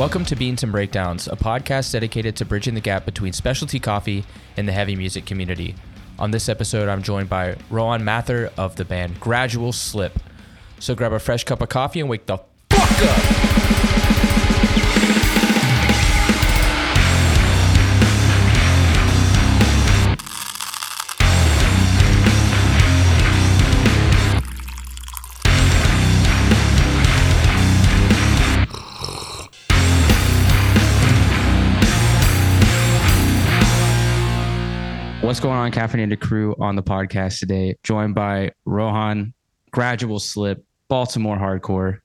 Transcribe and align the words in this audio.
Welcome 0.00 0.24
to 0.24 0.34
Beans 0.34 0.62
and 0.62 0.72
Breakdowns, 0.72 1.28
a 1.28 1.36
podcast 1.36 1.92
dedicated 1.92 2.34
to 2.36 2.46
bridging 2.46 2.72
the 2.72 2.80
gap 2.80 3.04
between 3.04 3.34
specialty 3.34 3.78
coffee 3.78 4.24
and 4.56 4.66
the 4.66 4.72
heavy 4.72 4.96
music 4.96 5.26
community. 5.26 5.74
On 6.18 6.30
this 6.30 6.48
episode, 6.48 6.88
I'm 6.88 7.02
joined 7.02 7.28
by 7.28 7.58
Rohan 7.68 8.02
Mathur 8.02 8.50
of 8.56 8.76
the 8.76 8.86
band 8.86 9.20
Gradual 9.20 9.72
Slip. 9.72 10.18
So 10.78 10.94
grab 10.94 11.12
a 11.12 11.18
fresh 11.18 11.44
cup 11.44 11.60
of 11.60 11.68
coffee 11.68 12.00
and 12.00 12.08
wake 12.08 12.24
the 12.24 12.38
fuck 12.70 13.02
up! 13.02 13.79
What's 35.30 35.38
going 35.38 35.56
on, 35.56 35.70
Caffeinated 35.70 36.18
Crew, 36.18 36.56
on 36.58 36.74
the 36.74 36.82
podcast 36.82 37.38
today? 37.38 37.76
Joined 37.84 38.16
by 38.16 38.50
Rohan, 38.64 39.32
Gradual 39.70 40.18
Slip, 40.18 40.64
Baltimore 40.88 41.36
Hardcore. 41.36 42.00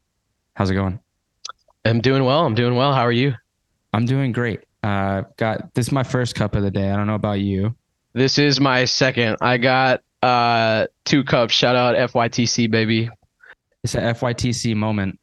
How's 0.53 0.69
it 0.69 0.75
going? 0.75 0.99
I'm 1.85 2.01
doing 2.01 2.23
well. 2.23 2.45
I'm 2.45 2.53
doing 2.53 2.75
well. 2.75 2.93
How 2.93 3.01
are 3.01 3.11
you? 3.11 3.33
I'm 3.93 4.05
doing 4.05 4.31
great. 4.31 4.59
Uh, 4.83 5.23
got 5.37 5.73
this 5.73 5.87
is 5.87 5.91
my 5.91 6.03
first 6.03 6.35
cup 6.35 6.53
of 6.53 6.61
the 6.61 6.69
day. 6.69 6.91
I 6.91 6.95
don't 6.95 7.07
know 7.07 7.15
about 7.15 7.39
you. 7.39 7.75
This 8.13 8.37
is 8.37 8.59
my 8.59 8.85
second. 8.85 9.37
I 9.41 9.57
got 9.57 10.03
uh 10.21 10.85
two 11.03 11.23
cups. 11.23 11.55
Shout 11.55 11.75
out 11.75 11.95
FYTC 11.95 12.69
baby. 12.69 13.09
It's 13.83 13.95
a 13.95 14.01
FYTC 14.01 14.75
moment. 14.75 15.19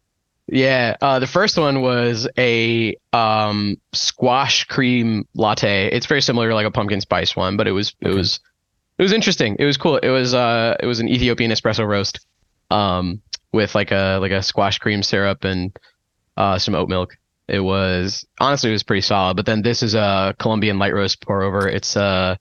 Yeah. 0.49 0.97
Uh 1.01 1.19
the 1.19 1.27
first 1.27 1.57
one 1.57 1.81
was 1.83 2.29
a 2.37 2.97
um 3.13 3.77
squash 3.93 4.65
cream 4.65 5.27
latte. 5.35 5.89
It's 5.91 6.07
very 6.07 6.23
similar 6.23 6.49
to 6.49 6.55
like 6.55 6.67
a 6.67 6.71
pumpkin 6.71 7.01
spice 7.01 7.37
one, 7.37 7.57
but 7.57 7.67
it 7.67 7.73
was 7.73 7.95
it 8.01 8.09
was 8.13 8.41
it 8.99 9.03
was 9.03 9.13
interesting. 9.13 9.57
It 9.59 9.65
was 9.65 9.77
cool. 9.77 9.97
It 9.99 10.11
was 10.11 10.35
uh 10.35 10.77
it 10.81 10.87
was 10.87 11.01
an 11.01 11.09
Ethiopian 11.09 11.51
espresso 11.51 11.87
roast 11.87 12.27
um 12.71 13.23
with 13.53 13.75
like 13.75 13.93
a 13.93 14.19
like 14.21 14.33
a 14.33 14.43
squash 14.43 14.79
cream 14.79 15.03
syrup 15.03 15.45
and 15.45 15.77
uh 16.37 16.59
some 16.59 16.75
oat 16.75 16.89
milk. 16.89 17.17
It 17.49 17.61
was 17.61 18.25
honestly 18.41 18.71
it 18.71 18.75
was 18.75 18.83
pretty 18.83 19.03
solid. 19.03 19.37
But 19.37 19.47
then 19.47 19.63
this 19.63 19.83
is 19.83 19.95
a 19.95 20.35
Colombian 20.39 20.79
light 20.79 20.95
roast 20.95 21.25
pour 21.25 21.43
over. 21.43 21.69
It's 21.69 21.97
uh 21.97 22.37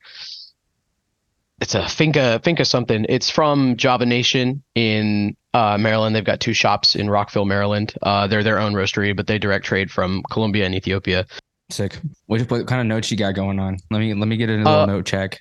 it's 1.61 1.75
a 1.75 1.87
Finca 1.87 2.41
Finca 2.43 2.65
something. 2.65 3.05
It's 3.07 3.29
from 3.29 3.77
Java 3.77 4.05
Nation 4.05 4.63
in 4.75 5.37
uh, 5.53 5.77
Maryland. 5.77 6.15
They've 6.15 6.25
got 6.25 6.39
two 6.39 6.53
shops 6.53 6.95
in 6.95 7.09
Rockville, 7.09 7.45
Maryland. 7.45 7.93
Uh, 8.01 8.27
they're 8.27 8.43
their 8.43 8.59
own 8.59 8.73
roastery, 8.73 9.15
but 9.15 9.27
they 9.27 9.37
direct 9.37 9.65
trade 9.65 9.91
from 9.91 10.23
Colombia 10.31 10.65
and 10.65 10.73
Ethiopia. 10.73 11.25
Sick. 11.69 11.97
What, 12.25 12.41
what 12.49 12.67
kind 12.67 12.81
of 12.81 12.87
notes 12.87 13.11
you 13.11 13.17
got 13.17 13.35
going 13.35 13.59
on? 13.59 13.77
Let 13.91 13.99
me 13.99 14.13
let 14.13 14.27
me 14.27 14.37
get 14.37 14.49
a 14.49 14.53
little 14.53 14.73
Uh, 14.73 14.85
note 14.87 15.05
check. 15.05 15.39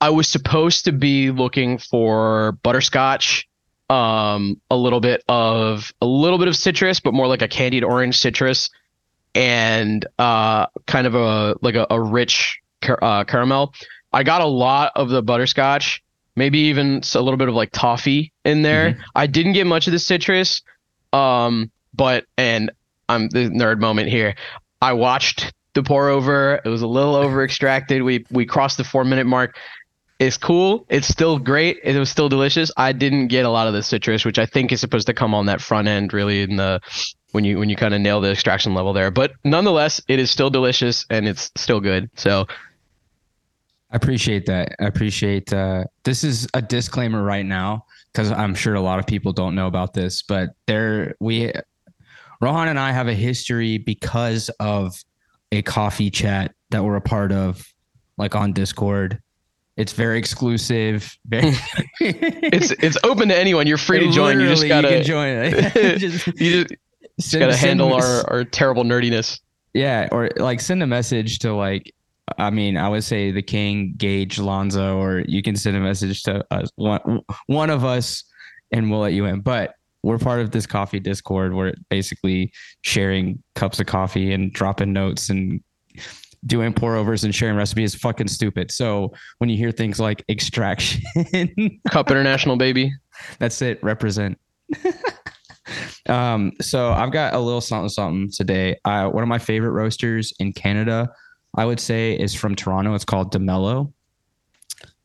I 0.00 0.10
was 0.10 0.28
supposed 0.28 0.84
to 0.84 0.92
be 0.92 1.30
looking 1.30 1.78
for 1.78 2.52
butterscotch, 2.62 3.48
um, 3.88 4.60
a 4.70 4.76
little 4.76 5.00
bit 5.00 5.22
of 5.28 5.90
a 6.00 6.06
little 6.06 6.38
bit 6.38 6.48
of 6.48 6.56
citrus, 6.56 7.00
but 7.00 7.14
more 7.14 7.26
like 7.26 7.40
a 7.42 7.48
candied 7.48 7.84
orange 7.84 8.18
citrus, 8.18 8.68
and 9.34 10.04
uh, 10.18 10.66
kind 10.86 11.06
of 11.06 11.14
a 11.14 11.56
like 11.62 11.76
a, 11.76 11.86
a 11.88 12.00
rich 12.00 12.60
car- 12.80 13.02
uh, 13.02 13.24
caramel. 13.24 13.72
I 14.12 14.22
got 14.22 14.40
a 14.40 14.46
lot 14.46 14.92
of 14.94 15.08
the 15.08 15.22
butterscotch, 15.22 16.02
maybe 16.36 16.58
even 16.60 17.02
a 17.14 17.20
little 17.20 17.36
bit 17.36 17.48
of 17.48 17.54
like 17.54 17.70
toffee 17.72 18.32
in 18.44 18.62
there. 18.62 18.98
I 19.14 19.26
didn't 19.26 19.52
get 19.52 19.66
much 19.66 19.86
of 19.86 19.92
the 19.92 19.98
citrus, 19.98 20.62
um, 21.12 21.70
but 21.94 22.26
and 22.36 22.70
I'm 23.08 23.28
the 23.28 23.50
nerd 23.50 23.80
moment 23.80 24.08
here. 24.08 24.34
I 24.80 24.92
watched 24.94 25.52
the 25.74 25.82
pour 25.82 26.08
over. 26.08 26.60
It 26.64 26.68
was 26.68 26.82
a 26.82 26.86
little 26.86 27.14
over 27.14 27.44
extracted. 27.44 28.02
We 28.02 28.24
we 28.30 28.46
crossed 28.46 28.76
the 28.76 28.84
four 28.84 29.04
minute 29.04 29.26
mark. 29.26 29.56
It's 30.18 30.36
cool. 30.36 30.86
It's 30.88 31.08
still 31.08 31.38
great. 31.38 31.78
It 31.82 31.98
was 31.98 32.08
still 32.08 32.28
delicious. 32.28 32.70
I 32.76 32.92
didn't 32.92 33.26
get 33.26 33.44
a 33.44 33.48
lot 33.48 33.66
of 33.66 33.72
the 33.72 33.82
citrus, 33.82 34.24
which 34.24 34.38
I 34.38 34.46
think 34.46 34.70
is 34.70 34.80
supposed 34.80 35.08
to 35.08 35.14
come 35.14 35.34
on 35.34 35.46
that 35.46 35.60
front 35.60 35.88
end, 35.88 36.12
really, 36.12 36.42
in 36.42 36.56
the 36.56 36.80
when 37.32 37.44
you 37.44 37.58
when 37.58 37.68
you 37.68 37.76
kind 37.76 37.92
of 37.92 38.00
nail 38.00 38.20
the 38.20 38.30
extraction 38.30 38.74
level 38.74 38.92
there. 38.92 39.10
But 39.10 39.32
nonetheless, 39.42 40.00
it 40.06 40.18
is 40.20 40.30
still 40.30 40.50
delicious 40.50 41.04
and 41.10 41.26
it's 41.26 41.50
still 41.56 41.80
good. 41.80 42.08
So 42.14 42.46
I 43.92 43.96
appreciate 43.96 44.46
that. 44.46 44.74
I 44.80 44.86
appreciate 44.86 45.52
uh 45.52 45.84
this 46.04 46.24
is 46.24 46.48
a 46.54 46.62
disclaimer 46.62 47.22
right 47.22 47.44
now 47.44 47.84
because 48.12 48.32
I'm 48.32 48.54
sure 48.54 48.74
a 48.74 48.80
lot 48.80 48.98
of 48.98 49.06
people 49.06 49.32
don't 49.32 49.54
know 49.54 49.66
about 49.66 49.92
this, 49.92 50.22
but 50.22 50.50
there 50.66 51.14
we 51.20 51.52
Rohan 52.40 52.68
and 52.68 52.78
I 52.78 52.92
have 52.92 53.06
a 53.08 53.14
history 53.14 53.78
because 53.78 54.48
of 54.60 54.96
a 55.52 55.62
coffee 55.62 56.10
chat 56.10 56.54
that 56.70 56.82
we're 56.82 56.96
a 56.96 57.00
part 57.02 57.30
of, 57.30 57.64
like 58.16 58.34
on 58.34 58.52
Discord. 58.52 59.20
It's 59.76 59.92
very 59.92 60.18
exclusive. 60.18 61.16
Very 61.26 61.54
it's 62.00 62.70
it's 62.72 62.98
open 63.04 63.28
to 63.28 63.36
anyone. 63.38 63.66
You're 63.66 63.78
free 63.78 64.00
to 64.00 64.10
join. 64.10 64.40
You 64.40 64.48
just 64.48 64.66
gotta 64.66 64.88
can 64.88 65.04
join. 65.04 65.52
Just 65.98 66.26
you 66.40 66.64
just, 66.64 66.74
just 67.18 67.30
send- 67.30 67.40
gotta 67.40 67.52
send 67.52 67.80
handle 67.80 67.94
us- 67.94 68.24
our 68.24 68.30
our 68.32 68.44
terrible 68.44 68.84
nerdiness. 68.84 69.38
Yeah, 69.74 70.08
or 70.12 70.30
like 70.36 70.60
send 70.60 70.82
a 70.82 70.86
message 70.86 71.38
to 71.40 71.54
like 71.54 71.94
I 72.38 72.50
mean, 72.50 72.76
I 72.76 72.88
would 72.88 73.04
say 73.04 73.30
the 73.30 73.42
King, 73.42 73.94
Gage, 73.96 74.38
Lonzo, 74.38 74.96
or 74.98 75.20
you 75.26 75.42
can 75.42 75.56
send 75.56 75.76
a 75.76 75.80
message 75.80 76.22
to 76.24 76.44
us 76.50 76.70
one 76.76 77.20
one 77.46 77.70
of 77.70 77.84
us 77.84 78.24
and 78.70 78.90
we'll 78.90 79.00
let 79.00 79.12
you 79.12 79.26
in. 79.26 79.40
But 79.40 79.74
we're 80.02 80.18
part 80.18 80.40
of 80.40 80.50
this 80.50 80.66
coffee 80.66 81.00
discord 81.00 81.54
where 81.54 81.74
basically 81.88 82.52
sharing 82.82 83.42
cups 83.54 83.78
of 83.80 83.86
coffee 83.86 84.32
and 84.32 84.52
dropping 84.52 84.92
notes 84.92 85.30
and 85.30 85.60
doing 86.46 86.72
pour 86.72 86.96
overs 86.96 87.24
and 87.24 87.34
sharing 87.34 87.56
recipes 87.56 87.94
fucking 87.94 88.28
stupid. 88.28 88.70
So 88.70 89.12
when 89.38 89.48
you 89.48 89.56
hear 89.56 89.70
things 89.70 90.00
like 90.00 90.24
extraction, 90.28 91.02
Cup 91.90 92.10
International, 92.10 92.56
baby. 92.56 92.92
that's 93.38 93.62
it. 93.62 93.82
Represent. 93.82 94.38
um, 96.08 96.52
so 96.60 96.90
I've 96.90 97.12
got 97.12 97.34
a 97.34 97.38
little 97.38 97.60
something 97.60 97.88
something 97.88 98.30
today. 98.32 98.76
Uh, 98.84 99.08
one 99.08 99.22
of 99.22 99.28
my 99.28 99.38
favorite 99.38 99.70
roasters 99.70 100.32
in 100.40 100.52
Canada, 100.52 101.08
I 101.56 101.64
would 101.64 101.80
say, 101.80 102.14
is 102.18 102.34
from 102.34 102.54
Toronto. 102.54 102.94
It's 102.94 103.04
called 103.04 103.30
De 103.32 103.38
Mello. 103.38 103.92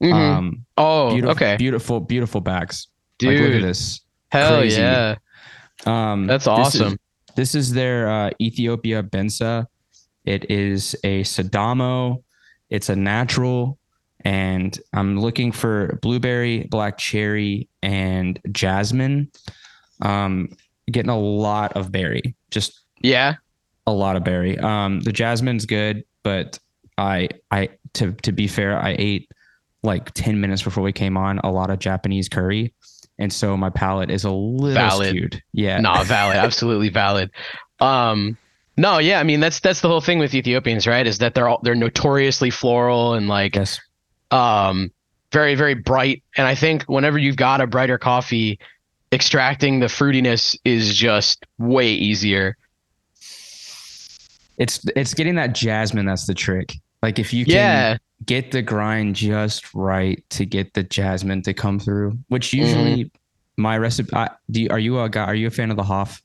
Mhm. 0.01 0.13
Um, 0.13 0.65
oh, 0.77 1.11
beautiful, 1.11 1.31
okay, 1.35 1.57
beautiful, 1.57 1.99
beautiful 1.99 2.41
bags. 2.41 2.87
dude. 3.19 3.33
Like, 3.33 3.41
look 3.47 3.55
at 3.55 3.61
this. 3.63 4.01
hell 4.31 4.57
crazy. 4.59 4.79
yeah, 4.81 5.15
Um, 5.85 6.27
that's 6.27 6.45
this 6.45 6.75
is- 6.75 6.81
awesome. 6.81 6.97
This 7.35 7.53
is 7.55 7.71
their 7.73 8.09
uh, 8.09 8.29
Ethiopia 8.41 9.03
Bensa. 9.03 9.65
It 10.25 10.49
is 10.49 10.95
a 11.03 11.21
Sidamo. 11.23 12.23
It's 12.69 12.89
a 12.89 12.95
natural, 12.95 13.77
and 14.25 14.77
I'm 14.93 15.19
looking 15.19 15.51
for 15.51 15.99
blueberry, 16.01 16.63
black 16.63 16.97
cherry, 16.97 17.69
and 17.83 18.39
jasmine. 18.51 19.31
Um, 20.01 20.49
getting 20.91 21.09
a 21.11 21.19
lot 21.19 21.73
of 21.73 21.91
berry, 21.91 22.35
just 22.51 22.81
yeah, 23.01 23.35
a 23.85 23.91
lot 23.93 24.15
of 24.15 24.23
berry. 24.23 24.57
Um, 24.59 24.99
the 25.01 25.11
jasmine's 25.13 25.65
good, 25.65 26.03
but 26.27 26.59
I, 26.97 27.29
I 27.51 27.69
to 27.93 28.11
to 28.11 28.33
be 28.33 28.47
fair, 28.47 28.77
I 28.77 28.97
ate 28.99 29.31
like 29.81 30.11
ten 30.11 30.41
minutes 30.41 30.61
before 30.61 30.83
we 30.83 30.91
came 30.91 31.15
on 31.15 31.39
a 31.39 31.49
lot 31.49 31.69
of 31.69 31.79
Japanese 31.79 32.27
curry, 32.27 32.73
and 33.17 33.31
so 33.31 33.55
my 33.55 33.69
palate 33.69 34.11
is 34.11 34.25
a 34.25 34.29
little 34.29 34.73
Valid. 34.73 35.07
skewed. 35.07 35.41
Yeah, 35.53 35.79
no, 35.79 36.03
valid, 36.03 36.35
absolutely 36.35 36.89
valid. 36.89 37.31
Um, 37.79 38.37
no, 38.75 38.97
yeah, 38.97 39.21
I 39.21 39.23
mean 39.23 39.39
that's 39.39 39.61
that's 39.61 39.79
the 39.79 39.87
whole 39.87 40.01
thing 40.01 40.19
with 40.19 40.33
Ethiopians, 40.33 40.85
right? 40.85 41.07
Is 41.07 41.19
that 41.19 41.33
they're 41.33 41.47
all 41.47 41.61
they're 41.63 41.75
notoriously 41.75 42.49
floral 42.49 43.13
and 43.13 43.29
like 43.29 43.55
yes. 43.55 43.79
um 44.29 44.91
very 45.31 45.55
very 45.55 45.75
bright. 45.75 46.23
And 46.35 46.45
I 46.45 46.55
think 46.55 46.83
whenever 46.89 47.17
you've 47.17 47.37
got 47.37 47.61
a 47.61 47.67
brighter 47.67 47.97
coffee, 47.97 48.59
extracting 49.13 49.79
the 49.79 49.85
fruitiness 49.85 50.57
is 50.65 50.93
just 50.93 51.45
way 51.57 51.93
easier. 51.93 52.57
It's 54.57 54.85
it's 54.95 55.13
getting 55.13 55.35
that 55.35 55.53
jasmine 55.53 56.05
that's 56.05 56.25
the 56.25 56.33
trick. 56.33 56.73
Like 57.03 57.19
if 57.19 57.33
you 57.33 57.45
can 57.45 57.85
Yeah, 57.85 57.97
get 58.25 58.51
the 58.51 58.61
grind 58.61 59.15
just 59.15 59.73
right 59.73 60.23
to 60.31 60.45
get 60.45 60.73
the 60.73 60.83
jasmine 60.83 61.43
to 61.43 61.53
come 61.53 61.79
through, 61.79 62.17
which 62.29 62.53
usually 62.53 63.11
my 63.57 63.77
recipe. 63.77 64.09
I, 64.15 64.29
do 64.51 64.61
you, 64.63 64.69
are 64.71 64.79
you 64.79 64.99
a 64.99 65.09
guy? 65.09 65.25
Are 65.25 65.35
you 65.35 65.47
a 65.47 65.51
fan 65.51 65.71
of 65.71 65.77
the 65.77 65.83
Hoff? 65.83 66.21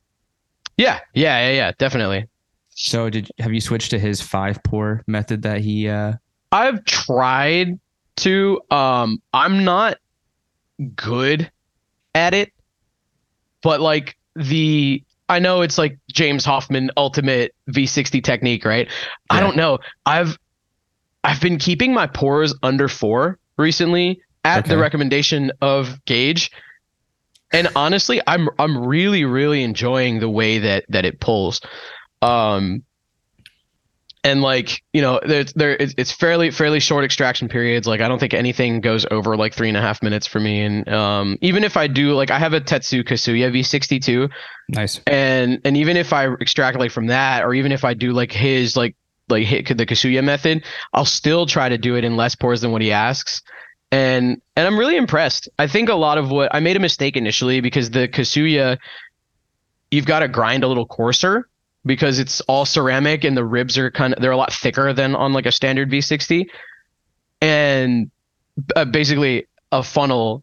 yeah, 0.76 1.00
yeah, 1.14 1.48
yeah, 1.48 1.52
yeah, 1.52 1.72
definitely. 1.78 2.28
So 2.74 3.08
did 3.10 3.30
have 3.38 3.52
you 3.52 3.60
switched 3.60 3.90
to 3.90 3.98
his 3.98 4.20
five 4.20 4.62
pour 4.62 5.02
method 5.06 5.42
that 5.42 5.60
he? 5.60 5.88
uh 5.88 6.14
I've 6.50 6.84
tried 6.84 7.78
to. 8.16 8.60
Um, 8.70 9.22
I'm 9.32 9.64
not 9.64 9.98
good 10.96 11.50
at 12.14 12.34
it, 12.34 12.52
but 13.62 13.80
like 13.80 14.16
the 14.34 15.02
I 15.32 15.38
know 15.38 15.62
it's 15.62 15.78
like 15.78 15.98
James 16.12 16.44
Hoffmann 16.44 16.90
ultimate 16.96 17.54
V60 17.70 18.22
technique, 18.22 18.64
right? 18.64 18.88
I 19.30 19.40
don't 19.40 19.56
know. 19.56 19.78
I've 20.04 20.38
I've 21.24 21.40
been 21.40 21.58
keeping 21.58 21.94
my 21.94 22.06
pours 22.06 22.54
under 22.62 22.88
four 22.88 23.38
recently 23.56 24.20
at 24.44 24.66
the 24.66 24.76
recommendation 24.76 25.52
of 25.60 26.04
Gage. 26.04 26.50
And 27.52 27.68
honestly, 27.74 28.20
I'm 28.26 28.48
I'm 28.58 28.86
really 28.86 29.24
really 29.24 29.62
enjoying 29.62 30.20
the 30.20 30.28
way 30.28 30.58
that 30.58 30.84
that 30.90 31.04
it 31.04 31.18
pulls. 31.18 31.60
Um 32.20 32.84
and 34.24 34.40
like 34.40 34.82
you 34.92 35.02
know 35.02 35.20
there's 35.26 35.52
there 35.54 35.72
it's, 35.76 35.94
it's 35.96 36.12
fairly 36.12 36.50
fairly 36.50 36.80
short 36.80 37.04
extraction 37.04 37.48
periods. 37.48 37.86
Like 37.86 38.00
i 38.00 38.08
don't 38.08 38.18
think 38.18 38.34
anything 38.34 38.80
goes 38.80 39.06
over 39.10 39.36
like 39.36 39.54
three 39.54 39.68
and 39.68 39.76
a 39.76 39.80
half 39.80 40.02
minutes 40.02 40.26
for 40.26 40.38
me. 40.40 40.62
And 40.62 40.88
um 40.88 41.38
even 41.40 41.64
if 41.64 41.76
i 41.76 41.86
do 41.86 42.14
like 42.14 42.30
i 42.30 42.38
have 42.38 42.52
a 42.52 42.60
tetsu 42.60 43.02
kasuya 43.02 43.50
v62 43.52 44.30
Nice. 44.68 45.00
and 45.06 45.60
and 45.64 45.76
even 45.76 45.96
if 45.96 46.12
i 46.12 46.32
extract 46.40 46.78
like 46.78 46.92
from 46.92 47.08
that 47.08 47.42
or 47.44 47.52
even 47.54 47.72
if 47.72 47.84
i 47.84 47.94
do 47.94 48.12
like 48.12 48.32
his 48.32 48.76
like 48.76 48.94
like 49.28 49.44
hit 49.44 49.66
the 49.76 49.86
kasuya 49.86 50.22
method 50.22 50.64
i'll 50.92 51.04
still 51.04 51.46
try 51.46 51.68
to 51.68 51.78
do 51.78 51.96
it 51.96 52.04
in 52.04 52.16
less 52.16 52.34
pours 52.34 52.60
than 52.60 52.70
what 52.70 52.82
he 52.82 52.92
asks. 52.92 53.42
And 53.90 54.40
and 54.56 54.66
i'm 54.66 54.78
really 54.78 54.96
impressed. 54.96 55.48
I 55.58 55.66
think 55.66 55.88
a 55.88 55.94
lot 55.94 56.16
of 56.16 56.30
what 56.30 56.54
i 56.54 56.60
made 56.60 56.76
a 56.76 56.80
mistake 56.80 57.16
initially 57.16 57.60
because 57.60 57.90
the 57.90 58.08
kasuya 58.08 58.78
you've 59.90 60.06
got 60.06 60.20
to 60.20 60.28
grind 60.28 60.64
a 60.64 60.68
little 60.68 60.86
coarser 60.86 61.48
because 61.84 62.18
it's 62.18 62.40
all 62.42 62.64
ceramic 62.64 63.24
and 63.24 63.36
the 63.36 63.44
ribs 63.44 63.76
are 63.78 63.90
kind 63.90 64.14
of 64.14 64.20
they're 64.22 64.30
a 64.30 64.36
lot 64.36 64.52
thicker 64.52 64.92
than 64.92 65.14
on 65.14 65.32
like 65.32 65.46
a 65.46 65.52
standard 65.52 65.90
V60 65.90 66.46
and 67.40 68.10
uh, 68.76 68.84
basically 68.84 69.46
a 69.72 69.82
funnel 69.82 70.42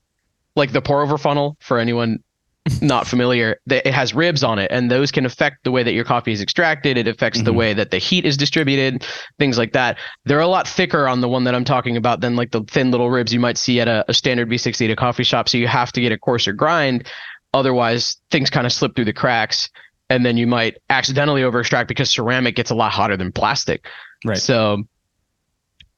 like 0.55 0.71
the 0.71 0.81
pour 0.81 1.01
over 1.01 1.17
funnel 1.17 1.55
for 1.59 1.77
anyone 1.77 2.19
not 2.81 3.07
familiar 3.07 3.57
that 3.67 3.87
it 3.87 3.93
has 3.93 4.13
ribs 4.13 4.43
on 4.43 4.59
it 4.59 4.69
and 4.71 4.91
those 4.91 5.11
can 5.11 5.25
affect 5.25 5.63
the 5.63 5.71
way 5.71 5.81
that 5.81 5.93
your 5.93 6.03
coffee 6.03 6.33
is 6.33 6.41
extracted. 6.41 6.97
It 6.97 7.07
affects 7.07 7.41
the 7.41 7.51
Mhm. 7.51 7.55
way 7.55 7.73
that 7.73 7.89
the 7.91 7.97
heat 7.99 8.25
is 8.25 8.35
distributed 8.37 9.05
things 9.39 9.57
like 9.57 9.71
that. 9.73 9.97
They're 10.25 10.39
a 10.41 10.47
lot 10.47 10.67
thicker 10.67 11.07
on 11.07 11.21
the 11.21 11.29
one 11.29 11.45
that 11.45 11.55
i'm 11.55 11.63
talking 11.63 11.95
about 11.97 12.19
than 12.19 12.35
like 12.35 12.51
the 12.51 12.61
thin 12.63 12.91
little 12.91 13.09
ribs 13.09 13.33
you 13.33 13.39
might 13.39 13.57
see 13.57 13.79
at 13.79 13.87
a, 13.87 14.03
a 14.09 14.13
standard 14.13 14.49
v60 14.49 14.85
at 14.85 14.91
a 14.91 14.95
coffee 14.95 15.23
shop. 15.23 15.47
So 15.47 15.57
you 15.57 15.67
have 15.67 15.91
to 15.93 16.01
get 16.01 16.11
a 16.11 16.17
coarser 16.17 16.51
grind. 16.53 17.07
Otherwise 17.53 18.17
things 18.29 18.49
kind 18.49 18.67
of 18.67 18.73
slip 18.73 18.95
through 18.95 19.05
the 19.05 19.13
cracks 19.13 19.69
and 20.09 20.25
then 20.25 20.37
you 20.37 20.47
might 20.47 20.77
accidentally 20.89 21.43
over 21.43 21.59
extract 21.59 21.87
because 21.87 22.09
ceramic 22.11 22.55
gets 22.55 22.71
a 22.71 22.75
lot 22.75 22.91
hotter 22.91 23.15
than 23.17 23.31
plastic 23.31 23.85
Right. 24.25 24.37
so 24.37 24.83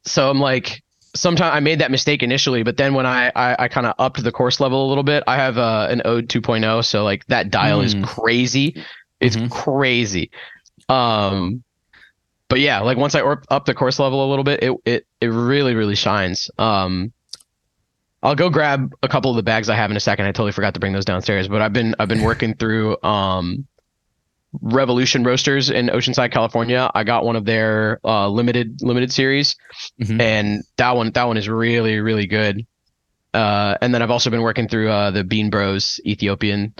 so 0.06 0.30
i'm 0.30 0.40
like 0.40 0.84
sometimes 1.16 1.54
i 1.56 1.60
made 1.60 1.80
that 1.80 1.92
mistake 1.92 2.24
initially 2.24 2.63
but 2.63 2.78
then 2.78 2.94
when 2.94 3.06
i 3.06 3.31
i, 3.36 3.56
I 3.63 3.68
kind 3.68 3.86
of 3.88 3.94
upped 4.00 4.24
the 4.24 4.31
coarse 4.31 4.60
level 4.60 4.86
a 4.86 4.90
little 4.90 5.04
bit 5.04 5.24
i 5.28 5.36
have 5.38 5.58
uh, 5.58 5.88
an 5.90 6.02
ode 6.06 6.28
2.0 6.30 6.86
so 6.86 7.04
like 7.04 7.25
that 7.28 7.50
dial 7.52 7.81
is 7.81 7.96
Mm. 7.96 8.04
crazy 8.06 8.84
it's 9.19 9.36
Mhm. 9.38 9.50
crazy 9.52 10.31
um 10.90 11.63
but 12.48 12.60
yeah 12.60 12.80
like 12.81 12.98
once 12.98 13.16
i 13.16 13.22
up 13.22 13.44
up 13.50 13.66
the 13.66 13.74
coarse 13.74 14.00
level 14.00 14.25
a 14.25 14.30
little 14.30 14.44
bit 14.44 14.62
it 14.63 14.75
it 14.86 15.08
it 15.19 15.28
really 15.28 15.74
really 15.75 15.96
shines 15.96 16.50
um 16.58 17.12
I'll 18.24 18.36
go 18.36 18.52
grab 18.52 18.94
a 19.02 19.08
couple 19.08 19.31
of 19.31 19.36
the 19.36 19.42
bags 19.42 19.68
I 19.68 19.75
have 19.75 19.90
in 19.90 19.98
a 19.98 20.00
second. 20.00 20.28
I 20.28 20.31
totally 20.31 20.52
forgot 20.52 20.75
to 20.75 20.80
bring 20.80 20.94
those 20.94 21.06
downstairs, 21.06 21.48
but 21.48 21.60
I've 21.60 21.74
been 21.74 21.96
I've 21.98 22.08
been 22.08 22.22
working 22.22 22.54
through 22.54 23.02
um 23.02 23.66
Revolution 24.62 25.24
Roasters 25.24 25.69
in 25.69 25.88
Oceanside, 25.88 26.31
California. 26.31 26.92
I 26.94 27.03
got 27.03 27.24
one 27.25 27.36
of 27.36 27.45
their 27.45 28.00
uh 28.03 28.27
limited 28.27 28.81
limited 28.81 29.12
series 29.12 29.56
Mhm. 30.01 30.19
and 30.21 30.63
that 30.77 30.95
one 30.95 31.12
that 31.12 31.24
one 31.24 31.38
is 31.38 31.48
really 31.48 32.00
really 32.00 32.27
good. 32.27 32.65
Uh 33.33 33.77
and 33.81 33.94
then 33.94 34.01
I've 34.01 34.12
also 34.12 34.30
been 34.30 34.42
working 34.42 34.68
through 34.68 34.89
uh 34.89 35.12
the 35.12 35.24
Bean 35.24 35.50
Bros 35.50 36.00
Ethiopian. 36.06 36.74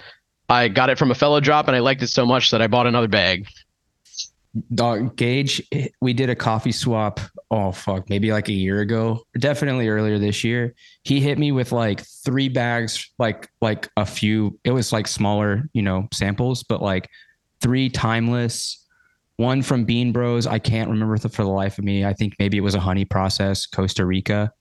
I 0.50 0.68
got 0.68 0.90
it 0.90 0.98
from 0.98 1.12
a 1.12 1.16
fellow 1.16 1.40
drop 1.40 1.68
and 1.68 1.76
I 1.76 1.80
liked 1.80 2.02
it 2.04 2.08
so 2.08 2.26
much 2.26 2.52
that 2.52 2.62
I 2.62 2.68
bought 2.68 2.88
another 2.88 3.08
bag. 3.08 3.48
Dog 4.76 5.16
Gage, 5.16 5.62
we 6.02 6.12
did 6.12 6.30
a 6.30 6.36
coffee 6.36 6.74
swap. 6.74 7.22
Oh 7.52 7.72
fuck, 7.72 8.10
maybe 8.10 8.34
like 8.34 8.50
a 8.50 8.54
year 8.54 8.82
ago, 8.82 9.22
definitely 9.40 9.88
earlier 9.88 10.20
this 10.20 10.44
year. 10.44 10.74
He 11.04 11.22
hit 11.22 11.38
me 11.40 11.54
with 11.54 11.72
like 11.72 12.02
three 12.26 12.50
bags, 12.50 13.10
like 13.18 13.48
like 13.62 13.88
a 13.96 14.06
few. 14.06 14.60
It 14.66 14.72
was 14.72 14.92
like 14.92 15.08
smaller, 15.08 15.70
you 15.72 15.82
know, 15.82 16.10
samples, 16.12 16.64
but 16.64 16.82
like 16.82 17.08
three 17.62 17.90
timeless. 17.90 18.78
One 19.38 19.62
from 19.62 19.86
Bean 19.86 20.12
Bros. 20.12 20.46
I 20.46 20.60
can't 20.60 20.90
remember 20.90 21.18
for 21.18 21.44
the 21.44 21.50
life 21.50 21.78
of 21.80 21.84
me. 21.84 22.06
I 22.06 22.14
think 22.14 22.36
maybe 22.38 22.58
it 22.58 22.62
was 22.62 22.76
a 22.76 22.80
honey 22.80 23.06
process, 23.06 23.66
Costa 23.66 24.06
Rica, 24.06 24.52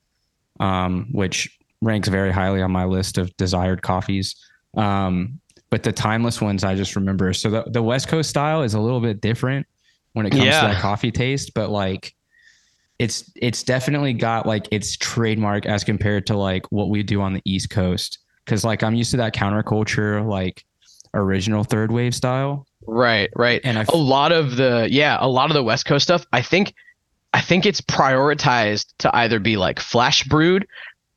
um, 0.59 1.09
which 1.13 1.59
ranks 1.83 2.09
very 2.09 2.31
highly 2.33 2.63
on 2.63 2.71
my 2.71 2.85
list 2.85 3.19
of 3.19 3.37
desired 3.37 3.83
coffees. 3.83 4.37
Um, 4.77 5.39
but 5.71 5.83
the 5.83 5.93
timeless 5.93 6.41
ones 6.41 6.65
I 6.65 6.75
just 6.75 6.97
remember. 6.97 7.33
So 7.33 7.51
the, 7.51 7.65
the 7.67 7.83
West 7.83 8.09
Coast 8.09 8.31
style 8.31 8.63
is 8.63 8.75
a 8.75 8.81
little 8.81 9.01
bit 9.01 9.21
different 9.21 9.67
when 10.15 10.27
it 10.27 10.31
comes 10.31 10.45
Yeah. 10.45 10.63
to 10.63 10.67
that 10.69 10.81
coffee 10.81 11.11
taste, 11.13 11.53
but 11.55 11.71
like 11.71 12.15
it's 12.99 13.31
it's 13.37 13.63
definitely 13.63 14.13
got 14.13 14.47
like 14.47 14.67
its 14.71 14.97
trademark 14.97 15.65
as 15.67 15.85
compared 15.85 16.27
to 16.27 16.37
like 16.37 16.71
what 16.73 16.91
we 16.91 17.03
do 17.03 17.21
on 17.21 17.33
the 17.33 17.43
East 17.45 17.71
Coast. 17.71 18.19
Cause 18.47 18.65
like 18.65 18.83
I'm 18.83 18.95
used 18.95 19.11
to 19.13 19.17
that 19.19 19.35
counterculture, 19.35 20.27
like 20.27 20.65
original 21.15 21.65
third 21.65 21.93
wave 21.93 22.15
style. 22.15 22.67
Right, 22.87 23.31
right. 23.37 23.61
And 23.63 23.79
a 23.79 23.97
lot 23.97 24.33
of 24.33 24.57
the 24.57 24.89
yeah 24.91 25.17
a 25.21 25.29
lot 25.29 25.51
of 25.51 25.55
the 25.55 25.63
west 25.63 25.87
coast 25.87 26.03
stuff 26.03 26.25
i 26.33 26.43
think 26.43 26.75
i 27.33 27.41
think 27.41 27.67
it's 27.67 27.81
prioritized 27.81 28.93
to 28.99 29.15
either 29.15 29.39
be 29.39 29.57
like 29.57 29.79
flash 29.79 30.25
brewed 30.25 30.67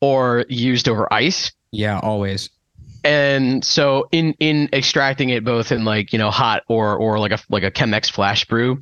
or 0.00 0.44
used 0.48 0.88
over 0.88 1.10
ice 1.12 1.52
yeah, 1.74 1.98
always. 1.98 2.50
and 3.02 3.64
so 3.64 4.08
in 4.12 4.34
in 4.38 4.68
extracting 4.72 5.30
it 5.30 5.44
both 5.44 5.72
in 5.72 5.84
like 5.84 6.12
you 6.12 6.18
know 6.18 6.30
hot 6.30 6.62
or 6.68 6.96
or 6.96 7.18
like 7.18 7.32
a 7.32 7.38
like 7.50 7.64
a 7.64 7.70
chemex 7.70 8.10
flash 8.10 8.44
brew 8.44 8.80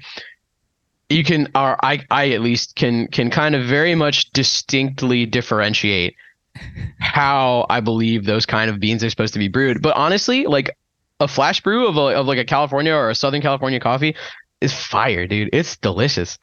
you 1.08 1.24
can 1.24 1.48
or 1.54 1.82
i 1.84 2.04
i 2.10 2.30
at 2.30 2.42
least 2.42 2.76
can 2.76 3.08
can 3.08 3.30
kind 3.30 3.54
of 3.54 3.64
very 3.64 3.94
much 3.94 4.30
distinctly 4.32 5.24
differentiate 5.24 6.14
how 7.00 7.66
i 7.70 7.80
believe 7.80 8.26
those 8.26 8.44
kind 8.44 8.70
of 8.70 8.78
beans 8.78 9.02
are 9.02 9.10
supposed 9.10 9.32
to 9.32 9.38
be 9.38 9.48
brewed 9.48 9.80
but 9.80 9.96
honestly 9.96 10.44
like 10.44 10.76
a 11.22 11.28
flash 11.28 11.60
brew 11.60 11.86
of, 11.86 11.96
a, 11.96 12.18
of 12.18 12.26
like 12.26 12.38
a 12.38 12.44
california 12.44 12.92
or 12.92 13.10
a 13.10 13.14
southern 13.14 13.40
california 13.40 13.80
coffee 13.80 14.14
is 14.60 14.72
fire 14.72 15.26
dude 15.26 15.48
it's 15.52 15.76
delicious 15.76 16.38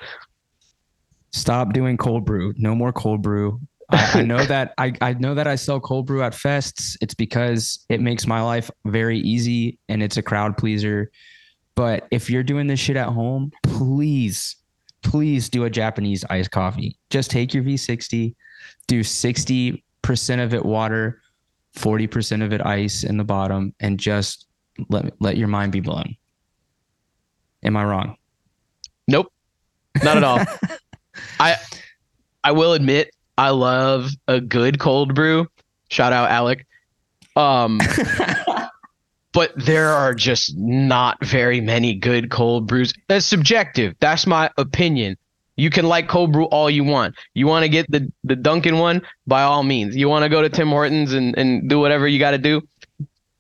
Stop 1.32 1.74
doing 1.74 1.98
cold 1.98 2.26
brew. 2.26 2.54
No 2.58 2.76
more 2.76 2.92
cold 2.92 3.22
brew. 3.22 3.60
I, 3.92 4.20
I 4.20 4.22
know 4.24 4.44
that 4.46 4.74
I, 4.78 4.94
I 5.02 5.14
know 5.14 5.36
that 5.36 5.48
I 5.48 5.56
sell 5.56 5.80
cold 5.80 6.08
brew 6.08 6.24
at 6.24 6.34
fests. 6.34 6.96
It's 7.02 7.14
because 7.14 7.86
it 7.90 8.02
makes 8.02 8.26
my 8.26 8.42
life 8.42 8.70
very 8.86 9.20
easy 9.20 9.78
and 9.90 10.02
it's 10.02 10.18
a 10.18 10.22
crowd 10.22 10.58
pleaser. 10.58 11.12
But 11.76 12.08
if 12.12 12.30
you're 12.30 12.44
doing 12.44 12.68
this 12.68 12.80
shit 12.80 12.98
at 12.98 13.10
home, 13.10 13.52
please, 13.64 14.56
please 15.02 15.50
do 15.50 15.64
a 15.64 15.70
Japanese 15.70 16.26
iced 16.30 16.52
coffee. 16.52 16.98
Just 17.10 17.32
take 17.32 17.54
your 17.54 17.64
V60, 17.64 18.36
do 18.88 19.00
60% 19.02 19.82
of 20.44 20.54
it 20.54 20.66
water, 20.66 21.22
40% 21.78 22.44
of 22.44 22.52
it 22.52 22.66
ice 22.66 23.04
in 23.04 23.16
the 23.16 23.24
bottom, 23.24 23.74
and 23.80 23.98
just 23.98 24.48
let 24.90 25.14
let 25.20 25.38
your 25.38 25.48
mind 25.48 25.72
be 25.72 25.80
blown. 25.80 26.16
Am 27.64 27.76
I 27.76 27.84
wrong? 27.84 28.16
nope 29.08 29.32
not 30.04 30.18
at 30.18 30.24
all 30.24 30.40
I 31.40 31.56
I 32.44 32.52
will 32.52 32.74
admit 32.74 33.12
I 33.38 33.50
love 33.50 34.12
a 34.28 34.40
good 34.40 34.80
cold 34.80 35.16
brew. 35.16 35.48
Shout 35.90 36.14
out 36.14 36.30
Alec. 36.30 36.66
Um 37.36 37.80
but 39.34 39.52
there 39.56 39.90
are 39.90 40.14
just 40.14 40.56
not 40.58 41.24
very 41.24 41.62
many 41.62 41.96
good 41.96 42.30
cold 42.30 42.68
brews. 42.68 42.94
That's 43.08 43.26
subjective. 43.26 43.96
That's 44.00 44.28
my 44.28 44.50
opinion. 44.58 45.18
You 45.56 45.70
can 45.70 45.86
like 45.86 46.08
cold 46.08 46.32
brew 46.32 46.46
all 46.46 46.70
you 46.70 46.84
want. 46.84 47.16
You 47.34 47.48
want 47.48 47.64
to 47.64 47.70
get 47.70 47.90
the 47.92 48.12
the 48.24 48.36
Dunkin' 48.36 48.78
one 48.78 49.02
by 49.28 49.44
all 49.44 49.64
means. 49.64 49.96
You 49.96 50.08
want 50.08 50.24
to 50.24 50.30
go 50.30 50.42
to 50.42 50.50
Tim 50.50 50.70
Hortons 50.70 51.14
and 51.14 51.38
and 51.38 51.70
do 51.70 51.80
whatever 51.80 52.08
you 52.08 52.20
got 52.20 52.32
to 52.32 52.38
do. 52.38 52.62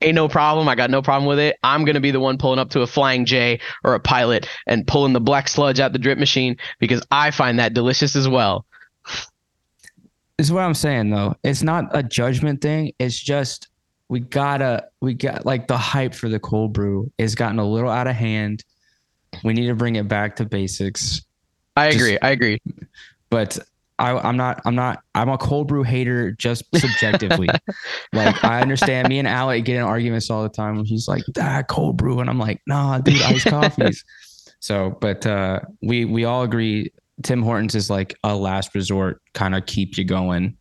Ain't 0.02 0.16
no 0.16 0.30
problem. 0.30 0.70
I 0.70 0.76
got 0.76 0.90
no 0.90 1.02
problem 1.02 1.28
with 1.28 1.40
it. 1.40 1.58
I'm 1.62 1.84
gonna 1.84 2.00
be 2.00 2.12
the 2.12 2.20
one 2.22 2.38
pulling 2.38 2.60
up 2.60 2.70
to 2.72 2.82
a 2.82 2.88
Flying 2.88 3.26
J 3.26 3.60
or 3.84 3.96
a 3.96 4.00
Pilot 4.00 4.48
and 4.66 4.88
pulling 4.88 5.12
the 5.14 5.20
black 5.20 5.48
sludge 5.50 5.80
out 5.80 5.92
the 5.92 6.00
drip 6.00 6.18
machine 6.18 6.56
because 6.80 7.06
I 7.12 7.32
find 7.32 7.60
that 7.60 7.74
delicious 7.74 8.16
as 8.16 8.28
well. 8.28 8.66
This 10.38 10.48
is 10.48 10.54
what 10.54 10.64
I'm 10.64 10.74
saying 10.74 11.10
though. 11.10 11.36
It's 11.44 11.64
not 11.64 11.86
a 11.92 12.02
judgment 12.02 12.62
thing. 12.62 12.94
It's 12.98 13.20
just 13.20 13.68
we 14.08 14.22
gotta 14.22 14.86
we 15.02 15.14
got 15.14 15.46
like 15.46 15.68
the 15.68 15.78
hype 15.78 16.14
for 16.16 16.30
the 16.30 16.40
cold 16.40 16.72
brew 16.74 17.12
has 17.20 17.36
gotten 17.36 17.60
a 17.60 17.66
little 17.70 17.90
out 17.90 18.08
of 18.08 18.16
hand. 18.16 18.64
We 19.44 19.54
need 19.54 19.68
to 19.68 19.76
bring 19.76 19.98
it 19.98 20.08
back 20.08 20.38
to 20.38 20.46
basics. 20.46 21.22
I 21.76 21.92
Just- 21.92 22.02
agree. 22.02 22.18
I 22.22 22.30
agree. 22.32 22.62
But 23.30 23.60
I, 24.00 24.18
I'm 24.18 24.38
not 24.38 24.62
I'm 24.66 24.76
not 24.76 25.04
I'm 25.14 25.30
a 25.30 25.38
cold 25.38 25.68
brew 25.68 25.84
hater 25.84 26.32
just 26.32 26.64
subjectively. 26.76 27.50
like 28.14 28.44
I 28.44 28.62
understand 28.62 29.10
me 29.10 29.20
and 29.20 29.28
Alec 29.28 29.66
get 29.66 29.76
in 29.76 29.84
arguments 29.84 30.30
all 30.30 30.44
the 30.44 30.50
time 30.50 30.78
when 30.78 30.86
he's 30.86 31.08
like, 31.08 31.24
ah, 31.40 31.64
cold 31.68 31.98
brew. 31.98 32.20
And 32.20 32.30
I'm 32.30 32.40
like, 32.40 32.62
nah, 32.66 33.00
dude, 33.00 33.22
iced 33.22 33.46
coffees. 33.50 34.04
So, 34.60 34.98
but 35.02 35.26
uh 35.26 35.60
we 35.82 36.06
we 36.06 36.26
all 36.26 36.44
agree 36.44 36.92
Tim 37.24 37.44
Hortons 37.44 37.76
is 37.76 37.90
like 37.90 38.16
a 38.24 38.36
last 38.36 38.74
resort, 38.74 39.22
kind 39.34 39.56
of 39.56 39.66
keep 39.66 39.98
you 39.98 40.06
going. 40.06 40.58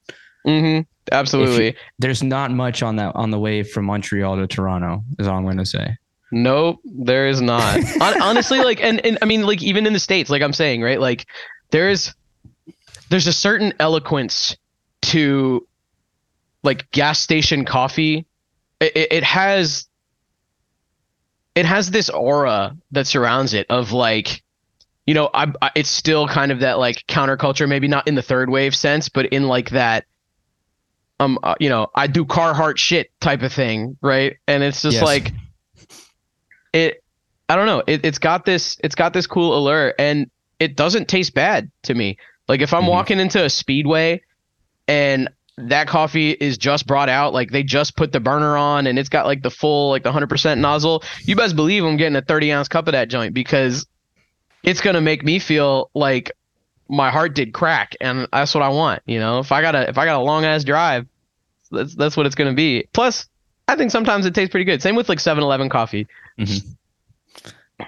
Mm-hmm. 0.46 0.82
Absolutely. 1.10 1.74
there's 1.98 2.22
not 2.22 2.50
much 2.50 2.82
on 2.82 2.96
that 2.96 3.14
on 3.14 3.30
the 3.30 3.38
way 3.38 3.62
from 3.62 3.86
Montreal 3.86 4.36
to 4.36 4.46
Toronto, 4.46 5.02
is 5.18 5.26
all 5.26 5.38
I'm 5.38 5.44
going 5.44 5.56
to 5.58 5.66
say. 5.66 5.96
Nope, 6.30 6.80
there 6.84 7.28
is 7.28 7.40
not. 7.40 7.80
Honestly, 8.00 8.58
like, 8.58 8.82
and, 8.82 9.04
and 9.04 9.18
I 9.22 9.24
mean, 9.24 9.44
like, 9.44 9.62
even 9.62 9.86
in 9.86 9.94
the 9.94 9.98
states, 9.98 10.28
like 10.28 10.42
I'm 10.42 10.52
saying, 10.52 10.82
right? 10.82 11.00
Like, 11.00 11.26
there 11.70 11.88
is, 11.88 12.14
there's 13.08 13.26
a 13.26 13.32
certain 13.32 13.72
eloquence 13.80 14.56
to, 15.02 15.66
like, 16.62 16.90
gas 16.90 17.18
station 17.18 17.64
coffee. 17.64 18.26
It, 18.80 18.96
it, 18.96 19.12
it 19.12 19.22
has, 19.24 19.86
it 21.54 21.66
has 21.66 21.90
this 21.90 22.08
aura 22.10 22.76
that 22.92 23.06
surrounds 23.06 23.54
it 23.54 23.66
of 23.68 23.92
like, 23.92 24.42
you 25.06 25.14
know, 25.14 25.30
I, 25.32 25.50
I 25.62 25.70
it's 25.74 25.88
still 25.88 26.28
kind 26.28 26.52
of 26.52 26.60
that 26.60 26.78
like 26.78 27.04
counterculture, 27.08 27.66
maybe 27.68 27.88
not 27.88 28.06
in 28.06 28.14
the 28.14 28.22
third 28.22 28.50
wave 28.50 28.76
sense, 28.76 29.08
but 29.08 29.26
in 29.26 29.48
like 29.48 29.70
that 29.70 30.04
um 31.18 31.38
uh, 31.42 31.54
you 31.58 31.68
know, 31.70 31.88
I 31.94 32.06
do 32.06 32.24
Carhartt 32.26 32.76
shit 32.76 33.10
type 33.20 33.42
of 33.42 33.52
thing, 33.52 33.96
right? 34.02 34.36
And 34.46 34.62
it's 34.62 34.82
just 34.82 34.96
Yes. 34.96 35.04
like 35.04 35.32
it 36.74 37.02
I 37.48 37.56
don't 37.56 37.66
know. 37.66 37.82
It, 37.86 38.04
it's 38.04 38.18
got 38.18 38.44
this 38.44 38.76
it's 38.84 38.94
got 38.94 39.14
this 39.14 39.26
cool 39.26 39.56
allure 39.56 39.94
and 39.98 40.30
it 40.60 40.76
doesn't 40.76 41.08
taste 41.08 41.32
bad 41.34 41.70
to 41.84 41.94
me. 41.94 42.18
Like 42.48 42.60
if 42.60 42.72
I'm 42.74 42.84
Mhm. 42.84 42.88
walking 42.88 43.20
into 43.20 43.44
a 43.44 43.50
speedway 43.50 44.22
and 44.86 45.28
that 45.58 45.88
coffee 45.88 46.30
is 46.30 46.56
just 46.56 46.86
brought 46.86 47.08
out, 47.08 47.34
like 47.34 47.50
they 47.50 47.62
just 47.62 47.96
put 47.96 48.12
the 48.12 48.20
burner 48.20 48.56
on 48.56 48.86
and 48.86 48.98
it's 48.98 49.08
got 49.08 49.26
like 49.26 49.42
the 49.42 49.50
full 49.50 49.90
like 49.90 50.02
the 50.04 50.10
100% 50.12 50.58
nozzle, 50.60 51.02
you 51.24 51.34
best 51.36 51.56
believe 51.56 51.84
I'm 51.84 51.96
getting 51.96 52.16
a 52.16 52.22
30 52.22 52.52
ounce 52.52 52.68
cup 52.68 52.86
of 52.88 52.92
that 52.92 53.08
joint 53.08 53.34
because 53.34 53.86
it's 54.62 54.80
gonna 54.80 55.00
make 55.00 55.24
me 55.24 55.38
feel 55.38 55.90
like 55.94 56.32
my 56.88 57.10
heart 57.10 57.34
did 57.34 57.52
crack 57.52 57.96
and 58.00 58.26
that's 58.32 58.54
what 58.54 58.62
I 58.62 58.68
want, 58.70 59.02
you 59.06 59.18
know. 59.18 59.40
If 59.40 59.52
I 59.52 59.60
got 59.60 59.74
a 59.74 59.88
if 59.88 59.98
I 59.98 60.04
got 60.04 60.20
a 60.20 60.22
long 60.22 60.44
ass 60.44 60.64
drive, 60.64 61.06
that's 61.70 61.94
that's 61.94 62.16
what 62.16 62.24
it's 62.26 62.34
gonna 62.34 62.54
be. 62.54 62.86
Plus, 62.92 63.26
I 63.66 63.76
think 63.76 63.90
sometimes 63.90 64.24
it 64.24 64.34
tastes 64.34 64.50
pretty 64.50 64.64
good. 64.64 64.80
Same 64.80 64.96
with 64.96 65.08
like 65.10 65.18
7-Eleven 65.18 65.68
coffee. 65.68 66.06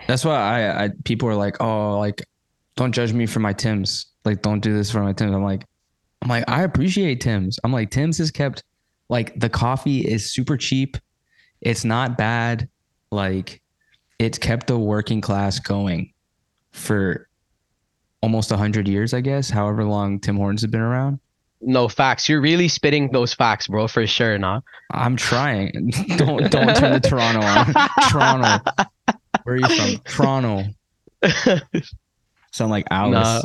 That's 0.07 0.25
why 0.25 0.35
I, 0.37 0.85
I 0.85 0.91
people 1.05 1.29
are 1.29 1.35
like, 1.35 1.57
oh, 1.61 1.99
like, 1.99 2.27
don't 2.81 2.93
judge 2.93 3.13
me 3.13 3.27
for 3.27 3.41
my 3.41 3.53
Tims. 3.53 4.07
Like, 4.25 4.41
don't 4.41 4.61
do 4.61 4.73
this 4.73 4.91
for 4.91 5.03
my 5.03 5.13
Tims. 5.13 5.35
I'm 5.35 5.45
like, 5.45 5.67
I'm 6.23 6.31
like, 6.31 6.45
I 6.49 6.63
appreciate 6.63 7.21
Tim's. 7.21 7.59
I'm 7.63 7.75
like, 7.75 7.91
Tim's 7.91 8.17
has 8.17 8.31
kept 8.31 8.65
like 9.11 9.39
the 9.39 9.51
coffee 9.51 10.01
is 10.01 10.33
super 10.33 10.57
cheap. 10.57 10.97
It's 11.61 11.85
not 11.85 12.17
bad. 12.17 12.71
Like, 13.11 13.61
it's 14.19 14.39
kept 14.39 14.67
the 14.67 14.79
working 14.79 15.21
class 15.21 15.59
going 15.59 16.15
for 16.73 17.29
almost 18.23 18.51
a 18.51 18.57
hundred 18.57 18.89
years, 18.89 19.13
I 19.13 19.21
guess. 19.21 19.51
However 19.51 19.85
long 19.85 20.19
Tim 20.19 20.37
Hortons 20.37 20.63
has 20.63 20.71
been 20.71 20.81
around. 20.81 21.21
No 21.61 21.87
facts. 21.87 22.31
You're 22.31 22.41
really 22.41 22.69
spitting 22.69 23.13
those 23.13 23.35
facts, 23.35 23.69
bro, 23.69 23.89
for 23.89 24.07
sure, 24.07 24.39
nah. 24.39 24.63
I'm 24.91 25.17
trying. 25.17 25.93
don't 26.17 26.51
don't 26.51 26.75
turn 26.75 26.93
the 26.93 27.01
Toronto 27.01 27.43
on. 27.43 27.75
Toronto. 28.11 28.73
Where 29.43 29.57
are 29.57 29.59
you 29.59 29.69
from? 29.69 29.99
Toronto. 30.07 30.65
Sound 32.53 32.71
like 32.71 32.87
Alice. 32.91 33.15
Nah. 33.15 33.43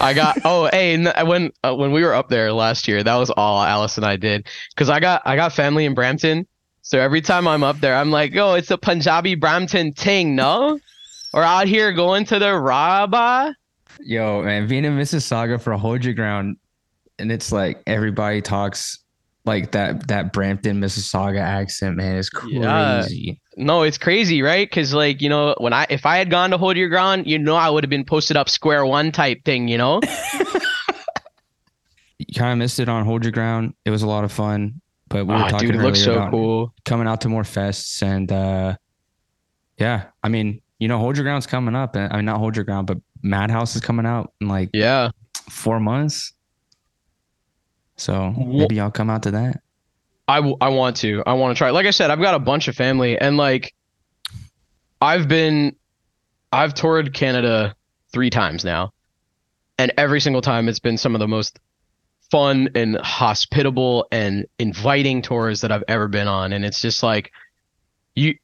I 0.00 0.12
got 0.12 0.38
oh 0.44 0.68
hey 0.72 0.96
when 1.24 1.52
uh, 1.62 1.74
when 1.74 1.92
we 1.92 2.02
were 2.02 2.14
up 2.14 2.28
there 2.28 2.52
last 2.52 2.88
year 2.88 3.02
that 3.02 3.14
was 3.14 3.30
all 3.30 3.62
Alice 3.62 3.96
and 3.96 4.04
I 4.04 4.16
did 4.16 4.48
because 4.70 4.90
I 4.90 4.98
got 4.98 5.22
I 5.24 5.36
got 5.36 5.52
family 5.52 5.84
in 5.84 5.94
Brampton 5.94 6.48
so 6.82 6.98
every 6.98 7.20
time 7.20 7.46
I'm 7.46 7.62
up 7.62 7.78
there 7.78 7.94
I'm 7.94 8.10
like 8.10 8.34
oh 8.34 8.54
it's 8.54 8.72
a 8.72 8.76
Punjabi 8.78 9.36
Brampton 9.36 9.92
ting 9.92 10.34
no 10.34 10.80
or 11.32 11.44
out 11.44 11.68
here 11.68 11.92
going 11.92 12.24
to 12.24 12.40
the 12.40 12.58
Rabba 12.58 13.54
Yo, 14.00 14.42
man, 14.42 14.66
being 14.66 14.84
in 14.84 14.96
Mississauga 14.96 15.60
for 15.60 15.72
Hold 15.74 16.04
Your 16.04 16.14
Ground, 16.14 16.56
and 17.18 17.30
it's 17.30 17.52
like 17.52 17.82
everybody 17.86 18.40
talks 18.40 18.98
like 19.44 19.72
that 19.72 20.08
that 20.08 20.32
Brampton 20.32 20.80
Mississauga 20.80 21.40
accent, 21.40 21.96
man, 21.96 22.16
is 22.16 22.30
Yeah. 22.48 23.06
No 23.56 23.82
it's 23.82 23.98
crazy 23.98 24.42
right 24.42 24.68
because 24.68 24.92
like 24.94 25.22
you 25.22 25.28
know 25.28 25.54
when 25.58 25.72
I 25.72 25.86
if 25.90 26.06
I 26.06 26.16
had 26.16 26.30
gone 26.30 26.50
to 26.50 26.58
Hold 26.58 26.76
Your 26.76 26.88
Ground 26.88 27.26
you 27.26 27.38
know 27.38 27.54
I 27.56 27.70
would 27.70 27.84
have 27.84 27.90
been 27.90 28.04
posted 28.04 28.36
up 28.36 28.48
square 28.48 28.84
one 28.84 29.12
type 29.12 29.44
thing 29.44 29.68
you 29.68 29.78
know 29.78 30.00
You 32.18 32.26
kind 32.36 32.52
of 32.52 32.58
missed 32.58 32.78
it 32.78 32.88
on 32.88 33.04
Hold 33.04 33.24
Your 33.24 33.32
Ground. 33.32 33.74
It 33.84 33.90
was 33.90 34.02
a 34.02 34.06
lot 34.06 34.22
of 34.22 34.30
fun, 34.30 34.80
but 35.08 35.26
we 35.26 35.34
were 35.34 35.40
Ah, 35.40 35.48
talking 35.48 35.68
dude 35.72 35.80
it 35.80 35.82
looks 35.82 36.00
earlier 36.06 36.14
so 36.14 36.20
about 36.22 36.30
cool 36.30 36.74
coming 36.84 37.08
out 37.08 37.20
to 37.22 37.28
more 37.28 37.42
fests 37.42 38.02
and 38.02 38.30
uh 38.30 38.76
yeah, 39.78 40.04
I 40.22 40.28
mean, 40.28 40.60
you 40.78 40.86
know, 40.86 40.98
Hold 40.98 41.16
Your 41.16 41.24
Ground's 41.24 41.46
coming 41.48 41.74
up, 41.74 41.96
and 41.96 42.12
I 42.12 42.16
mean 42.16 42.24
not 42.26 42.38
Hold 42.38 42.54
Your 42.54 42.64
Ground, 42.64 42.86
but 42.86 42.98
Madhouse 43.22 43.74
is 43.74 43.82
coming 43.82 44.06
out 44.06 44.32
in 44.40 44.46
like 44.48 44.70
yeah 44.72 45.10
four 45.50 45.80
months. 45.80 46.32
So 47.96 48.30
maybe 48.30 48.76
y'all 48.76 48.90
come 48.92 49.10
out 49.10 49.24
to 49.24 49.32
that. 49.32 49.60
I, 50.26 50.36
w- 50.36 50.56
I 50.60 50.68
want 50.68 50.96
to. 50.98 51.22
I 51.26 51.34
want 51.34 51.54
to 51.54 51.58
try. 51.58 51.70
Like 51.70 51.86
I 51.86 51.90
said, 51.90 52.10
I've 52.10 52.20
got 52.20 52.34
a 52.34 52.38
bunch 52.38 52.68
of 52.68 52.76
family, 52.76 53.18
and 53.18 53.36
like, 53.36 53.74
I've 55.00 55.28
been, 55.28 55.76
I've 56.52 56.74
toured 56.74 57.12
Canada 57.12 57.74
three 58.12 58.30
times 58.30 58.64
now, 58.64 58.92
and 59.78 59.92
every 59.98 60.20
single 60.20 60.42
time 60.42 60.68
it's 60.68 60.78
been 60.78 60.96
some 60.96 61.14
of 61.14 61.18
the 61.18 61.28
most 61.28 61.58
fun 62.30 62.70
and 62.74 62.96
hospitable 62.96 64.06
and 64.10 64.46
inviting 64.58 65.20
tours 65.20 65.60
that 65.60 65.70
I've 65.70 65.84
ever 65.88 66.08
been 66.08 66.28
on, 66.28 66.52
and 66.52 66.64
it's 66.64 66.80
just 66.80 67.02
like, 67.02 67.32
you. 68.14 68.36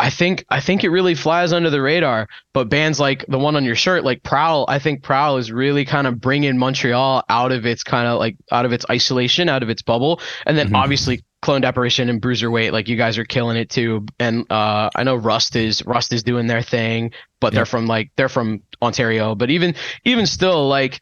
I 0.00 0.08
think 0.10 0.44
I 0.48 0.60
think 0.60 0.82
it 0.82 0.88
really 0.88 1.14
flies 1.14 1.52
under 1.52 1.68
the 1.68 1.82
radar, 1.82 2.26
but 2.54 2.70
bands 2.70 2.98
like 2.98 3.24
the 3.26 3.38
one 3.38 3.54
on 3.54 3.64
your 3.64 3.74
shirt, 3.74 4.02
like 4.02 4.22
Prowl, 4.22 4.64
I 4.66 4.78
think 4.78 5.02
Prowl 5.02 5.36
is 5.36 5.52
really 5.52 5.84
kind 5.84 6.06
of 6.06 6.20
bringing 6.20 6.56
Montreal 6.56 7.22
out 7.28 7.52
of 7.52 7.66
its 7.66 7.84
kind 7.84 8.08
of 8.08 8.18
like 8.18 8.36
out 8.50 8.64
of 8.64 8.72
its 8.72 8.86
isolation, 8.90 9.48
out 9.50 9.62
of 9.62 9.68
its 9.68 9.82
bubble, 9.82 10.20
and 10.46 10.56
then 10.56 10.70
Mhm. 10.70 10.76
obviously 10.76 11.22
cloned 11.42 11.64
apparition 11.66 12.08
and 12.08 12.20
bruiserweight 12.20 12.72
like 12.72 12.88
you 12.88 12.96
guys 12.96 13.18
are 13.18 13.24
killing 13.24 13.56
it 13.58 13.68
too. 13.70 14.04
And 14.18 14.50
uh 14.50 14.90
i 14.94 15.02
know 15.04 15.16
rust 15.16 15.56
is 15.56 15.84
rust 15.86 16.12
is 16.12 16.22
doing 16.22 16.46
their 16.46 16.60
thing 16.62 17.12
but 17.40 17.52
they're 17.54 17.64
from 17.66 17.86
like 17.86 18.10
they're 18.16 18.28
from 18.28 18.62
ontario. 18.82 19.34
But 19.34 19.50
even 19.50 19.74
even 20.04 20.26
still 20.26 20.68
like 20.68 21.00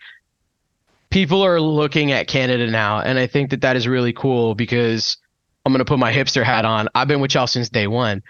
people 1.11 1.43
are 1.45 1.61
looking 1.61 2.12
at 2.12 2.26
canada 2.28 2.71
now. 2.71 3.00
And 3.00 3.19
i 3.19 3.26
think 3.26 3.50
that 3.50 3.62
that 3.62 3.76
is 3.76 3.88
really 3.88 4.12
cool 4.12 4.55
because 4.55 5.17
i'm 5.64 5.73
gonna 5.73 5.85
put 5.85 5.99
my 5.99 6.12
hipster 6.12 6.45
hat 6.45 6.64
on. 6.64 6.88
I've 6.95 7.09
been 7.09 7.21
with 7.21 7.35
y'all 7.35 7.47
since 7.47 7.69
day 7.69 7.87
one 7.87 8.23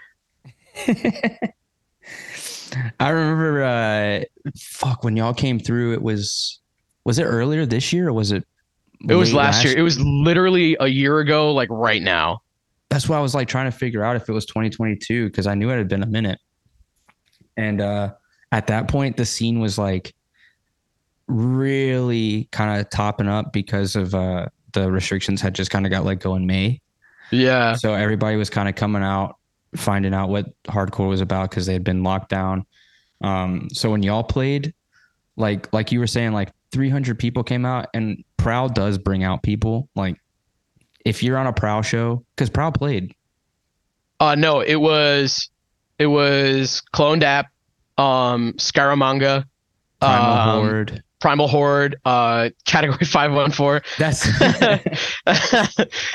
I 2.99 3.09
remember 3.09 3.63
uh 3.63 4.23
fuck 4.57 5.03
when 5.03 5.17
y'all 5.17 5.33
came 5.33 5.59
through 5.59 5.93
it 5.93 6.01
was 6.01 6.59
was 7.05 7.17
it 7.19 7.23
earlier 7.23 7.65
this 7.65 7.91
year 7.91 8.09
or 8.09 8.13
was 8.13 8.31
it 8.31 8.45
it 9.07 9.15
was 9.15 9.33
late 9.33 9.39
last 9.39 9.63
year 9.63 9.77
it 9.77 9.81
was 9.81 9.99
literally 9.99 10.75
a 10.79 10.87
year 10.87 11.19
ago 11.19 11.51
like 11.51 11.69
right 11.71 12.01
now 12.01 12.41
That's 12.89 13.07
why 13.09 13.17
I 13.17 13.21
was 13.21 13.33
like 13.33 13.47
trying 13.47 13.71
to 13.71 13.77
figure 13.77 14.03
out 14.03 14.15
if 14.15 14.27
it 14.29 14.33
was 14.33 14.45
2022 14.45 15.27
because 15.27 15.47
I 15.47 15.55
knew 15.55 15.69
it 15.69 15.77
had 15.77 15.87
been 15.87 16.03
a 16.03 16.07
minute. 16.07 16.39
And 17.57 17.81
uh 17.81 18.13
at 18.51 18.67
that 18.67 18.87
point 18.87 19.17
the 19.17 19.25
scene 19.25 19.59
was 19.59 19.77
like 19.77 20.13
really 21.27 22.49
kind 22.51 22.79
of 22.79 22.89
topping 22.89 23.27
up 23.27 23.53
because 23.53 23.95
of 23.95 24.13
uh 24.15 24.47
the 24.73 24.91
restrictions 24.91 25.41
had 25.41 25.55
just 25.55 25.71
kind 25.71 25.85
of 25.85 25.91
got 25.91 26.05
let 26.05 26.19
go 26.19 26.35
in 26.35 26.45
May. 26.45 26.81
yeah 27.31 27.73
So 27.75 27.93
everybody 27.93 28.35
was 28.37 28.49
kind 28.49 28.69
of 28.69 28.75
coming 28.75 29.01
out, 29.03 29.37
finding 29.75 30.13
out 30.13 30.29
what 30.29 30.47
hardcore 30.63 31.09
was 31.09 31.21
about 31.21 31.49
because 31.49 31.65
they 31.65 31.73
had 31.73 31.83
been 31.83 32.03
locked 32.03 32.29
down. 32.29 32.65
Um, 33.21 33.69
so 33.71 33.91
when 33.91 34.03
y'all 34.03 34.23
played, 34.23 34.73
like 35.35 35.71
like 35.73 35.91
you 35.91 35.99
were 35.99 36.07
saying, 36.07 36.33
like 36.33 36.51
300 36.71 37.17
people 37.17 37.43
came 37.43 37.65
out, 37.65 37.87
and 37.93 38.23
Prowl 38.37 38.69
does 38.69 38.97
bring 38.97 39.23
out 39.23 39.43
people. 39.43 39.89
Like 39.95 40.17
if 41.05 41.23
you're 41.23 41.37
on 41.37 41.47
a 41.47 41.53
Prowl 41.53 41.81
show, 41.81 42.23
because 42.35 42.49
Prowl 42.49 42.71
played, 42.71 43.13
Uh 44.19 44.35
no, 44.35 44.61
it 44.61 44.75
was 44.75 45.49
it 45.97 46.07
was 46.07 46.81
cloned 46.93 47.23
app, 47.23 47.47
um, 47.97 48.53
Scaramanga, 48.53 49.45
Primal 49.99 50.31
um, 50.31 50.61
Horde. 50.61 51.03
Primal 51.19 51.47
Horde, 51.47 51.99
uh, 52.05 52.49
Category 52.65 53.05
Five 53.05 53.33
One 53.33 53.51
Four. 53.51 53.81
That's 53.97 54.27
I 54.41 54.81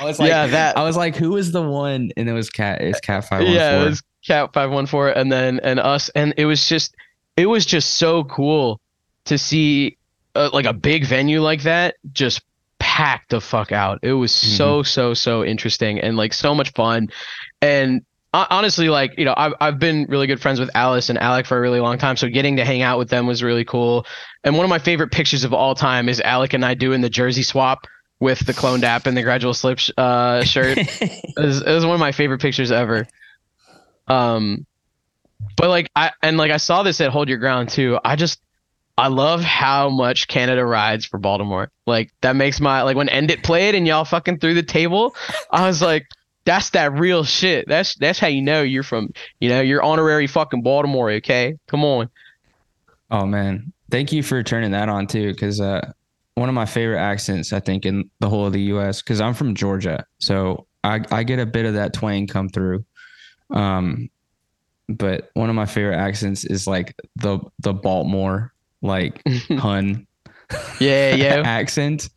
was 0.02 0.18
like, 0.18 0.28
yeah, 0.28 0.46
that. 0.46 0.76
I 0.76 0.82
was 0.82 0.96
like, 0.96 1.16
who 1.16 1.37
is 1.37 1.52
the 1.52 1.62
one? 1.62 2.11
And 2.16 2.28
it 2.28 2.32
was 2.32 2.50
Cat. 2.50 2.80
It's 2.80 3.00
Cat 3.00 3.25
Five 3.25 3.40
One 3.40 3.46
Four. 3.46 3.54
yeah, 3.54 3.82
it 3.82 3.84
was 3.84 4.02
Cat 4.26 4.52
Five 4.52 4.70
One 4.70 4.87
Four, 4.87 5.11
and 5.11 5.30
then 5.30 5.61
and 5.61 5.78
us, 5.78 6.08
and 6.11 6.34
it 6.37 6.46
was 6.46 6.68
just 6.68 6.94
it 7.37 7.46
was 7.46 7.66
just 7.66 7.94
so 7.94 8.25
cool 8.25 8.80
to 9.26 9.38
see 9.38 9.96
uh, 10.34 10.50
like 10.52 10.66
a 10.66 10.73
big 10.73 11.04
venue 11.04 11.40
like 11.40 11.62
that 11.62 11.96
just 12.12 12.42
packed 12.78 13.30
the 13.30 13.40
fuck 13.40 13.73
out. 13.73 13.99
It 14.02 14.12
was 14.12 14.32
so 14.32 14.82
so 14.82 15.14
so 15.14 15.44
interesting 15.44 16.00
and 16.00 16.16
like 16.16 16.32
so 16.32 16.54
much 16.54 16.73
fun, 16.73 17.11
and 17.61 18.04
honestly, 18.34 18.88
like 18.88 19.16
you 19.18 19.24
know, 19.24 19.34
I've 19.36 19.54
I've 19.60 19.78
been 19.78 20.06
really 20.08 20.26
good 20.26 20.40
friends 20.40 20.58
with 20.58 20.70
Alice 20.74 21.08
and 21.08 21.18
Alec 21.18 21.46
for 21.46 21.56
a 21.56 21.60
really 21.60 21.80
long 21.80 21.98
time, 21.98 22.16
so 22.16 22.28
getting 22.28 22.56
to 22.56 22.64
hang 22.64 22.82
out 22.82 22.98
with 22.98 23.08
them 23.08 23.26
was 23.26 23.42
really 23.42 23.64
cool. 23.64 24.06
And 24.42 24.56
one 24.56 24.64
of 24.64 24.70
my 24.70 24.78
favorite 24.78 25.12
pictures 25.12 25.44
of 25.44 25.52
all 25.54 25.74
time 25.74 26.08
is 26.08 26.20
Alec 26.20 26.52
and 26.52 26.64
I 26.64 26.74
doing 26.74 27.00
the 27.00 27.10
jersey 27.10 27.42
swap 27.42 27.86
with 28.20 28.40
the 28.46 28.52
cloned 28.52 28.82
app 28.82 29.06
and 29.06 29.16
the 29.16 29.22
gradual 29.22 29.54
slip 29.54 29.78
sh- 29.78 29.90
uh, 29.96 30.42
shirt. 30.42 30.78
It 31.36 31.44
was, 31.44 31.62
it 31.62 31.72
was 31.72 31.84
one 31.84 31.94
of 31.94 32.00
my 32.00 32.12
favorite 32.12 32.40
pictures 32.40 32.70
ever. 32.70 33.08
Um, 34.06 34.66
but 35.56 35.68
like 35.68 35.88
I 35.96 36.12
and 36.22 36.36
like 36.36 36.52
I 36.52 36.58
saw 36.58 36.82
this 36.82 37.00
at 37.00 37.10
Hold 37.10 37.28
Your 37.28 37.38
Ground 37.38 37.70
too. 37.70 37.98
I 38.04 38.16
just 38.16 38.40
I 38.96 39.08
love 39.08 39.42
how 39.42 39.88
much 39.88 40.28
Canada 40.28 40.64
rides 40.64 41.04
for 41.04 41.18
Baltimore. 41.18 41.70
Like 41.86 42.12
that 42.20 42.36
makes 42.36 42.60
my 42.60 42.82
like 42.82 42.96
when 42.96 43.08
End 43.08 43.30
It 43.30 43.42
played 43.42 43.74
and 43.74 43.86
y'all 43.86 44.04
fucking 44.04 44.38
threw 44.38 44.54
the 44.54 44.62
table. 44.62 45.16
I 45.50 45.66
was 45.66 45.82
like, 45.82 46.06
that's 46.44 46.70
that 46.70 46.92
real 46.92 47.24
shit. 47.24 47.66
That's 47.68 47.94
that's 47.96 48.18
how 48.18 48.26
you 48.26 48.42
know 48.42 48.62
you're 48.62 48.82
from 48.82 49.12
you 49.40 49.48
know 49.48 49.60
you're 49.60 49.82
honorary 49.82 50.26
fucking 50.26 50.62
Baltimore. 50.62 51.10
Okay, 51.12 51.58
come 51.66 51.84
on. 51.84 52.10
Oh 53.10 53.26
man, 53.26 53.72
thank 53.90 54.12
you 54.12 54.22
for 54.22 54.42
turning 54.42 54.72
that 54.72 54.88
on 54.88 55.06
too, 55.06 55.32
because 55.32 55.60
uh, 55.60 55.92
one 56.34 56.48
of 56.48 56.54
my 56.54 56.66
favorite 56.66 57.00
accents 57.00 57.52
I 57.52 57.60
think 57.60 57.86
in 57.86 58.10
the 58.20 58.28
whole 58.28 58.46
of 58.46 58.52
the 58.52 58.62
U.S. 58.62 59.02
Because 59.02 59.20
I'm 59.20 59.34
from 59.34 59.54
Georgia, 59.54 60.06
so 60.18 60.66
I 60.82 61.00
I 61.10 61.22
get 61.22 61.38
a 61.38 61.46
bit 61.46 61.66
of 61.66 61.74
that 61.74 61.92
twang 61.92 62.26
come 62.26 62.48
through. 62.48 62.84
Um, 63.50 64.10
but 64.88 65.30
one 65.34 65.48
of 65.48 65.56
my 65.56 65.66
favorite 65.66 65.96
accents 65.96 66.44
is 66.44 66.66
like 66.66 66.94
the 67.16 67.40
the 67.60 67.72
Baltimore 67.72 68.52
like 68.82 69.22
Hun 69.50 70.06
yeah, 70.80 71.14
yeah. 71.14 71.42
accent. 71.44 72.10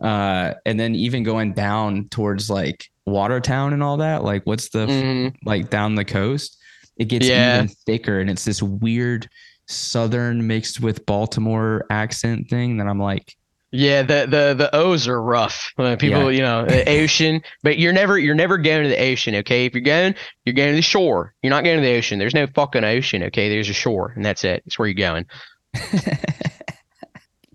Uh, 0.00 0.54
and 0.64 0.80
then 0.80 0.94
even 0.94 1.22
going 1.22 1.52
down 1.52 2.08
towards 2.08 2.48
like 2.48 2.90
Watertown 3.10 3.72
and 3.72 3.82
all 3.82 3.98
that, 3.98 4.24
like 4.24 4.42
what's 4.44 4.70
the 4.70 4.86
Mhm. 4.86 5.34
like 5.44 5.68
down 5.70 5.94
the 5.96 6.04
coast, 6.04 6.56
it 6.96 7.06
gets 7.06 7.26
Yeah. 7.26 7.56
even 7.64 7.68
thicker 7.86 8.20
and 8.20 8.30
it's 8.30 8.44
this 8.44 8.62
weird 8.62 9.28
southern 9.66 10.46
mixed 10.46 10.80
with 10.80 11.04
Baltimore 11.06 11.84
accent 11.90 12.48
thing 12.48 12.78
that 12.78 12.86
I'm 12.86 12.98
like, 13.00 13.34
Yeah, 13.72 14.02
the 14.02 14.26
the 14.28 14.54
the 14.58 14.74
O's 14.74 15.06
are 15.06 15.22
rough. 15.22 15.72
Uh, 15.78 15.94
people, 15.94 16.32
you 16.32 16.40
know, 16.40 16.64
the 16.66 16.88
ocean, 17.02 17.40
but 17.62 17.78
you're 17.78 17.92
never 17.92 18.18
you're 18.18 18.34
never 18.34 18.58
going 18.58 18.82
to 18.82 18.88
the 18.88 19.00
ocean, 19.00 19.36
okay? 19.36 19.64
If 19.66 19.74
you're 19.74 19.82
going, 19.82 20.16
you're 20.44 20.54
going 20.56 20.70
to 20.70 20.76
the 20.76 20.82
shore. 20.82 21.34
You're 21.42 21.50
not 21.50 21.62
going 21.62 21.76
to 21.76 21.82
the 21.86 21.94
ocean. 21.96 22.18
There's 22.18 22.34
no 22.34 22.48
fucking 22.48 22.82
ocean, 22.82 23.22
okay? 23.24 23.48
There's 23.48 23.68
a 23.68 23.72
shore, 23.72 24.12
and 24.16 24.24
that's 24.24 24.42
it. 24.42 24.64
It's 24.66 24.76
where 24.76 24.88
you're 24.88 24.94
going. 24.94 25.24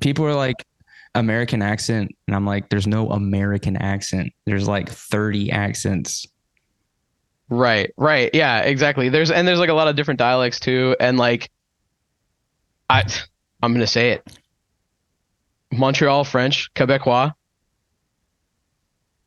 people 0.01 0.25
are 0.25 0.35
like 0.35 0.55
American 1.15 1.62
accent, 1.62 2.12
and 2.27 2.36
I'm 2.36 2.45
like, 2.45 2.69
there's 2.69 2.88
no 2.88 3.10
American 3.10 3.77
accent. 3.77 4.31
There's 4.45 4.67
like 4.67 4.89
30 4.89 5.51
accents. 5.51 6.27
Right, 7.50 7.91
right. 7.98 8.29
Yeah, 8.34 8.62
exactly. 8.62 9.10
There's 9.10 9.31
and 9.31 9.48
there's 9.48 9.60
like 9.60 9.69
a 9.69 9.74
lot 9.74 9.88
of 9.88 9.95
different 9.95 10.17
dialects 10.17 10.60
too, 10.60 10.95
and 11.00 11.17
like 11.17 11.50
I 12.89 13.03
I'm 13.62 13.74
gonna 13.74 13.88
say 13.88 14.12
it. 14.12 14.27
Montreal 15.72 16.24
French, 16.24 16.74
Quebecois. 16.74 17.34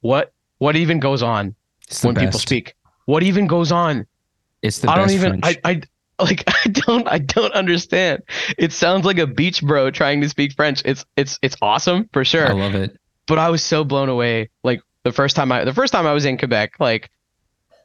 What 0.00 0.32
what 0.58 0.76
even 0.76 1.00
goes 1.00 1.22
on 1.22 1.54
when 2.02 2.14
people 2.14 2.38
speak? 2.38 2.74
What 3.06 3.22
even 3.22 3.46
goes 3.46 3.72
on? 3.72 4.06
It's 4.62 4.80
the 4.80 4.90
I 4.90 4.96
don't 4.96 5.04
best 5.04 5.14
even 5.14 5.40
French. 5.40 5.58
I, 5.64 5.70
I 5.70 5.80
like 6.22 6.44
I 6.46 6.68
don't 6.68 7.06
I 7.08 7.18
don't 7.18 7.52
understand. 7.52 8.22
It 8.56 8.72
sounds 8.72 9.04
like 9.04 9.18
a 9.18 9.26
beach 9.26 9.62
bro 9.62 9.90
trying 9.90 10.20
to 10.22 10.28
speak 10.28 10.52
French. 10.54 10.82
It's 10.84 11.04
it's 11.16 11.38
it's 11.42 11.56
awesome 11.62 12.08
for 12.12 12.24
sure. 12.24 12.48
I 12.48 12.52
love 12.52 12.74
it. 12.74 12.96
but 13.26 13.38
I 13.38 13.50
was 13.50 13.62
so 13.62 13.84
blown 13.84 14.08
away. 14.08 14.50
Like 14.64 14.80
the 15.04 15.12
first 15.12 15.36
time 15.36 15.52
I 15.52 15.64
the 15.64 15.74
first 15.74 15.92
time 15.92 16.06
I 16.06 16.12
was 16.12 16.24
in 16.24 16.36
Quebec, 16.38 16.72
like 16.80 17.10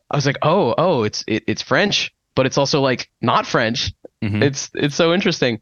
I 0.09 0.15
was 0.15 0.25
like, 0.25 0.37
oh, 0.41 0.73
oh, 0.77 1.03
it's 1.03 1.23
it, 1.27 1.43
it's 1.47 1.61
French, 1.61 2.13
but 2.35 2.45
it's 2.45 2.57
also 2.57 2.81
like 2.81 3.09
not 3.21 3.45
French. 3.45 3.91
Mhm. 4.23 4.41
It's 4.43 4.69
it's 4.73 4.95
so 4.95 5.13
interesting. 5.13 5.59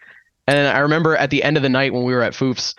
And 0.47 0.67
I 0.67 0.79
remember 0.79 1.15
at 1.15 1.29
the 1.29 1.43
end 1.43 1.57
of 1.57 1.63
the 1.63 1.69
night 1.69 1.93
when 1.93 2.03
we 2.03 2.13
were 2.13 2.23
at 2.23 2.33
Foof's, 2.33 2.73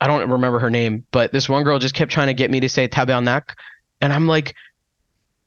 I 0.00 0.06
don't 0.06 0.30
remember 0.30 0.58
her 0.58 0.70
name, 0.70 1.04
but 1.12 1.32
this 1.32 1.48
one 1.48 1.64
girl 1.64 1.78
just 1.78 1.94
kept 1.94 2.10
trying 2.12 2.28
to 2.28 2.34
get 2.34 2.50
me 2.50 2.60
to 2.60 2.68
say 2.68 2.86
tabernacle, 2.88 3.54
and 4.00 4.12
I'm 4.12 4.26
like, 4.26 4.54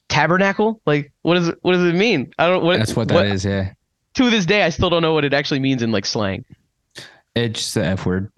tabernacle? 0.10 0.82
Like 0.86 1.12
what 1.22 1.36
does 1.36 1.50
it 1.50 1.58
what 1.62 1.74
does 1.74 1.84
it 1.84 1.96
mean? 1.96 2.32
I 2.38 2.48
don't 2.48 2.64
what 2.64 2.78
That's 2.80 2.96
what 2.96 3.08
that 3.10 3.26
is. 3.28 3.46
Yeah. 3.46 3.74
To 4.16 4.30
this 4.30 4.46
day, 4.46 4.64
I 4.64 4.70
still 4.70 4.90
don't 4.90 5.02
know 5.02 5.14
what 5.14 5.26
it 5.26 5.34
actually 5.34 5.60
means 5.60 5.82
in 5.84 5.92
like 5.92 6.06
slang. 6.06 6.44
It's 7.36 7.60
just 7.62 7.74
the 7.76 7.86
F 7.86 8.06
word. 8.06 8.32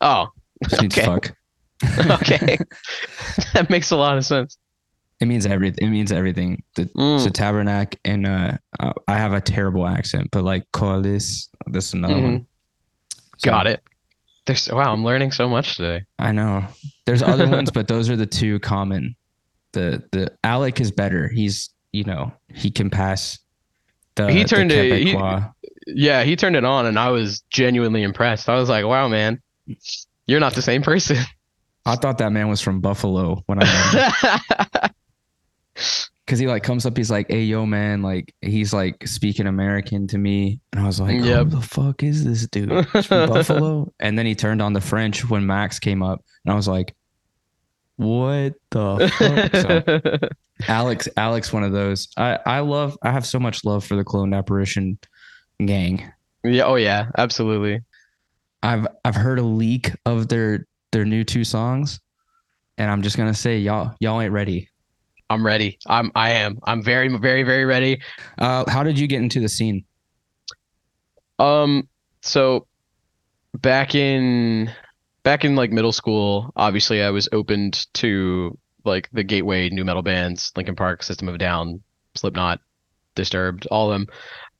Oh, 0.00 0.28
Just 0.68 0.80
means 0.82 0.96
Okay. 0.96 1.06
fuck. 1.06 1.36
okay, 2.22 2.58
that 3.54 3.68
makes 3.70 3.90
a 3.90 3.96
lot 3.96 4.16
of 4.18 4.24
sense. 4.24 4.58
It 5.20 5.26
means 5.26 5.44
everything. 5.46 5.86
It 5.86 5.90
means 5.90 6.12
everything. 6.12 6.62
The, 6.76 6.86
Mm. 6.96 7.20
So 7.22 7.28
tabernacle 7.30 7.98
and 8.04 8.26
uh, 8.26 8.52
uh, 8.78 8.92
I 9.08 9.18
have 9.18 9.32
a 9.34 9.40
terrible 9.40 9.86
accent, 9.86 10.28
but 10.32 10.44
like 10.44 10.64
colis, 10.72 11.48
this 11.66 11.88
is 11.88 11.94
another 11.94 12.14
one. 12.14 12.40
Mhm. 12.40 12.46
Got 13.42 13.66
it. 13.66 13.82
There's 14.46 14.70
wow, 14.70 14.92
I'm 14.92 15.04
learning 15.04 15.32
so 15.32 15.48
much 15.48 15.76
today. 15.76 16.04
I 16.18 16.32
know. 16.32 16.64
There's 17.06 17.22
other 17.22 17.46
ones, 17.48 17.70
but 17.70 17.88
those 17.88 18.08
are 18.08 18.16
the 18.16 18.26
two 18.26 18.58
common. 18.60 19.14
The 19.72 20.02
the 20.12 20.32
Alec 20.44 20.80
is 20.80 20.90
better. 20.92 21.28
He's 21.28 21.70
you 21.92 22.04
know 22.04 22.32
he 22.52 22.70
can 22.70 22.90
pass. 22.90 23.38
The, 24.16 24.30
He 24.32 24.42
the 24.42 24.48
turned 24.48 24.72
it- 24.72 25.02
he- 25.06 25.16
Yeah, 25.86 26.24
he 26.24 26.36
turned 26.36 26.56
it 26.56 26.64
on 26.64 26.86
and 26.86 26.98
I 26.98 27.10
was 27.10 27.42
genuinely 27.50 28.02
impressed. 28.02 28.48
I 28.48 28.56
was 28.56 28.68
like, 28.68 28.84
wow, 28.84 29.08
man, 29.08 29.40
you're 30.26 30.40
not 30.40 30.54
the 30.54 30.62
same 30.62 30.82
person. 30.82 31.16
I 31.86 31.96
thought 31.96 32.18
that 32.18 32.30
man 32.32 32.48
was 32.48 32.60
from 32.60 32.80
Buffalo 32.80 33.42
when 33.46 33.58
I 33.62 33.64
met 33.64 34.82
him. 34.84 34.90
because 36.26 36.38
he 36.38 36.46
like 36.46 36.62
comes 36.62 36.86
up, 36.86 36.96
he's 36.96 37.10
like, 37.10 37.30
"Hey, 37.30 37.42
yo, 37.42 37.66
man!" 37.66 38.02
Like 38.02 38.34
he's 38.42 38.72
like 38.72 39.06
speaking 39.08 39.46
American 39.46 40.06
to 40.08 40.18
me, 40.18 40.60
and 40.72 40.82
I 40.82 40.86
was 40.86 41.00
like, 41.00 41.22
Yep. 41.22 41.44
"Who 41.46 41.50
the 41.50 41.60
fuck 41.62 42.02
is 42.02 42.24
this 42.24 42.46
dude? 42.46 42.70
He's 42.92 43.06
from 43.06 43.28
Buffalo?" 43.32 43.92
And 43.98 44.18
then 44.18 44.26
he 44.26 44.34
turned 44.34 44.60
on 44.62 44.72
the 44.72 44.80
French 44.80 45.28
when 45.28 45.46
Max 45.46 45.78
came 45.78 46.02
up, 46.02 46.22
and 46.44 46.52
I 46.52 46.56
was 46.56 46.68
like, 46.68 46.94
"What 48.00 48.54
the 48.70 49.12
fuck?" 49.18 49.56
So 49.56 50.28
Alex, 50.68 51.08
Alex, 51.16 51.52
one 51.52 51.64
of 51.64 51.72
those. 51.72 52.08
I 52.16 52.38
I 52.46 52.60
love. 52.60 52.96
I 53.02 53.10
have 53.10 53.26
so 53.26 53.38
much 53.38 53.64
love 53.64 53.84
for 53.84 53.96
the 53.96 54.04
Cloned 54.04 54.36
Apparition 54.36 54.98
gang. 55.64 56.10
yeah, 56.42 56.64
oh 56.64 56.76
yeah, 56.76 57.10
absolutely. 57.18 57.80
I've 58.62 58.86
I've 59.04 59.14
heard 59.14 59.38
a 59.38 59.42
leak 59.42 59.92
of 60.06 60.28
their 60.28 60.66
their 60.92 61.04
new 61.04 61.24
two 61.24 61.44
songs, 61.44 62.00
and 62.78 62.90
I'm 62.90 63.02
just 63.02 63.16
gonna 63.16 63.34
say 63.34 63.58
y'all 63.58 63.94
y'all 64.00 64.20
ain't 64.20 64.32
ready. 64.32 64.68
I'm 65.28 65.44
ready. 65.44 65.78
I'm 65.86 66.10
I 66.14 66.30
am. 66.30 66.58
I'm 66.64 66.82
very 66.82 67.08
very 67.08 67.42
very 67.42 67.64
ready. 67.64 68.00
Uh, 68.38 68.64
how 68.68 68.82
did 68.82 68.98
you 68.98 69.06
get 69.06 69.22
into 69.22 69.40
the 69.40 69.48
scene? 69.48 69.84
Um 71.38 71.88
so 72.22 72.66
back 73.54 73.94
in 73.94 74.70
back 75.22 75.44
in 75.44 75.56
like 75.56 75.70
middle 75.70 75.92
school, 75.92 76.52
obviously 76.56 77.02
I 77.02 77.10
was 77.10 77.28
opened 77.32 77.86
to 77.94 78.56
like 78.84 79.08
the 79.12 79.22
gateway 79.24 79.68
nu 79.70 79.84
metal 79.84 80.02
bands, 80.02 80.52
Linkin 80.56 80.76
Park, 80.76 81.02
System 81.02 81.28
of 81.28 81.34
a 81.34 81.38
Down, 81.38 81.82
Slipknot, 82.14 82.60
Disturbed, 83.14 83.66
all 83.70 83.90
of 83.92 83.98
them. 84.00 84.08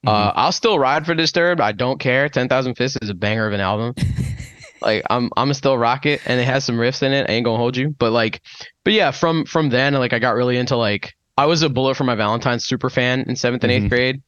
Uh, 0.07 0.33
I'll 0.35 0.53
still 0.53 0.79
ride 0.79 1.05
for 1.05 1.15
Disturbed. 1.15 1.61
I 1.61 1.73
don't 1.73 2.01
care. 2.01 2.29
Ten 2.29 2.49
Thousand 2.49 2.75
Fists 2.77 2.97
is 3.03 3.11
a 3.11 3.15
banger 3.15 3.47
of 3.47 3.53
an 3.53 3.61
album. 3.61 3.95
like 4.81 5.05
I'm 5.11 5.31
I'm 5.37 5.53
still 5.55 5.77
rock 5.77 6.07
it, 6.07 6.21
and 6.27 6.41
it 6.41 6.45
has 6.45 6.65
some 6.65 6.77
riffs 6.77 7.03
in 7.03 7.13
it. 7.13 7.29
I 7.29 7.35
ain't 7.35 7.45
gonna 7.45 7.59
hold 7.59 7.77
you, 7.77 7.91
but 7.99 8.11
like, 8.11 8.41
but 8.83 8.93
yeah, 8.95 9.11
from 9.11 9.45
from 9.45 9.69
then 9.69 9.93
like 9.95 10.13
I 10.15 10.19
got 10.19 10.35
really 10.35 10.57
into 10.57 10.77
like 10.77 11.13
I 11.37 11.47
was 11.47 11.63
a 11.63 11.69
Bullet 11.69 11.97
for 11.97 12.05
My 12.05 12.15
Valentine's 12.15 12.65
super 12.67 12.89
fan 12.91 13.25
in 13.29 13.37
seventh 13.37 13.63
and 13.63 13.71
eighth 13.73 13.85
Mhm. 13.85 13.89
grade. 13.91 14.23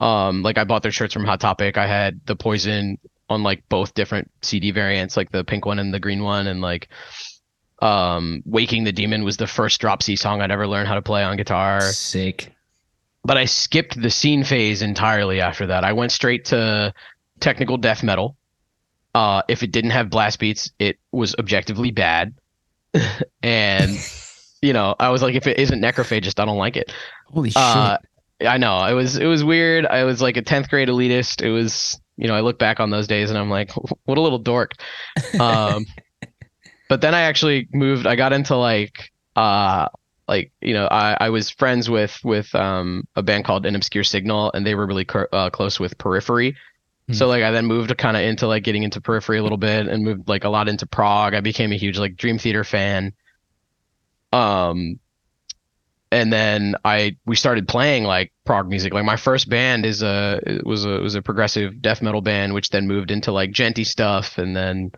Um, 0.00 0.42
like 0.42 0.58
I 0.58 0.64
bought 0.64 0.82
their 0.82 0.92
shirts 0.92 1.12
from 1.14 1.24
Hot 1.24 1.40
Topic. 1.40 1.76
I 1.78 1.86
had 1.86 2.20
the 2.24 2.34
Poison 2.36 2.98
on 3.34 3.42
like 3.42 3.68
both 3.68 3.92
different 3.94 4.30
CD 4.42 4.70
variants, 4.70 5.16
like 5.16 5.30
the 5.30 5.44
pink 5.44 5.66
one 5.66 5.78
and 5.78 5.92
the 5.92 6.00
green 6.00 6.22
one, 6.22 6.46
and 6.46 6.60
like 6.60 6.88
um 7.82 8.42
Waking 8.46 8.84
the 8.84 8.92
Demon 8.92 9.24
was 9.24 9.36
the 9.36 9.46
first 9.46 9.80
drop 9.80 10.02
C 10.02 10.16
song 10.16 10.40
I'd 10.40 10.50
ever 10.50 10.66
learned 10.66 10.88
how 10.88 10.94
to 10.94 11.02
play 11.02 11.22
on 11.22 11.36
guitar 11.36 11.80
Sick. 11.80 12.54
but 13.24 13.36
I 13.36 13.44
skipped 13.44 14.00
the 14.00 14.10
scene 14.10 14.44
phase 14.44 14.80
entirely 14.80 15.40
after 15.40 15.66
that. 15.66 15.84
I 15.84 15.92
went 15.92 16.12
straight 16.12 16.46
to 16.46 16.94
technical 17.40 17.76
death 17.76 18.02
metal. 18.02 18.36
Uh, 19.14 19.42
if 19.48 19.62
it 19.62 19.70
didn't 19.70 19.90
have 19.90 20.10
blast 20.10 20.38
beats, 20.40 20.72
it 20.78 20.98
was 21.12 21.34
objectively 21.38 21.90
bad. 21.90 22.34
and 23.42 23.98
you 24.62 24.72
know, 24.72 24.96
I 24.98 25.10
was 25.10 25.22
like, 25.22 25.34
if 25.34 25.46
it 25.46 25.58
isn't 25.58 25.80
necrophagist, 25.80 26.40
I 26.40 26.46
don't 26.46 26.56
like 26.56 26.76
it. 26.76 26.90
Holy 27.26 27.50
shit. 27.50 27.56
Uh, 27.58 27.98
I 28.40 28.58
know 28.58 28.84
it 28.84 28.94
was 28.94 29.16
it 29.16 29.26
was 29.26 29.44
weird. 29.44 29.86
I 29.86 30.04
was 30.04 30.20
like 30.22 30.36
a 30.36 30.42
tenth 30.42 30.68
grade 30.68 30.88
elitist. 30.88 31.42
It 31.42 31.50
was 31.50 32.00
you 32.16 32.28
know 32.28 32.34
I 32.34 32.40
look 32.40 32.58
back 32.58 32.80
on 32.80 32.90
those 32.90 33.06
days 33.06 33.30
and 33.30 33.38
I'm 33.38 33.50
like, 33.50 33.70
what 34.04 34.18
a 34.18 34.20
little 34.20 34.38
dork. 34.38 34.72
Um, 35.38 35.86
but 36.88 37.00
then 37.00 37.14
I 37.14 37.22
actually 37.22 37.68
moved. 37.72 38.06
I 38.06 38.16
got 38.16 38.32
into 38.32 38.56
like 38.56 39.10
uh 39.36 39.88
like 40.28 40.52
you 40.60 40.74
know 40.74 40.86
I 40.90 41.16
I 41.20 41.30
was 41.30 41.50
friends 41.50 41.90
with 41.90 42.18
with 42.24 42.54
um 42.54 43.06
a 43.16 43.22
band 43.22 43.44
called 43.44 43.66
An 43.66 43.76
Obscure 43.76 44.04
Signal 44.04 44.52
and 44.52 44.66
they 44.66 44.74
were 44.74 44.86
really 44.86 45.04
cur- 45.04 45.28
uh, 45.32 45.50
close 45.50 45.78
with 45.78 45.98
Periphery. 45.98 46.56
So 47.12 47.26
like 47.26 47.42
I 47.42 47.50
then 47.50 47.66
moved 47.66 47.96
kind 47.98 48.16
of 48.16 48.22
into 48.22 48.46
like 48.46 48.64
getting 48.64 48.82
into 48.82 48.98
Periphery 48.98 49.36
a 49.36 49.42
little 49.42 49.58
bit 49.58 49.86
and 49.86 50.02
moved 50.02 50.26
like 50.26 50.44
a 50.44 50.48
lot 50.48 50.68
into 50.70 50.86
prog. 50.86 51.34
I 51.34 51.40
became 51.40 51.70
a 51.70 51.76
huge 51.76 51.98
like 51.98 52.16
Dream 52.16 52.38
Theater 52.38 52.64
fan. 52.64 53.12
Um 54.32 54.98
and 56.14 56.32
then 56.32 56.76
I 56.84 57.16
we 57.26 57.34
started 57.34 57.66
playing 57.66 58.04
like 58.04 58.32
prog 58.44 58.68
music. 58.68 58.94
Like 58.94 59.04
my 59.04 59.16
first 59.16 59.48
band 59.50 59.84
is 59.84 60.00
a 60.00 60.40
was 60.64 60.84
a 60.84 61.00
was 61.00 61.16
a 61.16 61.22
progressive 61.22 61.82
death 61.82 62.02
metal 62.02 62.20
band, 62.20 62.54
which 62.54 62.70
then 62.70 62.86
moved 62.86 63.10
into 63.10 63.32
like 63.32 63.50
djenty 63.50 63.84
stuff, 63.84 64.38
and 64.38 64.54
then 64.54 64.92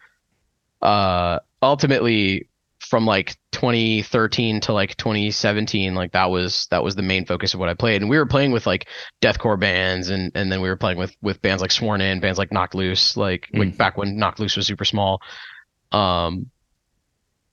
uh 0.83 1.39
ultimately 1.63 2.49
from 2.81 3.07
like 3.07 3.35
2013 3.53 4.61
to 4.61 4.73
like 4.75 4.95
2017 4.99 5.95
like 5.95 6.13
that 6.13 6.31
was 6.31 6.67
that 6.71 6.85
was 6.85 6.95
the 6.95 7.03
main 7.03 7.25
focus 7.25 7.55
of 7.55 7.59
what 7.59 7.71
I 7.71 7.75
played 7.75 8.03
and 8.03 8.11
we 8.11 8.19
were 8.19 8.27
playing 8.27 8.53
with 8.53 8.67
like 8.67 8.87
deathcore 9.23 9.59
bands 9.59 10.11
and 10.11 10.31
and 10.35 10.53
then 10.53 10.61
we 10.61 10.69
were 10.69 10.77
playing 10.77 10.99
with 10.99 11.17
with 11.23 11.41
bands 11.41 11.63
like 11.63 11.73
Sworn 11.73 12.03
In 12.03 12.21
bands 12.21 12.39
like 12.39 12.53
Knocked 12.53 12.75
Loose 12.75 13.17
like, 13.17 13.49
like 13.55 13.69
Mm. 13.69 13.79
back 13.79 13.97
when 13.97 14.19
Knocked 14.19 14.39
Loose 14.39 14.57
was 14.57 14.67
super 14.67 14.85
small 14.85 15.23
um 15.91 16.51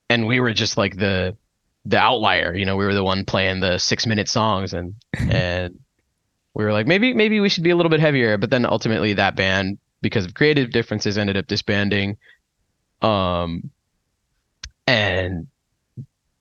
and 0.10 0.28
we 0.28 0.42
were 0.42 0.54
just 0.54 0.78
like 0.78 0.98
the 0.98 1.38
the 1.86 1.98
outlier 1.98 2.56
you 2.56 2.66
know 2.66 2.76
we 2.76 2.86
were 2.86 2.94
the 2.94 3.04
one 3.04 3.26
playing 3.26 3.60
the 3.60 3.78
6 3.78 4.08
minute 4.08 4.30
songs 4.30 4.74
and 4.74 4.96
and 5.14 5.80
we 6.54 6.64
were 6.64 6.72
like 6.72 6.88
maybe 6.88 7.14
maybe 7.14 7.40
we 7.40 7.50
should 7.50 7.64
be 7.64 7.72
a 7.72 7.76
little 7.76 7.90
bit 7.90 8.00
heavier 8.00 8.38
but 8.38 8.50
then 8.50 8.66
ultimately 8.66 9.14
that 9.14 9.36
band 9.36 9.78
because 10.02 10.26
of 10.26 10.34
creative 10.34 10.72
differences 10.72 11.18
ended 11.18 11.38
up 11.38 11.48
disbanding 11.48 12.18
um 13.02 13.70
and 14.88 15.48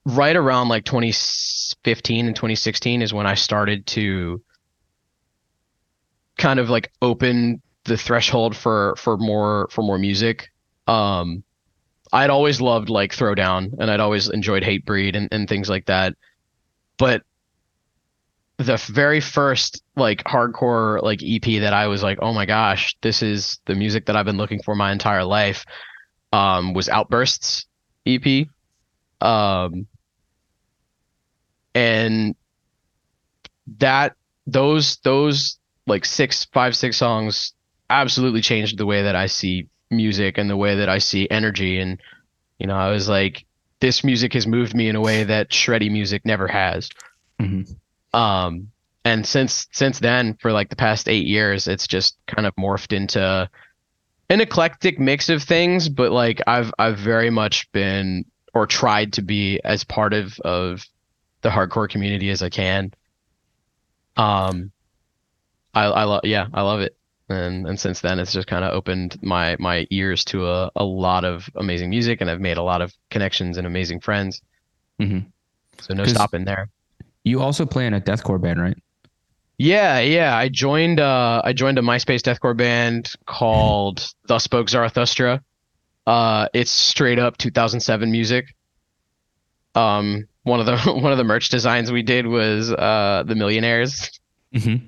right 0.05 0.37
around 0.37 0.69
like 0.69 0.85
2015 0.85 2.27
and 2.27 2.37
2016 2.37 3.03
is 3.03 3.15
when 3.15 3.27
I 3.27 3.35
started 3.35 3.87
to 3.89 4.43
kind 6.39 6.59
of 6.59 6.71
like 6.71 6.91
open 7.01 7.63
the 7.85 7.97
threshold 7.97 8.57
for 8.57 8.95
for 8.97 9.17
more 9.17 9.69
for 9.71 9.83
more 9.83 9.99
music. 9.99 10.51
Um, 10.87 11.45
I'd 12.12 12.31
always 12.31 12.61
loved 12.61 12.90
like 12.90 13.12
Throwdown, 13.12 13.75
and 13.79 13.90
I'd 13.90 14.01
always 14.01 14.29
enjoyed 14.29 14.62
Hatebreed 14.62 15.16
and, 15.16 15.29
and 15.33 15.48
things 15.48 15.70
like 15.70 15.87
that. 15.87 16.14
But 16.98 17.22
the 18.59 18.77
very 18.77 19.20
first 19.20 19.83
like 19.96 20.22
hardcore 20.25 21.03
like 21.03 21.20
EP 21.22 21.62
that 21.62 21.72
I 21.72 21.87
was 21.87 22.03
like, 22.03 22.18
oh 22.20 22.33
my 22.33 22.46
gosh, 22.46 22.94
this 23.01 23.22
is 23.22 23.61
the 23.66 23.75
music 23.75 24.07
that 24.07 24.16
I've 24.16 24.27
been 24.27 24.37
looking 24.37 24.62
for 24.62 24.75
my 24.75 24.92
entire 24.92 25.25
life. 25.25 25.64
Um, 26.33 26.72
was 26.75 26.88
Outbursts 26.88 27.66
EP. 28.07 28.46
Um, 29.20 29.87
and 31.75 32.35
that 33.79 34.14
those 34.46 34.96
those 34.98 35.59
like 35.87 36.05
six 36.05 36.46
five 36.53 36.77
six 36.77 36.96
songs 36.96 37.55
absolutely 37.88 38.40
changed 38.40 38.79
the 38.79 38.87
way 38.87 39.03
that 39.03 39.16
I 39.16 39.27
see 39.27 39.68
music 39.93 40.39
and 40.39 40.49
the 40.51 40.57
way 40.57 40.77
that 40.77 40.89
I 40.89 40.99
see 40.99 41.29
energy. 41.31 41.79
And 41.79 42.01
you 42.59 42.67
know 42.67 42.77
I 42.77 42.91
was 42.91 43.09
like 43.09 43.45
this 43.81 44.05
music 44.05 44.33
has 44.35 44.47
moved 44.47 44.75
me 44.75 44.89
in 44.89 44.97
a 44.97 45.01
way 45.01 45.25
that 45.25 45.51
shreddy 45.51 45.91
music 45.91 46.25
never 46.25 46.49
has. 46.49 46.89
Mhm. 47.41 47.77
um 48.15 48.69
and 49.05 49.27
since 49.27 49.67
since 49.73 49.99
then 49.99 50.35
for 50.41 50.53
like 50.53 50.69
the 50.71 50.77
past 50.77 51.09
8 51.09 51.27
years 51.27 51.67
it's 51.67 51.89
just 51.89 52.17
kind 52.27 52.47
of 52.47 52.55
morphed 52.57 52.93
into 52.93 53.49
an 54.31 54.41
eclectic 54.41 54.99
mix 54.99 55.29
of 55.29 55.43
things. 55.43 55.89
But 55.89 56.13
like 56.13 56.41
I've 56.47 56.73
I've 56.79 56.99
very 56.99 57.31
much 57.31 57.71
been 57.73 58.25
or 58.55 58.67
tried 58.67 59.15
to 59.15 59.23
be 59.23 59.61
as 59.65 59.85
part 59.85 60.15
of 60.15 60.39
of 60.41 60.87
the 61.43 61.51
hardcore 61.51 61.89
community 61.89 62.31
as 62.31 62.43
I 62.43 62.49
can. 62.49 62.93
Um 64.17 64.71
I 65.75 65.85
I 65.85 66.05
love 66.05 66.21
yeah 66.25 66.47
I 66.53 66.63
love 66.63 66.81
it 66.81 66.97
and 67.33 67.66
and 67.66 67.81
since 67.81 68.01
then 68.01 68.18
it's 68.18 68.33
just 68.33 68.47
kind 68.47 68.64
of 68.64 68.73
opened 68.73 69.18
my 69.23 69.57
my 69.59 69.87
ears 69.90 70.25
to 70.27 70.47
a, 70.47 70.71
a 70.77 70.85
lot 70.85 71.25
of 71.25 71.49
amazing 71.57 71.90
music 71.90 72.21
and 72.21 72.31
I've 72.31 72.40
made 72.40 72.57
a 72.59 72.62
lot 72.62 72.81
of 72.83 72.92
connections 73.11 73.57
and 73.59 73.66
amazing 73.66 74.01
friends 74.01 74.40
Mhm. 75.01 75.27
so 75.81 75.95
no 75.95 76.05
stopping 76.05 76.45
there 76.45 76.68
You 77.25 77.40
also 77.40 77.66
play 77.66 77.87
in 77.87 77.95
a 77.95 78.01
deathcore 78.01 78.40
band, 78.40 78.61
right? 78.61 78.77
yeah 79.59 80.01
yeah 80.01 80.37
I 80.37 80.49
joined 80.49 80.99
uh 81.01 81.40
I 81.45 81.53
joined 81.53 81.79
a 81.79 81.83
MySpace 81.83 82.21
deathcore 82.23 82.57
band 82.57 83.12
called 83.27 84.09
Thus 84.27 84.45
Spoke 84.45 84.68
Zarathustra 84.68 85.40
uh 86.07 86.49
it's 86.53 86.71
straight 86.71 87.18
up 87.18 87.37
2007 87.38 88.11
music 88.11 88.55
um 89.75 90.27
one 90.42 90.61
of 90.61 90.66
the 90.66 90.77
one 90.92 91.12
of 91.12 91.18
the 91.18 91.25
merch 91.25 91.49
designs 91.49 91.90
we 91.92 92.03
did 92.03 92.27
was 92.27 92.71
uh 92.73 93.23
the 93.27 93.35
millionaires 93.35 94.11
Mm-hmm. 94.55 94.85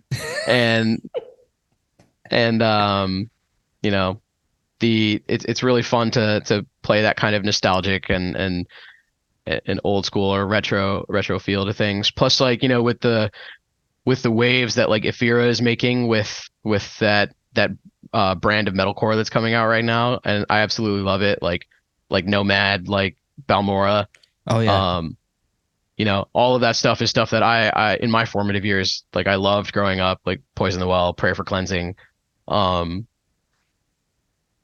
and 0.47 1.01
and 2.35 2.63
um 2.63 3.31
you 3.83 3.91
know 3.91 4.21
the 4.81 5.23
it's 5.29 5.45
it's 5.47 5.63
really 5.63 5.83
fun 5.83 6.11
to 6.11 6.41
to 6.45 6.67
play 6.83 7.03
that 7.03 7.17
kind 7.17 7.35
of 7.35 7.45
nostalgic 7.45 8.11
and 8.11 8.37
and 8.37 8.67
an 9.47 9.79
old 9.85 10.07
school 10.07 10.35
or 10.35 10.47
retro 10.47 11.05
retro 11.09 11.39
feel 11.39 11.67
to 11.67 11.73
things 11.75 12.11
plus 12.11 12.41
like 12.41 12.63
you 12.63 12.69
know 12.69 12.83
with 12.83 13.01
the 13.01 13.31
with 14.05 14.23
the 14.23 14.31
waves 14.31 14.75
that 14.75 14.91
like 14.91 15.03
Ifira 15.05 15.49
is 15.49 15.63
making 15.63 16.09
with 16.09 16.49
with 16.63 16.99
that 16.99 17.35
that 17.55 17.71
uh 18.13 18.35
brand 18.35 18.69
of 18.69 18.75
metalcore 18.75 19.17
that's 19.17 19.31
coming 19.31 19.55
out 19.55 19.69
right 19.69 19.85
now 19.85 20.19
and 20.25 20.47
I 20.51 20.61
absolutely 20.61 21.03
love 21.03 21.23
it 21.23 21.41
like 21.43 21.69
like 22.11 22.27
Nomad 22.27 22.89
like 22.89 23.17
Balmora 23.47 24.07
Oh 24.47 24.61
yeah. 24.61 24.97
um 24.97 25.17
you 25.97 26.05
know 26.05 26.27
all 26.33 26.55
of 26.55 26.63
that 26.63 26.77
stuff 26.77 27.01
is 27.03 27.11
stuff 27.11 27.31
that 27.31 27.43
I, 27.43 27.69
I 27.69 27.97
in 27.97 28.11
my 28.11 28.25
formative 28.25 28.65
years 28.65 29.05
like 29.15 29.27
i 29.27 29.37
loved 29.37 29.73
growing 29.73 30.01
up 30.01 30.21
like 30.27 30.41
poison 30.55 30.81
the 30.81 30.89
well 30.89 31.15
prayer 31.15 31.35
for 31.35 31.45
cleansing 31.45 31.95
um 32.49 33.07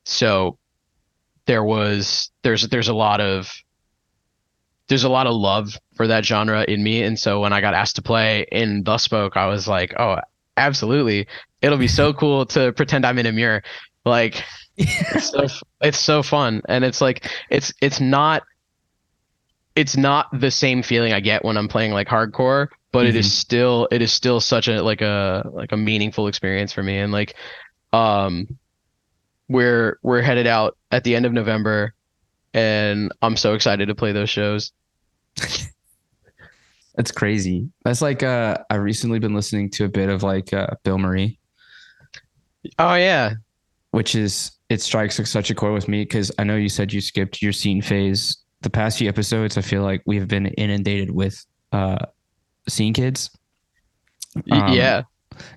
so 0.05 0.59
there 1.47 1.65
was 1.65 2.31
there's 2.43 2.69
there's 2.69 2.89
a 2.89 2.95
lot 2.95 3.21
of 3.21 3.53
there's 4.89 5.05
a 5.05 5.09
lot 5.09 5.27
of 5.27 5.35
love 5.35 5.77
for 5.95 6.09
that 6.09 6.25
genre 6.25 6.65
in 6.67 6.83
me. 6.83 7.03
And 7.03 7.19
so 7.19 7.41
when 7.41 7.53
i 7.53 7.61
got 7.61 7.75
asked 7.75 7.97
to 7.97 8.03
play 8.03 8.47
in 8.51 8.83
the 8.83 8.99
spoke 8.99 9.37
i 9.37 9.47
was 9.47 9.69
like 9.69 9.95
oh 9.99 10.17
absolutely. 10.57 11.27
It'll 11.63 11.79
be 11.79 11.89
so 11.89 12.13
cool 12.13 12.47
to 12.47 12.73
pretend 12.73 13.05
i'm 13.07 13.19
in 13.19 13.27
a 13.27 13.33
mirror. 13.33 13.63
Like 14.05 14.43
it's 14.77 15.31
so 15.31 15.47
it's 15.81 15.99
so 15.99 16.23
fun. 16.23 16.63
And 16.69 16.85
it's 16.85 17.01
like 17.01 17.31
it's 17.51 17.73
it's 17.81 18.01
not 18.01 18.43
it's 19.77 19.97
not 19.97 20.27
the 20.39 20.51
same 20.51 20.83
feeling 20.83 21.13
I 21.13 21.21
get 21.21 21.45
when 21.45 21.57
I'm 21.57 21.69
playing 21.69 21.93
like 21.93 22.09
hardcore, 22.09 22.69
but 22.93 23.07
it 23.07 23.17
is 23.17 23.33
still 23.33 23.89
it 23.91 24.03
is 24.03 24.13
still 24.13 24.41
such 24.41 24.69
a 24.69 24.83
like 24.83 25.01
a 25.01 25.49
like 25.53 25.73
a 25.73 25.77
meaningful 25.77 26.27
experience 26.27 26.73
for 26.73 26.83
me. 26.83 26.99
And 26.99 27.13
like 27.13 27.35
um 27.93 28.47
we're 29.49 29.99
we're 30.03 30.23
headed 30.23 30.47
out 30.47 30.77
at 30.93 31.05
the 31.05 31.17
end 31.17 31.27
of 31.27 31.33
November 31.33 31.95
and 32.55 33.13
I'm 33.23 33.37
so 33.37 33.55
excited 33.55 33.87
to 33.87 33.95
play 33.95 34.13
those 34.13 34.31
shows. 34.31 34.73
That's 36.97 37.13
crazy. 37.13 37.69
That's 37.85 38.03
like 38.03 38.23
uh 38.23 38.59
I've 38.69 38.83
recently 38.83 39.19
been 39.19 39.35
listening 39.35 39.71
to 39.71 39.85
a 39.85 39.89
bit 39.89 40.09
of 40.09 40.23
like 40.23 40.53
uh 40.53 40.69
Bilmuri, 40.85 41.39
Oh 42.79 42.95
yeah. 42.95 43.35
which 43.93 44.15
is 44.15 44.53
it 44.69 44.81
strikes 44.81 45.19
like 45.19 45.27
such 45.27 45.51
a 45.51 45.55
chord 45.55 45.73
with 45.75 45.89
me 45.89 46.03
because 46.03 46.31
I 46.39 46.45
know 46.45 46.57
you 46.57 46.69
said 46.69 46.93
you 46.93 47.01
skipped 47.01 47.43
your 47.43 47.53
scene 47.53 47.83
phase. 47.83 48.37
The 48.63 48.71
past 48.71 48.99
few 48.99 49.09
episodes, 49.09 49.57
I 49.57 49.63
feel 49.63 49.83
like 49.83 50.03
we've 50.05 50.29
been 50.29 50.47
inundated 50.47 51.11
with 51.11 51.45
uh 51.73 52.05
scene 52.69 52.93
kids. 52.93 53.31
Um, 54.53 54.73
yeah. 54.73 55.03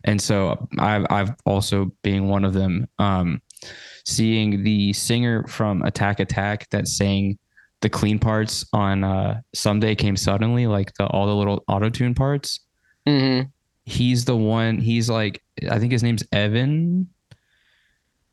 And 0.04 0.22
so 0.22 0.68
I've 0.80 1.06
I've 1.10 1.32
also 1.46 1.92
being 2.04 2.28
one 2.30 2.46
of 2.46 2.54
them. 2.54 2.88
Um, 3.00 3.42
seeing 4.06 4.64
the 4.64 4.92
singer 4.94 5.46
from 5.48 5.82
Attack 5.84 6.20
Attack 6.20 6.70
that 6.72 6.88
sang 6.88 7.38
the 7.82 7.90
clean 7.90 8.20
parts 8.20 8.66
on 8.74 9.04
uh, 9.04 9.42
"Someday 9.54 9.96
Came 9.96 10.16
Suddenly," 10.18 10.68
like 10.68 10.94
the 10.96 11.06
all 11.08 11.28
the 11.28 11.36
little 11.36 11.64
auto 11.68 11.90
tune 11.90 12.14
parts. 12.16 12.60
Mhm. 13.08 13.50
He's 13.86 14.26
the 14.26 14.36
one. 14.36 14.78
He's 14.80 15.10
like 15.10 15.42
I 15.70 15.80
think 15.80 15.92
his 15.92 16.04
name's 16.04 16.24
Evan, 16.32 17.10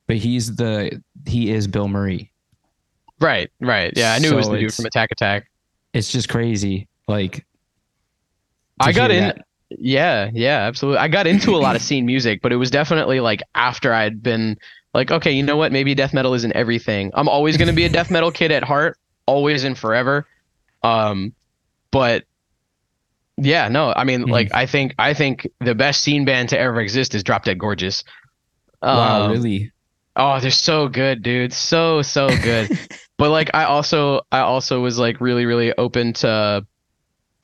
but 0.07 0.17
he's 0.17 0.55
the 0.57 1.03
he 1.27 1.51
is 1.51 1.67
Bilmuri. 1.69 2.31
Right, 3.21 3.51
right. 3.61 3.93
Yeah, 3.97 4.15
I 4.15 4.19
knew 4.19 4.31
it 4.31 4.37
was 4.37 4.49
the 4.49 4.59
dude 4.59 4.75
from 4.75 4.87
Attack 4.87 5.11
Attack. 5.13 5.51
It's 5.93 6.11
just 6.11 6.29
crazy. 6.29 6.89
Like 7.09 7.45
I 8.81 8.93
got 8.93 9.11
in 9.11 9.23
that- 9.25 9.47
Yeah, 9.79 10.31
yeah, 10.33 10.59
absolutely. 10.67 10.99
I 10.99 11.09
got 11.09 11.27
into 11.27 11.55
a 11.55 11.59
lot 11.59 11.77
of 11.77 11.83
scene 11.83 12.05
music, 12.07 12.41
but 12.43 12.53
it 12.53 12.57
was 12.57 12.71
definitely 12.71 13.21
like 13.21 13.43
after 13.55 13.93
I'd 13.93 14.23
been 14.23 14.59
like, 14.95 15.11
okay, 15.11 15.31
you 15.33 15.43
know 15.43 15.57
what? 15.57 15.71
Maybe 15.73 15.95
death 15.95 16.13
metal 16.13 16.35
isn't 16.35 16.53
everything. 16.53 17.11
I'm 17.15 17.29
always 17.29 17.57
going 17.57 17.69
to 17.69 17.73
be 17.75 17.85
a 17.85 17.89
death 17.89 18.11
metal 18.11 18.33
kid 18.33 18.51
at 18.51 18.65
heart, 18.65 18.99
always 19.27 19.63
and 19.65 19.79
forever. 19.79 20.27
Um, 20.83 21.35
but 21.93 22.25
yeah, 23.37 23.69
no, 23.69 23.93
I 23.95 24.05
mean, 24.05 24.27
Mhm. 24.27 24.31
like, 24.31 24.49
I 24.53 24.67
think 24.67 24.95
I 24.99 25.15
think 25.15 25.49
the 25.61 25.75
best 25.75 26.03
scene 26.03 26.25
band 26.25 26.51
to 26.51 26.59
ever 26.59 26.81
exist 26.81 27.15
is 27.15 27.23
Drop 27.25 27.45
Dead 27.45 27.59
Gorgeous. 27.59 28.05
Wow, 28.91 29.23
Um, 29.23 29.31
really? 29.31 29.73
Oh, 30.17 30.41
they're 30.41 30.51
so 30.51 30.89
good, 30.89 31.23
dude. 31.23 31.53
So 31.53 32.03
so 32.03 32.37
good. 32.37 32.73
but 33.19 33.31
like 33.31 33.51
I 33.55 33.65
also 33.65 34.23
I 34.33 34.41
also 34.41 34.81
was 34.81 34.99
like 34.99 35.21
really 35.21 35.47
really 35.47 35.73
open 35.79 36.13
to 36.15 36.67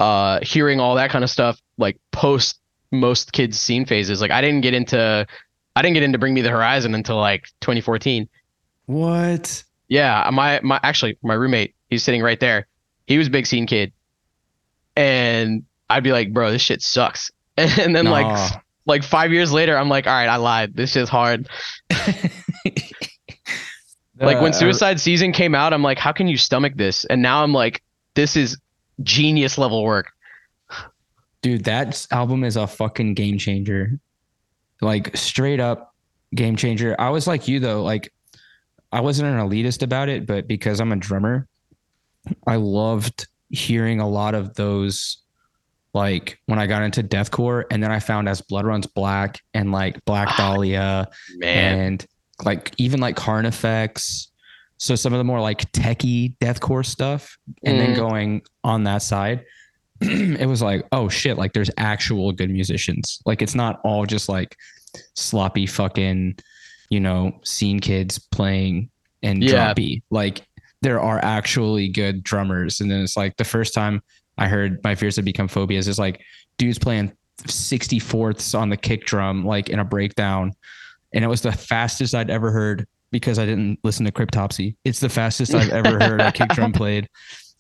uh 0.01 0.41
hearing 0.43 0.81
all 0.81 0.95
that 0.97 1.11
kind 1.11 1.25
of 1.25 1.31
stuff 1.31 1.61
like 1.79 1.99
post 2.13 2.59
most 2.91 3.33
kids 3.33 3.59
scene 3.59 3.85
phases. 3.87 4.21
Like 4.21 4.31
I 4.31 4.41
didn't 4.41 4.61
get 4.63 4.75
into 4.75 5.27
I 5.75 5.83
didn't 5.83 5.95
get 5.95 6.03
into 6.03 6.19
Bring 6.19 6.35
Me 6.35 6.41
the 6.43 6.51
Horizon 6.51 6.95
until 6.95 7.17
like 7.17 7.45
2014. 7.61 8.29
What? 8.87 9.63
Yeah, 9.89 10.29
my 10.33 10.61
my 10.63 10.81
actually 10.83 11.19
my 11.23 11.35
roommate, 11.35 11.75
he's 11.91 12.03
sitting 12.03 12.23
right 12.23 12.39
there. 12.41 12.67
He 13.07 13.19
was 13.19 13.29
big 13.29 13.47
scene 13.47 13.67
kid. 13.67 13.93
And 14.97 15.65
I'd 15.91 16.03
be 16.03 16.13
like, 16.13 16.33
"Bro, 16.33 16.53
this 16.53 16.63
shit 16.63 16.83
sucks." 16.83 17.31
And 17.59 17.95
then 17.95 18.07
like 18.07 18.27
Nah. 18.27 18.49
like 18.87 19.03
5 19.03 19.33
years 19.33 19.53
later, 19.53 19.77
I'm 19.77 19.89
like, 19.89 20.07
"All 20.07 20.13
right, 20.13 20.29
I 20.29 20.37
lied. 20.37 20.75
This 20.75 20.97
is 20.97 21.09
hard." 21.09 21.49
like 24.19 24.41
when 24.41 24.53
Uh, 24.53 24.53
Suicide 24.53 25.01
Season 25.01 25.33
came 25.33 25.55
out, 25.55 25.73
I'm 25.73 25.83
like, 25.83 25.99
how 25.99 26.13
can 26.13 26.27
you 26.29 26.37
stomach 26.37 26.75
this? 26.77 27.05
And 27.05 27.21
now 27.23 27.43
I'm 27.43 27.53
like, 27.53 27.83
this 28.15 28.37
is 28.37 28.57
genius 29.03 29.59
level 29.59 29.83
work. 29.85 30.13
Dude, 31.43 31.65
that 31.65 32.07
album 32.11 32.45
is 32.45 32.57
a 32.57 32.67
fucking 32.67 33.15
game 33.15 33.39
changer. 33.39 33.99
Like 34.81 35.17
straight 35.17 35.61
up 35.61 35.95
game 36.35 36.57
changer. 36.57 36.97
I 36.99 37.11
was 37.11 37.27
like 37.27 37.49
you 37.49 37.61
though, 37.61 37.83
like 37.83 38.13
I 38.93 39.01
wasn't 39.01 39.29
an 39.29 39.39
elitist 39.39 39.83
about 39.83 40.09
it, 40.09 40.27
but 40.27 40.49
because 40.49 40.81
I'm 40.81 40.93
a 40.93 40.97
drummer, 40.97 41.47
I 42.47 42.57
loved 42.57 43.27
hearing 43.51 44.01
a 44.01 44.09
lot 44.09 44.35
of 44.35 44.55
those 44.55 45.19
like 45.95 46.39
when 46.47 46.59
I 46.59 46.67
got 46.67 46.83
into 46.83 47.03
deathcore 47.03 47.65
and 47.71 47.83
then 47.83 47.91
I 47.91 48.01
found 48.01 48.29
as 48.29 48.41
Blood 48.43 48.67
Runs 48.67 48.87
Black 48.87 49.41
and 49.55 49.73
like 49.73 50.05
Black 50.05 50.29
Ah, 50.33 50.37
Dahlia 50.37 51.09
Man, 51.39 51.79
and 51.79 52.07
like 52.45 52.73
even 52.77 53.01
like 53.01 53.17
Carnifex. 53.17 54.29
So 54.79 54.95
some 54.95 55.13
of 55.15 55.19
the 55.19 55.25
more 55.25 55.41
like 55.41 55.71
techie 55.73 56.37
deathcore 56.39 56.85
stuff, 56.85 57.37
and 57.65 57.81
then 57.81 57.93
Mhm. 57.93 57.97
going 57.97 58.43
on 58.65 58.85
that 58.85 59.03
side, 59.03 59.45
it 60.01 60.47
was 60.47 60.61
like, 60.61 60.87
oh 60.93 61.09
shit, 61.09 61.39
like 61.39 61.53
there's 61.55 61.71
actual 61.79 62.33
good 62.33 62.51
musicians. 62.51 63.21
Like 63.25 63.41
it's 63.43 63.55
not 63.55 63.81
all 63.85 64.05
just 64.07 64.29
like 64.29 64.55
sloppy 65.15 65.67
fucking 65.67 66.37
you 66.89 67.01
know, 67.01 67.33
scene 67.43 67.81
kids 67.81 68.17
playing 68.31 68.89
and 69.25 69.43
Yeah. 69.43 69.75
beat. 69.75 70.05
Like 70.11 70.47
there 70.83 71.01
are 71.01 71.19
actually 71.25 71.89
good 71.89 72.23
drummers. 72.23 72.81
And 72.81 72.89
then 72.89 73.01
it's 73.01 73.17
like 73.17 73.37
the 73.39 73.45
first 73.45 73.75
time 73.75 74.01
I 74.39 74.47
heard 74.47 74.79
My 74.85 74.95
Fears 74.95 75.17
Have 75.17 75.25
Become 75.25 75.49
Phobias 75.49 75.89
is 75.89 75.99
like 75.99 76.23
dudes 76.59 76.79
playing 76.79 77.13
64ths 77.43 78.57
on 78.57 78.69
the 78.69 78.77
kick 78.77 79.05
drum, 79.05 79.45
like 79.45 79.69
in 79.69 79.81
a 79.81 79.85
breakdown. 79.85 80.53
And 81.13 81.25
it 81.25 81.29
was 81.29 81.41
the 81.41 81.51
fastest 81.51 82.15
I'd 82.15 82.31
ever 82.31 82.53
heard 82.53 82.87
because 83.11 83.39
I 83.39 83.47
didn't 83.47 83.79
listen 83.83 84.05
to 84.07 84.13
Cryptopsy. 84.13 84.77
It's 84.85 85.01
the 85.01 85.09
fastest 85.09 85.55
I've 85.55 85.71
ever 85.71 85.99
heard 86.05 86.21
a 86.21 86.33
kick 86.33 86.51
drum 86.51 86.73
played. 86.73 87.09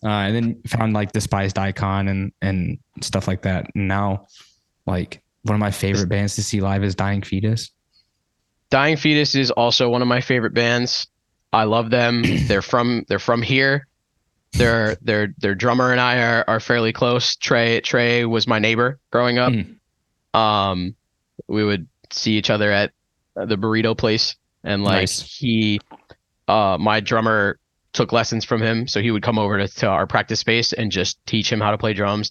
Uh, 0.05 0.09
and 0.09 0.37
then 0.37 0.63
found 0.67 0.93
like 0.93 1.13
Despised 1.13 1.59
Icon 1.59 2.09
and 2.09 2.33
and 2.43 2.79
stuff 3.01 3.27
like 3.27 3.43
that. 3.43 3.67
And 3.75 3.89
now, 3.89 4.27
like 4.87 5.23
one 5.43 5.55
of 5.55 5.61
my 5.61 5.71
favorite 5.71 6.09
bands 6.09 6.35
to 6.37 6.43
see 6.43 6.61
live 6.61 6.85
is 6.85 6.95
Dying 6.95 7.23
Fetus. 7.23 7.71
Dying 8.71 8.97
Fetus 8.97 9.35
is 9.35 9.51
also 9.51 9.89
one 9.89 10.03
of 10.03 10.09
my 10.09 10.21
favorite 10.21 10.55
bands. 10.55 11.07
I 11.53 11.65
love 11.65 11.91
them. 11.91 12.23
they're 12.47 12.63
from 12.63 13.05
they're 13.09 13.19
from 13.19 13.43
here. 13.43 13.87
Their 14.53 14.97
their 15.03 15.29
their 15.39 15.55
drummer 15.55 15.93
and 15.93 16.01
I 16.01 16.19
are, 16.23 16.45
are 16.47 16.61
fairly 16.61 16.93
close. 16.93 17.37
Trey 17.37 17.81
Trey 17.81 18.25
was 18.25 18.47
my 18.47 18.59
neighbor 18.59 18.99
growing 19.11 19.39
up. 19.39 19.53
Mm. 19.53 20.39
Um, 20.39 20.95
we 21.49 21.65
would 21.65 21.89
see 22.11 22.33
each 22.33 22.51
other 22.51 22.71
at 22.71 22.93
the 23.35 23.57
burrito 23.57 23.97
place, 23.97 24.37
and 24.67 24.85
like 24.85 25.03
Nice. 25.03 25.21
he, 25.39 25.81
uh, 26.49 26.77
my 26.79 27.01
drummer 27.01 27.59
took 27.95 28.13
lessons 28.13 28.45
from 28.45 28.61
him, 28.61 28.87
so 28.87 29.01
he 29.01 29.11
would 29.11 29.23
come 29.23 29.39
over 29.39 29.57
to, 29.59 29.69
to 29.77 29.87
our 29.87 30.07
practice 30.07 30.41
space 30.41 30.75
and 30.75 30.93
just 30.93 31.25
teach 31.25 31.51
him 31.51 31.61
how 31.61 31.71
to 31.71 31.79
play 31.79 31.95
drums. 31.95 32.31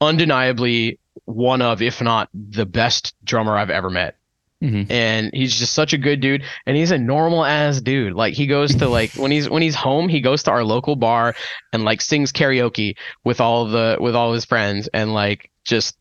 Undeniably, 0.00 0.98
one 1.26 1.60
of, 1.60 1.82
if 1.82 2.00
not 2.00 2.28
the 2.32 2.64
best 2.64 3.14
drummer 3.24 3.56
I've 3.56 3.70
ever 3.70 3.90
met 3.90 4.16
Mhm. 4.62 4.90
and 4.90 5.30
he's 5.32 5.58
just 5.58 5.72
such 5.72 5.94
a 5.94 5.98
good 5.98 6.20
dude 6.20 6.42
and 6.66 6.76
he's 6.76 6.90
a 6.90 6.98
normal 6.98 7.42
ass 7.46 7.80
dude 7.80 8.12
like 8.12 8.34
he 8.34 8.46
goes 8.46 8.74
to 8.74 8.88
like 8.90 9.10
when 9.14 9.30
he's 9.30 9.48
when 9.48 9.62
he's 9.62 9.74
home 9.74 10.06
he 10.06 10.20
goes 10.20 10.42
to 10.42 10.50
our 10.50 10.62
local 10.62 10.96
bar 10.96 11.34
and 11.72 11.82
like 11.82 12.02
sings 12.02 12.30
karaoke 12.30 12.94
with 13.24 13.40
all 13.40 13.64
the 13.64 13.96
with 14.00 14.14
all 14.14 14.34
his 14.34 14.44
friends 14.44 14.86
and 14.92 15.14
like 15.14 15.50
just 15.64 15.96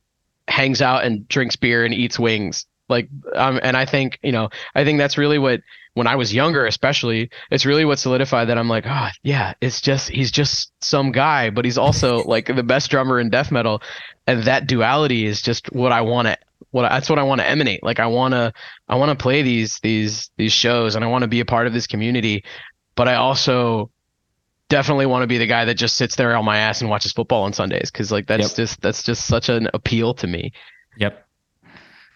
hangs 0.50 0.82
out 0.82 1.06
and 1.06 1.26
drinks 1.30 1.56
beer 1.56 1.86
and 1.86 1.94
eats 1.94 2.20
wings 2.20 2.66
like 2.90 3.08
um 3.36 3.60
and 3.64 3.78
i 3.78 3.86
think 3.86 4.20
you 4.22 4.32
know 4.32 4.50
i 4.76 4.84
think 4.84 4.98
that's 4.98 5.18
really 5.18 5.38
what 5.38 5.62
when 5.94 6.08
i 6.08 6.16
was 6.16 6.34
younger 6.34 6.66
especially 6.66 7.30
it's 7.52 7.66
really 7.66 7.86
what 7.86 8.00
solidified 8.00 8.50
that 8.50 8.58
i'm 8.58 8.70
like 8.70 8.86
oh 8.88 9.08
yeah 9.24 9.54
it's 9.62 9.82
just 9.82 10.10
he's 10.10 10.32
just 10.32 10.72
some 10.84 11.12
guy 11.12 11.50
but 11.50 11.66
he's 11.66 11.78
also 11.78 12.24
like 12.26 12.48
the 12.48 12.64
best 12.64 12.90
drummer 12.90 13.20
in 13.20 13.30
death 13.30 13.52
metal 13.52 13.82
and 14.28 14.44
that 14.44 14.68
duality 14.68 15.26
is 15.26 15.42
just 15.42 15.72
what 15.72 15.92
i 15.92 16.02
want 16.02 16.28
to 16.28 16.38
what 16.72 16.88
that's 16.88 17.10
what 17.10 17.20
I 17.20 17.24
want 17.24 17.42
to 17.42 17.50
emanate. 17.50 17.84
Like 17.84 18.00
I 18.00 18.08
want 18.08 18.34
to 18.34 18.54
I 18.88 18.96
want 18.96 19.18
to 19.18 19.22
play 19.22 19.42
these 19.42 19.80
these 19.80 20.30
these 20.38 20.54
shows 20.54 20.96
and 20.96 21.04
I 21.04 21.08
want 21.08 21.24
to 21.24 21.28
be 21.28 21.40
a 21.40 21.46
part 21.46 21.68
of 21.68 21.74
this 21.74 21.88
community, 21.88 22.44
but 22.96 23.08
I 23.08 23.16
also 23.16 23.90
definitely 24.68 25.08
want 25.08 25.24
to 25.24 25.28
be 25.28 25.40
the 25.40 25.48
guy 25.48 25.66
that 25.66 25.76
just 25.76 25.98
sits 25.98 26.16
there 26.16 26.36
on 26.36 26.46
my 26.46 26.60
ass 26.60 26.82
and 26.82 26.90
watches 26.90 27.12
football 27.12 27.44
on 27.44 27.54
Sundays 27.54 27.90
cuz 27.90 28.12
like 28.12 28.28
that's 28.28 28.50
Yep. 28.50 28.56
just 28.56 28.82
that's 28.82 29.04
just 29.04 29.26
such 29.26 29.50
an 29.50 29.70
appeal 29.74 30.14
to 30.16 30.28
me. 30.28 30.52
Yep. 30.98 31.26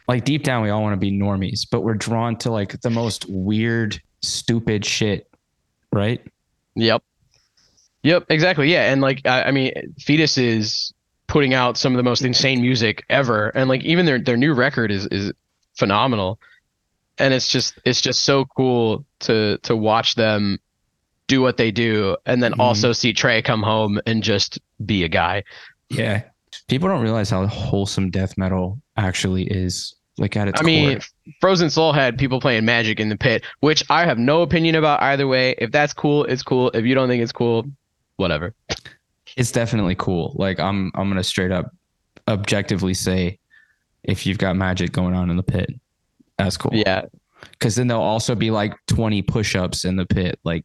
Like 0.07 0.25
deep 0.25 0.43
down, 0.43 0.63
we 0.63 0.69
all 0.69 0.81
want 0.81 0.93
to 0.93 0.97
be 0.97 1.11
normies, 1.11 1.61
but 1.69 1.81
we're 1.81 1.93
drawn 1.93 2.35
to 2.39 2.51
like 2.51 2.79
the 2.81 2.89
most 2.89 3.25
weird, 3.29 4.01
stupid 4.21 4.83
shit, 4.85 5.29
right? 5.91 6.21
Yep. 6.75 7.03
Yep, 8.03 8.25
exactly. 8.29 8.71
Yeah, 8.71 8.91
and 8.91 9.01
like 9.01 9.25
I, 9.25 9.43
I 9.43 9.51
mean 9.51 9.71
Fetus 9.99 10.37
is 10.37 10.93
putting 11.27 11.53
out 11.53 11.77
some 11.77 11.93
of 11.93 11.97
the 11.97 12.03
most 12.03 12.21
insane 12.21 12.61
music 12.61 13.03
ever 13.09 13.47
and 13.49 13.69
like 13.69 13.81
even 13.83 14.05
their 14.05 14.19
their 14.19 14.35
new 14.37 14.53
record 14.53 14.91
is 14.91 15.05
is 15.07 15.31
phenomenal. 15.75 16.37
And 17.17 17.33
it's 17.33 17.47
just 17.47 17.79
it's 17.85 18.01
just 18.01 18.23
so 18.25 18.43
cool 18.43 19.05
to 19.21 19.57
to 19.59 19.75
watch 19.75 20.15
them 20.15 20.59
do 21.27 21.41
what 21.41 21.55
they 21.55 21.71
do 21.71 22.17
and 22.25 22.43
then 22.43 22.51
Mhm. 22.53 22.59
also 22.59 22.91
see 22.91 23.13
Trey 23.13 23.41
come 23.41 23.63
home 23.63 24.01
and 24.05 24.21
just 24.21 24.59
be 24.85 25.05
a 25.05 25.07
guy. 25.07 25.43
Yeah. 25.89 26.23
People 26.67 26.89
don't 26.89 27.01
realize 27.01 27.29
how 27.29 27.47
wholesome 27.47 28.11
death 28.11 28.37
metal 28.37 28.81
actually 28.97 29.43
is. 29.43 29.95
Like 30.19 30.37
at 30.37 30.47
its 30.47 30.61
I 30.61 30.63
mean, 30.63 30.99
core. 30.99 31.33
Frozen 31.41 31.71
Soul 31.71 31.91
had 31.91 32.19
people 32.19 32.39
playing 32.39 32.65
Magic 32.65 32.99
in 32.99 33.09
the 33.09 33.17
pit, 33.17 33.43
which 33.61 33.83
I 33.89 34.05
have 34.05 34.19
no 34.19 34.43
opinion 34.43 34.75
about 34.75 35.01
either 35.01 35.25
way. 35.27 35.55
If 35.57 35.71
that's 35.71 35.91
cool, 35.91 36.23
it's 36.25 36.43
cool. 36.43 36.69
If 36.75 36.85
you 36.85 36.93
don't 36.93 37.07
think 37.09 37.23
it's 37.23 37.31
cool, 37.31 37.65
whatever. 38.17 38.53
it's 39.35 39.51
definitely 39.51 39.95
cool. 39.95 40.35
Like 40.37 40.59
I'm, 40.59 40.91
I'm 40.93 41.09
gonna 41.09 41.23
straight 41.23 41.51
up, 41.51 41.71
objectively 42.27 42.93
say, 42.93 43.39
if 44.03 44.27
you've 44.27 44.37
got 44.37 44.55
magic 44.55 44.91
going 44.91 45.15
on 45.15 45.31
in 45.31 45.37
the 45.37 45.41
pit, 45.43 45.69
that's 46.37 46.57
cool. 46.57 46.71
Yeah. 46.75 47.05
Because 47.51 47.75
then 47.75 47.87
there'll 47.87 48.03
also 48.03 48.35
be 48.35 48.51
like 48.51 48.75
20 48.87 49.23
push-ups 49.23 49.83
in 49.83 49.95
the 49.95 50.05
pit. 50.05 50.39
Like 50.43 50.63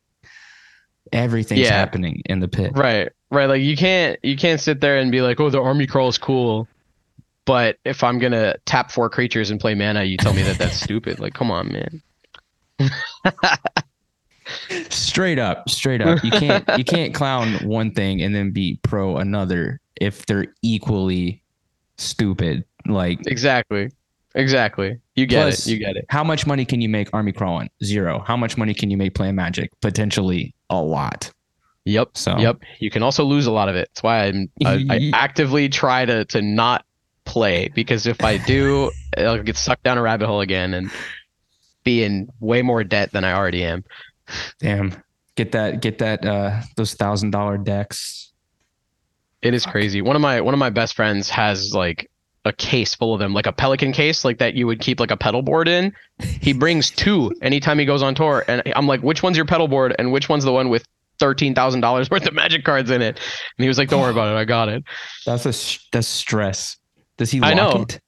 everything's 1.13 1.61
Yeah. 1.63 1.73
happening 1.73 2.23
in 2.27 2.41
the 2.41 2.49
pit. 2.49 2.73
Right. 2.75 3.09
Right. 3.31 3.47
Like 3.47 3.63
you 3.63 3.77
can't 3.77 4.19
you 4.23 4.37
can't 4.37 4.61
sit 4.61 4.81
there 4.83 4.99
and 4.99 5.11
be 5.11 5.23
like, 5.23 5.41
oh, 5.41 5.49
the 5.51 5.61
army 5.61 5.87
crawl 5.87 6.09
is 6.09 6.19
cool. 6.19 6.69
But 7.49 7.79
if 7.87 8.05
I'm 8.05 8.19
gonna 8.19 8.57
tap 8.67 8.91
four 8.91 9.09
creatures 9.09 9.51
and 9.51 9.59
play 9.59 9.75
mana, 9.75 10.05
you 10.05 10.19
tell 10.19 10.35
me 10.35 10.43
that 10.43 10.59
that's 10.59 10.77
stupid. 10.81 11.19
Like, 11.19 11.33
come 11.33 11.51
on, 11.51 11.73
man. 11.73 12.03
Straight 14.91 15.39
up, 15.39 15.69
straight 15.71 16.03
up. 16.03 16.23
You 16.23 16.31
can't, 16.31 16.65
you 16.77 16.85
can't 16.85 17.15
clown 17.15 17.55
one 17.67 17.91
thing 17.93 18.21
and 18.21 18.35
then 18.35 18.51
be 18.51 18.79
pro 18.83 19.17
another 19.17 19.81
if 19.99 20.27
they're 20.27 20.49
equally 20.61 21.43
stupid. 21.97 22.65
Like 22.87 23.27
Exactly. 23.27 23.91
Exactly. 24.35 24.99
You 25.17 25.25
get 25.25 25.43
Plus- 25.45 25.67
it. 25.67 25.71
You 25.71 25.79
get 25.79 25.97
it. 25.97 26.05
how 26.11 26.23
much 26.23 26.47
money 26.47 26.67
can 26.67 26.83
you 26.83 26.89
make 26.91 27.09
army 27.15 27.33
crawling? 27.33 27.71
Zero. 27.83 28.23
How 28.27 28.37
much 28.37 28.59
money 28.59 28.75
can 28.75 28.91
you 28.91 28.99
make 28.99 29.15
playing 29.15 29.37
magic? 29.37 29.71
Potentially 29.81 30.55
a 30.69 30.81
lot. 30.83 31.31
Yep. 31.87 32.11
So 32.13 32.39
Yep. 32.39 32.59
You 32.79 32.91
can 32.91 33.03
also 33.03 33.25
lose 33.25 33.47
a 33.47 33.53
lot 33.53 33.71
of 33.71 33.75
it. 33.77 33.89
That's 33.95 34.03
why 34.03 34.25
I'm, 34.27 34.51
I, 34.67 34.85
I 34.91 35.11
actively 35.15 35.71
try 35.71 36.05
to 36.05 36.27
to 36.27 36.43
not 36.43 36.85
play 37.29 37.69
because 37.69 38.07
if 38.07 38.25
I 38.25 38.39
do, 38.39 38.91
I'll 39.17 39.43
get 39.43 39.57
sucked 39.57 39.85
down 39.85 39.99
a 39.99 40.03
rabbit 40.03 40.27
hole 40.27 40.41
again 40.41 40.75
and 40.75 40.91
be 41.85 42.03
in 42.03 42.29
way 42.41 42.63
more 42.63 42.83
debt 42.83 43.13
than 43.13 43.23
I 43.25 43.33
already 43.35 43.63
am. 43.65 43.85
damn. 44.59 44.95
Get 45.37 45.53
that 45.53 45.81
get 45.81 45.99
that 45.99 46.25
uh 46.27 46.63
those 46.77 46.95
thousand 46.95 47.31
dollar 47.31 47.59
decks. 47.59 48.33
It 49.41 49.55
is 49.55 49.63
Fuck. 49.65 49.73
crazy. 49.73 50.03
One 50.03 50.17
of 50.17 50.23
my 50.23 50.41
one 50.41 50.53
of 50.53 50.59
my 50.59 50.71
best 50.71 50.95
friends 50.97 51.31
has 51.31 51.73
like 51.73 52.11
a 52.45 52.53
case 52.53 52.95
full 52.95 53.13
of 53.15 53.21
them, 53.21 53.35
like 53.35 53.47
a 53.47 53.53
pelican 53.53 53.93
case, 53.93 54.25
like 54.25 54.39
that 54.39 54.55
you 54.55 54.67
would 54.67 54.81
keep 54.81 54.99
like 54.99 55.11
a 55.13 55.17
pedal 55.17 55.43
board 55.43 55.69
in. 55.69 55.93
He 56.19 56.53
brings 56.53 56.91
two 56.91 57.33
anytime 57.43 57.79
he 57.79 57.85
goes 57.85 58.03
on 58.03 58.15
tour, 58.17 58.45
and 58.49 58.63
I'm 58.75 58.87
like, 58.89 59.03
which 59.03 59.23
one's 59.23 59.37
your 59.37 59.47
pedal 59.47 59.69
board, 59.69 59.95
and 59.99 60.11
which 60.11 60.29
one's 60.29 60.45
the 60.45 60.53
one 60.53 60.71
with 60.71 60.85
thirteen 61.21 61.55
thousand 61.55 61.83
dollars 61.83 62.11
worth 62.11 62.27
of 62.27 62.35
magic 62.35 62.65
cards 62.65 62.91
in 62.91 63.01
it? 63.01 63.17
And 63.19 63.63
he 63.65 63.69
was 63.69 63.79
like, 63.79 63.89
don't 63.91 64.01
worry 64.01 64.11
about 64.11 64.35
it, 64.35 64.39
I 64.39 64.45
got 64.45 64.69
it. 64.69 64.83
That's 65.25 65.47
a 65.47 65.79
that's 65.93 66.09
stress. 66.09 66.78
Does 67.19 67.31
he 67.31 67.41
Lock 67.41 67.51
I 67.51 67.55
know. 67.55 67.83
it? 67.83 68.01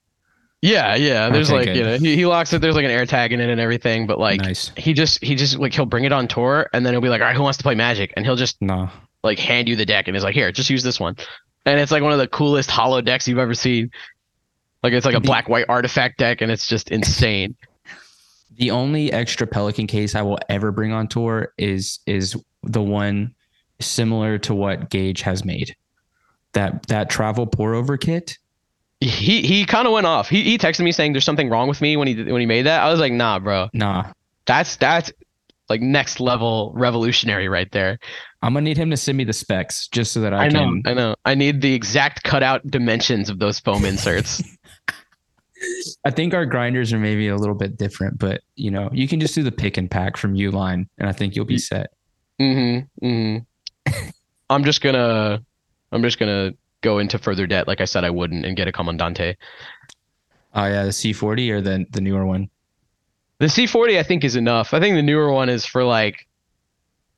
Yeah, 0.63 0.95
yeah. 0.95 1.31
There's 1.31 1.49
Okay, 1.51 1.57
like 1.59 1.67
good. 1.67 1.77
you 1.77 1.83
know 1.85 1.99
he, 1.99 2.17
he 2.17 2.27
locks 2.27 2.53
it. 2.53 2.61
There's 2.61 2.75
like 2.77 2.85
an 2.85 2.91
air 2.91 3.07
tag 3.07 3.33
in 3.33 3.41
it 3.41 3.49
and 3.51 3.61
everything, 3.61 4.07
but 4.07 4.19
like 4.19 4.41
nice. 4.41 4.73
he 4.77 4.93
just 4.93 5.23
he 5.23 5.35
just 5.35 5.59
like 5.59 5.73
he'll 5.73 5.87
bring 5.87 6.05
it 6.05 6.13
on 6.13 6.29
tour, 6.29 6.69
and 6.73 6.85
then 6.85 6.93
he'll 6.95 7.01
be 7.01 7.09
like, 7.09 7.21
all 7.21 7.27
right, 7.27 7.37
who 7.37 7.43
wants 7.43 7.59
to 7.59 7.63
play 7.65 7.75
magic? 7.75 8.13
And 8.17 8.25
he'll 8.27 8.37
just 8.37 8.61
No. 8.61 8.91
like 9.23 9.39
hand 9.39 9.69
you 9.69 9.77
the 9.77 9.87
deck 9.87 10.07
and 10.09 10.15
he's 10.17 10.25
like, 10.25 10.35
here, 10.35 10.51
just 10.53 10.69
use 10.71 10.83
this 10.83 11.01
one. 11.01 11.17
And 11.67 11.79
it's 11.81 11.93
like 11.93 12.03
one 12.03 12.13
of 12.13 12.19
the 12.19 12.29
coolest 12.29 12.71
hollow 12.71 13.01
decks 13.01 13.27
you've 13.29 13.39
ever 13.39 13.55
seen. 13.55 13.91
Like 14.83 14.93
it's 14.93 15.05
like 15.07 15.15
a 15.15 15.21
black 15.21 15.49
white 15.49 15.67
artifact 15.69 16.19
deck 16.19 16.41
and 16.41 16.51
it's 16.51 16.67
just 16.67 16.91
insane. 16.91 17.57
The 18.57 18.73
only 18.73 19.11
extra 19.11 19.47
Pelican 19.47 19.87
case 19.87 20.15
I 20.15 20.21
will 20.21 20.39
ever 20.51 20.71
bring 20.71 20.93
on 20.93 21.09
tour 21.09 21.55
is 21.57 22.01
is 22.05 22.37
the 22.63 22.83
one 22.83 23.35
similar 23.81 24.37
to 24.39 24.55
what 24.55 24.91
Gage 24.91 25.23
has 25.23 25.47
made. 25.47 25.75
That 26.53 26.85
that 26.89 27.09
travel 27.09 27.47
pour 27.47 27.75
over 27.75 27.97
kit. 27.97 28.37
He 29.01 29.43
he 29.43 29.65
kind 29.65 29.87
of 29.87 29.93
went 29.93 30.07
off. 30.07 30.29
He 30.29 30.43
he 30.43 30.59
texted 30.59 30.85
me 30.85 30.93
saying 30.93 31.13
there's 31.13 31.25
something 31.25 31.49
wrong 31.49 31.69
with 31.69 31.81
me 31.81 31.97
when 31.97 32.07
he 32.07 32.15
did- 32.15 32.31
when 32.31 32.41
he 32.41 32.47
made 32.47 32.63
that. 32.67 32.83
I 32.83 32.91
was 32.91 33.01
like, 33.01 33.13
nah, 33.13 33.39
bro. 33.39 33.69
Nah. 33.73 34.13
That's 34.47 34.77
that's 34.77 35.11
like 35.71 35.81
next 35.81 36.21
level 36.21 36.73
revolutionary 36.75 37.49
right 37.49 37.71
there. 37.73 37.99
I'm 38.43 38.53
gonna 38.53 38.65
need 38.65 38.77
him 38.77 38.91
to 38.91 38.97
send 38.97 39.17
me 39.17 39.25
the 39.25 39.33
specs 39.33 39.87
just 39.89 40.13
so 40.13 40.21
that 40.21 40.35
I, 40.35 40.47
I, 40.47 40.49
know, 40.49 40.59
can 40.59 40.83
I 40.85 40.95
know. 40.95 41.15
I 41.25 41.35
need 41.35 41.61
the 41.63 41.73
exact 41.73 42.25
cutout 42.25 42.67
dimensions 42.67 43.31
of 43.31 43.39
those 43.39 43.59
foam 43.61 43.85
inserts. 43.85 44.43
I 46.05 46.11
think 46.11 46.35
our 46.35 46.47
grinders 46.47 46.93
are 46.93 46.99
maybe 46.99 47.29
a 47.29 47.37
little 47.37 47.55
bit 47.55 47.77
different, 47.77 48.19
but 48.19 48.41
you 48.57 48.71
know, 48.71 48.91
you 48.93 49.07
can 49.09 49.21
just 49.21 49.35
do 49.35 49.43
the 49.43 49.53
pick 49.53 49.77
and 49.77 49.91
pack 49.91 50.17
from 50.17 50.35
Uline 50.35 50.87
and 50.99 51.09
I 51.09 51.13
think 51.13 51.37
you'll 51.37 51.45
be 51.45 51.59
set. 51.59 51.91
mm-hmm. 52.41 53.07
Mm-hmm. 53.07 54.09
I'm 54.51 54.65
just 54.65 54.81
gonna 54.81 55.43
I'm 55.93 56.03
just 56.03 56.19
gonna 56.19 56.53
go 56.83 56.99
into 56.99 57.19
further 57.19 57.47
debt 57.47 57.69
like 57.69 57.81
I 57.81 57.85
said 57.85 58.05
I 58.05 58.11
wouldn't 58.11 58.45
and 58.45 58.57
get 58.57 58.69
a 58.69 58.73
Comandante. 58.73 59.37
Oh 60.55 60.65
yeah, 60.65 60.85
the 60.85 60.91
C40 60.91 61.51
or 61.51 61.61
the 61.61 61.87
the 61.91 62.01
newer 62.01 62.27
one. 62.27 62.51
The 63.39 63.47
C40 63.47 63.99
I 63.99 64.03
think 64.03 64.25
is 64.25 64.37
enough. 64.37 64.75
I 64.75 64.81
think 64.81 64.97
the 64.97 65.03
newer 65.03 65.33
one 65.33 65.49
is 65.49 65.65
for 65.65 65.85
like 65.85 66.27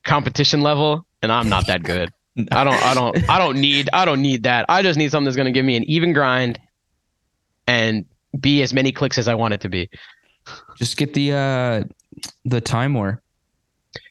competition 0.04 0.62
level 0.62 1.06
and 1.22 1.32
I'm 1.32 1.48
not 1.48 1.66
that 1.66 1.82
good. 1.82 2.12
I 2.50 2.64
don't 2.64 2.82
I 2.82 2.94
don't 2.94 3.30
I 3.30 3.38
don't 3.38 3.60
need 3.60 3.88
I 3.92 4.04
don't 4.04 4.22
need 4.22 4.44
that. 4.44 4.66
I 4.68 4.82
just 4.82 4.98
need 4.98 5.10
something 5.10 5.26
that's 5.26 5.36
going 5.36 5.46
to 5.46 5.52
give 5.52 5.64
me 5.64 5.76
an 5.76 5.84
even 5.84 6.12
grind 6.12 6.60
and 7.66 8.06
be 8.38 8.62
as 8.62 8.72
many 8.72 8.92
clicks 8.92 9.18
as 9.18 9.28
I 9.28 9.34
want 9.34 9.54
it 9.54 9.60
to 9.62 9.68
be. 9.68 9.90
Just 10.76 10.96
get 10.96 11.14
the 11.14 11.32
uh 11.32 11.84
the 12.44 12.60
Timemore. 12.60 13.18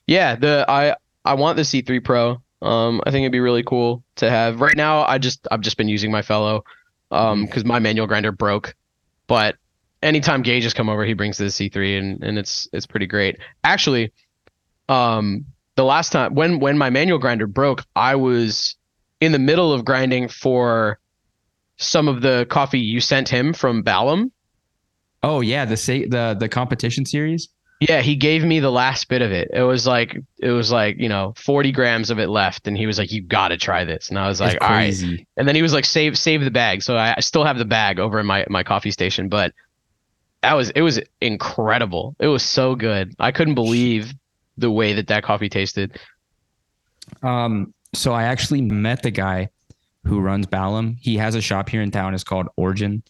Yeah, 0.07 0.35
the 0.35 0.65
I 0.67 0.95
I 1.25 1.33
want 1.35 1.57
the 1.57 1.63
C3 1.63 2.03
Pro. 2.03 2.41
Um, 2.61 3.01
I 3.05 3.11
think 3.11 3.23
it'd 3.23 3.31
be 3.31 3.39
really 3.39 3.63
cool 3.63 4.03
to 4.17 4.29
have. 4.29 4.61
Right 4.61 4.77
now, 4.77 5.03
I 5.03 5.17
just 5.17 5.47
I've 5.49 5.61
just 5.61 5.77
been 5.77 5.89
using 5.89 6.11
my 6.11 6.21
fellow, 6.21 6.63
um, 7.09 7.45
because 7.45 7.65
my 7.65 7.79
manual 7.79 8.07
grinder 8.07 8.31
broke. 8.31 8.75
But 9.27 9.55
anytime 10.03 10.41
Gage 10.41 10.63
has 10.63 10.73
come 10.73 10.89
over, 10.89 11.05
he 11.05 11.13
brings 11.13 11.37
the 11.37 11.45
C3, 11.45 11.97
and 11.97 12.23
and 12.23 12.37
it's 12.37 12.67
it's 12.73 12.85
pretty 12.85 13.07
great. 13.07 13.39
Actually, 13.63 14.11
um, 14.89 15.45
the 15.75 15.83
last 15.83 16.11
time 16.11 16.35
when 16.35 16.59
when 16.59 16.77
my 16.77 16.89
manual 16.89 17.19
grinder 17.19 17.47
broke, 17.47 17.85
I 17.95 18.15
was 18.15 18.75
in 19.19 19.31
the 19.31 19.39
middle 19.39 19.71
of 19.73 19.85
grinding 19.85 20.27
for 20.27 20.99
some 21.77 22.07
of 22.07 22.21
the 22.21 22.45
coffee 22.49 22.79
you 22.79 23.01
sent 23.01 23.29
him 23.29 23.53
from 23.53 23.83
Balam. 23.83 24.31
Oh 25.23 25.41
yeah, 25.41 25.65
the 25.65 25.75
the 26.09 26.35
the 26.39 26.49
competition 26.49 27.05
series. 27.05 27.49
Yeah, 27.81 28.01
he 28.01 28.15
gave 28.15 28.43
me 28.43 28.59
the 28.59 28.69
last 28.69 29.09
bit 29.09 29.23
of 29.23 29.31
it. 29.31 29.49
It 29.51 29.63
was 29.63 29.87
like 29.87 30.15
it 30.37 30.51
was 30.51 30.71
like 30.71 30.99
you 30.99 31.09
know 31.09 31.33
forty 31.35 31.71
grams 31.71 32.11
of 32.11 32.19
it 32.19 32.29
left, 32.29 32.67
and 32.67 32.77
he 32.77 32.85
was 32.85 32.99
like, 32.99 33.11
"You 33.11 33.23
got 33.23 33.47
to 33.47 33.57
try 33.57 33.85
this." 33.85 34.09
And 34.09 34.19
I 34.19 34.27
was 34.27 34.39
like, 34.39 34.61
"All 34.61 34.69
right." 34.69 34.93
And 35.35 35.47
then 35.47 35.55
he 35.55 35.63
was 35.63 35.73
like, 35.73 35.85
"Save 35.85 36.15
save 36.15 36.43
the 36.43 36.51
bag." 36.51 36.83
So 36.83 36.95
I, 36.95 37.15
I 37.17 37.21
still 37.21 37.43
have 37.43 37.57
the 37.57 37.65
bag 37.65 37.99
over 37.99 38.19
in 38.19 38.27
my 38.27 38.45
my 38.49 38.61
coffee 38.61 38.91
station, 38.91 39.29
but 39.29 39.51
that 40.43 40.53
was 40.53 40.69
it 40.71 40.81
was 40.81 40.99
incredible. 41.21 42.15
It 42.19 42.27
was 42.27 42.43
so 42.43 42.75
good. 42.75 43.15
I 43.19 43.31
couldn't 43.31 43.55
believe 43.55 44.13
the 44.57 44.69
way 44.69 44.93
that 44.93 45.07
that 45.07 45.23
coffee 45.23 45.49
tasted. 45.49 45.99
Um, 47.23 47.73
so 47.95 48.13
I 48.13 48.23
actually 48.23 48.61
met 48.61 49.01
the 49.01 49.11
guy 49.11 49.49
who 50.05 50.19
runs 50.19 50.45
Balam. 50.45 50.97
He 50.99 51.17
has 51.17 51.33
a 51.33 51.41
shop 51.41 51.67
here 51.67 51.81
in 51.81 51.89
town. 51.89 52.13
It's 52.13 52.23
called 52.23 52.47
Origin. 52.57 53.01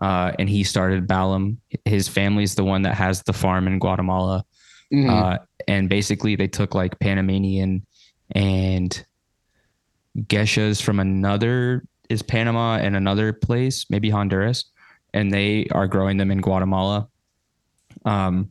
Uh, 0.00 0.32
and 0.38 0.48
he 0.48 0.64
started 0.64 1.06
Balam. 1.06 1.56
His 1.84 2.08
family's 2.08 2.54
the 2.54 2.64
one 2.64 2.82
that 2.82 2.94
has 2.94 3.22
the 3.22 3.32
farm 3.32 3.66
in 3.66 3.78
Guatemala. 3.78 4.44
Mhm. 4.92 5.08
Uh, 5.10 5.38
and 5.68 5.88
basically 5.88 6.36
they 6.36 6.48
took 6.48 6.74
like 6.74 6.98
Panamanian 6.98 7.86
and 8.32 9.04
Gesha's 10.26 10.80
from 10.80 11.00
another 11.00 11.84
is 12.08 12.22
Panama 12.22 12.76
and 12.76 12.96
another 12.96 13.32
place, 13.32 13.86
maybe 13.88 14.10
Honduras, 14.10 14.64
and 15.14 15.30
they 15.32 15.66
are 15.70 15.86
growing 15.86 16.16
them 16.16 16.30
in 16.32 16.40
Guatemala. 16.40 17.08
Um, 18.04 18.50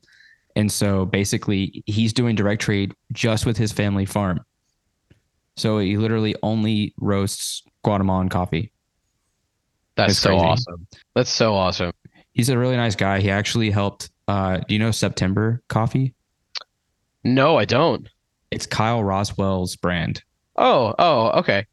and 0.56 0.72
so 0.72 1.06
basically 1.06 1.84
he's 1.86 2.14
doing 2.14 2.36
direct 2.36 2.62
trade 2.62 2.94
just 3.12 3.46
with 3.46 3.58
his 3.58 3.72
family 3.74 4.06
farm. 4.06 4.40
So 5.58 5.80
he 5.80 5.98
literally 5.98 6.36
only 6.42 6.94
roasts 7.00 7.64
Guatemalan 7.84 8.30
coffee. 8.30 8.72
That's 10.00 10.14
it's 10.14 10.22
so 10.22 10.30
crazy. 10.30 10.46
awesome. 10.46 10.88
That's 11.16 11.30
so 11.30 11.54
awesome. 11.54 11.92
He's 12.34 12.50
a 12.50 12.58
really 12.58 12.78
nice 12.78 12.96
guy. 12.96 13.20
He 13.20 13.30
actually 13.30 13.70
helped. 13.70 14.10
Uh, 14.28 14.58
do 14.58 14.74
you 14.74 14.80
know 14.80 14.92
September 14.92 15.62
Coffee? 15.68 16.14
No, 17.24 17.58
I 17.58 17.66
don't. 17.66 18.08
It's 18.52 18.66
Kyle 18.66 19.04
Rowsell's 19.04 19.76
brand. 19.76 20.24
Oh, 20.56 20.96
oh, 20.98 21.30
okay. 21.40 21.66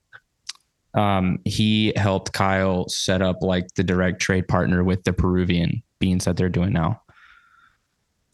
um, 0.95 1.39
he 1.45 1.93
helped 1.97 2.33
Kyle 2.33 2.89
set 2.89 3.23
up 3.23 3.43
like 3.43 3.67
the 3.75 3.85
direct 3.85 4.21
trade 4.21 4.49
partner 4.49 4.83
with 4.83 5.05
the 5.05 5.13
Peruvian 5.13 5.83
beans 5.99 6.25
that 6.25 6.37
they're 6.37 6.49
doing 6.49 6.73
now. 6.73 7.01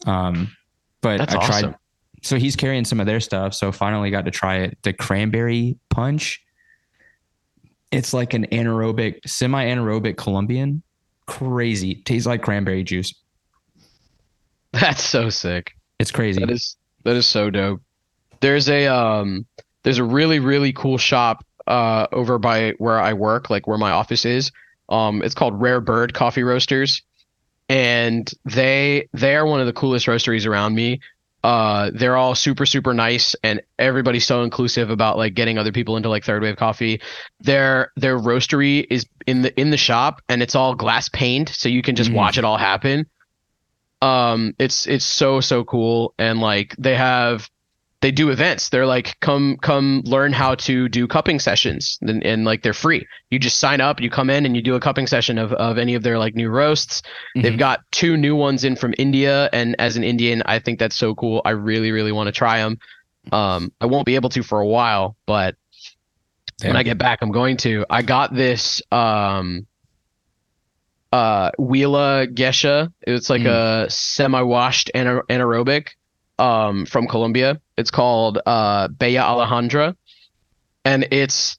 Um, 0.05 0.55
but 1.01 1.17
That's 1.17 1.35
I 1.35 1.45
tried. 1.45 1.75
So 2.21 2.37
he's 2.37 2.55
carrying 2.55 2.85
some 2.85 2.99
of 2.99 3.05
their 3.05 3.19
stuff. 3.19 3.53
So 3.53 3.71
finally 3.71 4.09
got 4.11 4.25
to 4.25 4.31
try 4.31 4.57
it. 4.57 4.77
The 4.83 4.93
cranberry 4.93 5.77
punch. 5.89 6.42
It's 7.93 8.11
like 8.13 8.33
an 8.33 8.47
anaerobic, 8.47 9.19
semi 9.27 9.63
anaerobic 9.65 10.17
Colombian. 10.17 10.81
Crazy. 11.27 11.95
Tastes 11.95 12.25
like 12.25 12.41
cranberry 12.41 12.83
juice. 12.83 13.13
That's 14.71 15.03
so 15.03 15.29
sick. 15.29 15.73
It's 15.99 16.11
crazy. 16.11 16.39
That 16.39 16.49
is 16.49 16.75
that 17.03 17.15
is 17.15 17.27
so 17.27 17.51
dope. 17.51 17.81
There's 18.39 18.67
a 18.67 18.87
um 18.87 19.45
there's 19.83 19.99
a 19.99 20.03
really 20.03 20.39
really 20.39 20.73
cool 20.73 20.97
shop 20.97 21.45
uh 21.67 22.07
over 22.11 22.39
by 22.39 22.71
where 22.79 22.99
I 22.99 23.13
work, 23.13 23.51
like 23.51 23.67
where 23.67 23.77
my 23.77 23.91
office 23.91 24.25
is. 24.25 24.51
Um 24.89 25.21
it's 25.21 25.35
called 25.35 25.61
Rare 25.61 25.79
Bird 25.79 26.15
Coffee 26.15 26.43
Roasters. 26.43 27.03
And 27.69 28.29
they 28.43 29.07
they 29.13 29.35
are 29.35 29.45
one 29.45 29.59
of 29.59 29.67
the 29.67 29.73
coolest 29.73 30.07
roasteries 30.07 30.47
around 30.47 30.73
me. 30.73 30.99
Uh 31.43 31.91
they're 31.93 32.15
all 32.15 32.35
super 32.35 32.65
super 32.65 32.93
nice 32.93 33.35
and 33.43 33.61
everybody's 33.77 34.25
so 34.25 34.43
inclusive 34.43 34.89
about 34.89 35.17
like 35.17 35.33
getting 35.33 35.57
other 35.57 35.71
people 35.73 35.97
into 35.97 36.07
like 36.09 36.23
third 36.23 36.41
wave 36.41 36.55
coffee. 36.55 37.01
Their 37.41 37.91
their 37.97 38.17
roastery 38.17 38.85
is 38.89 39.05
in 39.27 39.41
the 39.41 39.59
in 39.59 39.69
the 39.69 39.77
shop 39.77 40.21
and 40.29 40.41
it's 40.41 40.55
all 40.55 40.73
glass 40.73 41.09
paned 41.09 41.49
so 41.49 41.67
you 41.67 41.81
can 41.81 41.95
just 41.95 42.11
Mhm. 42.11 42.15
watch 42.15 42.37
it 42.37 42.45
all 42.45 42.57
happen 42.57 43.07
um 44.01 44.53
it's 44.59 44.87
it's 44.87 45.05
so 45.05 45.39
so 45.41 45.63
cool 45.63 46.13
and 46.17 46.39
like 46.39 46.75
they 46.77 46.95
have 46.95 47.49
they 48.03 48.11
do 48.11 48.29
events 48.29 48.69
they're 48.69 48.85
like 48.85 49.19
come 49.21 49.57
come 49.61 50.01
learn 50.05 50.31
how 50.33 50.53
to 50.55 50.87
do 50.89 51.07
cupping 51.07 51.39
sessions 51.39 51.97
and, 52.01 52.23
and 52.23 52.45
like 52.45 52.61
they're 52.61 52.73
free 52.73 53.07
you 53.31 53.39
just 53.39 53.57
sign 53.59 53.81
up 53.81 53.99
you 53.99 54.09
come 54.09 54.29
in 54.29 54.45
and 54.45 54.55
you 54.55 54.61
do 54.61 54.75
a 54.75 54.79
cupping 54.79 55.07
session 55.07 55.37
of, 55.39 55.51
of 55.53 55.77
any 55.79 55.95
of 55.95 56.03
their 56.03 56.19
like 56.19 56.35
new 56.35 56.49
roasts 56.49 57.01
they've 57.35 57.53
Mhm. 57.53 57.57
got 57.57 57.79
two 57.91 58.17
new 58.17 58.35
ones 58.35 58.63
in 58.63 58.75
from 58.75 58.93
india 58.97 59.49
and 59.53 59.75
as 59.79 59.97
an 59.97 60.03
indian 60.03 60.43
i 60.45 60.59
think 60.59 60.77
that's 60.79 60.95
so 60.95 61.15
cool 61.15 61.41
i 61.45 61.49
really 61.51 61.91
really 61.91 62.11
want 62.11 62.27
to 62.27 62.31
try 62.33 62.59
them 62.59 62.77
um 63.31 63.71
i 63.81 63.85
won't 63.85 64.05
be 64.05 64.15
able 64.15 64.29
to 64.29 64.43
for 64.43 64.59
a 64.59 64.67
while 64.67 65.15
but 65.25 65.55
when 66.61 66.75
I 66.77 66.83
get 66.83 66.97
back, 66.97 67.21
I'm 67.21 67.31
going 67.31 67.57
to. 67.57 67.85
I 67.89 68.03
got 68.03 68.33
this 68.33 68.81
um 68.91 69.65
uh 71.11 71.51
Huila 71.59 72.33
Gesha. 72.33 72.91
It's 73.01 73.29
like 73.29 73.43
a 73.45 73.87
semi-washed 73.89 74.91
ana- 74.95 75.23
anaerobic 75.29 75.89
um 76.39 76.85
from 76.85 77.07
Colombia. 77.07 77.59
It's 77.77 77.91
called 77.91 78.39
uh 78.45 78.87
Bella 78.89 79.19
Alejandra. 79.45 79.95
And 80.85 81.07
it's 81.11 81.57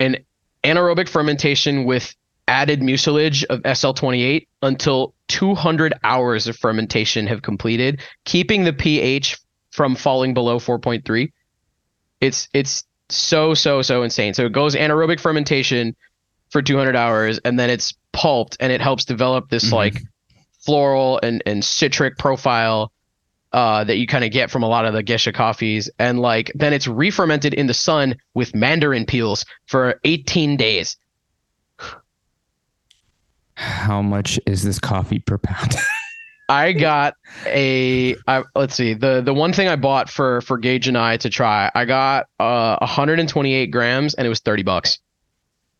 an 0.00 0.16
anaerobic 0.64 1.08
fermentation 1.08 1.84
with 1.84 2.14
added 2.48 2.82
mucilage 2.82 3.44
of 3.44 3.60
SL28 3.62 4.46
until 4.62 5.14
200 5.28 5.94
hours 6.02 6.46
of 6.46 6.56
fermentation 6.56 7.26
have 7.26 7.42
completed, 7.42 8.00
keeping 8.24 8.64
the 8.64 8.72
pH 8.72 9.38
from 9.70 9.94
falling 9.94 10.34
below 10.34 10.58
4.3. 10.58 11.32
It's 12.20 12.48
it's 12.52 12.84
so 13.08 13.54
so 13.54 13.82
so 13.82 14.02
insane. 14.02 14.34
So 14.34 14.46
it 14.46 14.52
goes 14.52 14.74
anaerobic 14.74 15.20
fermentation 15.20 15.94
for 16.50 16.62
200 16.62 16.96
hours 16.96 17.38
and 17.44 17.58
then 17.58 17.68
it's 17.70 17.94
pulped 18.12 18.56
and 18.60 18.72
it 18.72 18.80
helps 18.80 19.04
develop 19.04 19.48
this 19.50 19.66
Mhm. 19.66 19.72
like 19.72 20.02
floral 20.64 21.20
and 21.22 21.42
and 21.44 21.62
citric 21.64 22.16
profile 22.16 22.92
uh, 23.54 23.84
that 23.84 23.98
you 23.98 24.06
kind 24.06 24.24
of 24.24 24.32
get 24.32 24.50
from 24.50 24.64
a 24.64 24.68
lot 24.68 24.84
of 24.84 24.92
the 24.92 25.02
geisha 25.02 25.32
coffees 25.32 25.88
and 26.00 26.18
like 26.18 26.50
then 26.56 26.72
it's 26.72 26.88
re-fermented 26.88 27.54
in 27.54 27.68
the 27.68 27.74
sun 27.74 28.16
with 28.34 28.52
mandarin 28.52 29.06
peels 29.06 29.46
for 29.66 30.00
18 30.02 30.56
days. 30.56 30.96
How 33.54 34.02
much 34.02 34.40
is 34.44 34.64
this 34.64 34.80
coffee 34.80 35.20
per 35.20 35.38
pound? 35.38 35.76
I 36.48 36.72
got 36.72 37.14
a 37.46 38.16
I, 38.26 38.42
let's 38.56 38.74
see 38.74 38.92
the 38.92 39.22
the 39.22 39.32
one 39.32 39.52
thing 39.52 39.68
I 39.68 39.76
bought 39.76 40.10
for 40.10 40.40
for 40.40 40.58
Gage 40.58 40.88
and 40.88 40.98
I 40.98 41.16
to 41.18 41.30
try 41.30 41.70
I 41.76 41.84
got 41.84 42.26
uh 42.40 42.76
128 42.80 43.66
grams 43.66 44.14
and 44.14 44.26
it 44.26 44.28
was 44.28 44.40
30 44.40 44.64
bucks. 44.64 44.98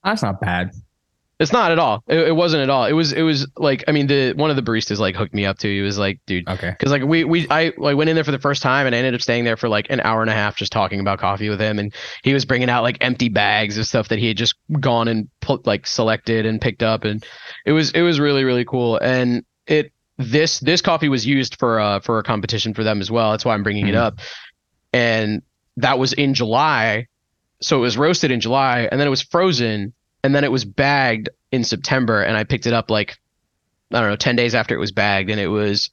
That's 0.04 0.22
not 0.22 0.40
bad. 0.40 0.70
It's 1.40 1.52
not 1.52 1.72
at 1.72 1.80
all. 1.80 2.04
It, 2.06 2.18
it 2.28 2.36
wasn't 2.36 2.62
at 2.62 2.70
all. 2.70 2.84
It 2.86 2.92
was 2.92 3.12
it 3.12 3.22
was 3.22 3.46
like 3.56 3.82
I 3.88 3.92
mean 3.92 4.06
the 4.06 4.34
one 4.34 4.50
of 4.50 4.56
the 4.56 4.62
baristas 4.62 4.98
like 4.98 5.16
hooked 5.16 5.34
me 5.34 5.44
up 5.46 5.58
to. 5.58 5.68
He 5.68 5.80
was 5.80 5.98
like, 5.98 6.20
dude, 6.26 6.48
Okay. 6.48 6.70
because 6.70 6.92
like 6.92 7.02
we 7.02 7.24
we 7.24 7.46
I 7.50 7.72
like 7.76 7.96
went 7.96 8.08
in 8.08 8.14
there 8.14 8.22
for 8.24 8.30
the 8.30 8.38
first 8.38 8.62
time 8.62 8.86
and 8.86 8.94
I 8.94 8.98
ended 8.98 9.14
up 9.14 9.20
staying 9.20 9.42
there 9.44 9.56
for 9.56 9.68
like 9.68 9.88
an 9.90 10.00
hour 10.00 10.20
and 10.22 10.30
a 10.30 10.34
half 10.34 10.56
just 10.56 10.70
talking 10.70 11.00
about 11.00 11.18
coffee 11.18 11.48
with 11.48 11.60
him 11.60 11.80
and 11.80 11.92
he 12.22 12.32
was 12.32 12.44
bringing 12.44 12.70
out 12.70 12.84
like 12.84 12.98
empty 13.00 13.28
bags 13.28 13.76
of 13.78 13.86
stuff 13.86 14.08
that 14.10 14.20
he 14.20 14.28
had 14.28 14.36
just 14.36 14.54
gone 14.78 15.08
and 15.08 15.28
put 15.40 15.66
like 15.66 15.86
selected 15.88 16.46
and 16.46 16.60
picked 16.60 16.84
up 16.84 17.02
and 17.04 17.24
it 17.66 17.72
was 17.72 17.90
it 17.90 18.02
was 18.02 18.20
really 18.20 18.44
really 18.44 18.64
cool 18.64 18.96
and 18.98 19.44
it 19.66 19.92
this 20.18 20.60
this 20.60 20.80
coffee 20.82 21.08
was 21.08 21.26
used 21.26 21.58
for 21.58 21.80
uh 21.80 21.98
for 21.98 22.20
a 22.20 22.22
competition 22.22 22.74
for 22.74 22.84
them 22.84 23.00
as 23.00 23.10
well. 23.10 23.32
That's 23.32 23.44
why 23.44 23.54
I'm 23.54 23.64
bringing 23.64 23.88
it 23.88 23.94
Mhm. 23.96 23.98
up 23.98 24.20
and 24.92 25.42
that 25.78 25.98
was 25.98 26.12
in 26.12 26.34
July 26.34 27.08
so 27.60 27.78
it 27.78 27.80
was 27.80 27.96
roasted 27.98 28.30
in 28.30 28.40
July 28.40 28.88
and 28.90 29.00
then 29.00 29.06
it 29.08 29.10
was 29.10 29.22
frozen 29.22 29.92
and 30.24 30.34
then 30.34 30.42
it 30.42 30.50
was 30.50 30.64
bagged 30.64 31.28
in 31.52 31.62
September 31.62 32.20
and 32.22 32.36
I 32.36 32.42
picked 32.42 32.66
it 32.66 32.72
up 32.72 32.90
like 32.90 33.16
I 33.92 34.00
don't 34.00 34.10
know 34.10 34.16
10 34.16 34.34
days 34.34 34.56
after 34.56 34.74
it 34.74 34.78
was 34.78 34.90
bagged 34.90 35.30
and 35.30 35.38
it 35.38 35.46
was 35.46 35.90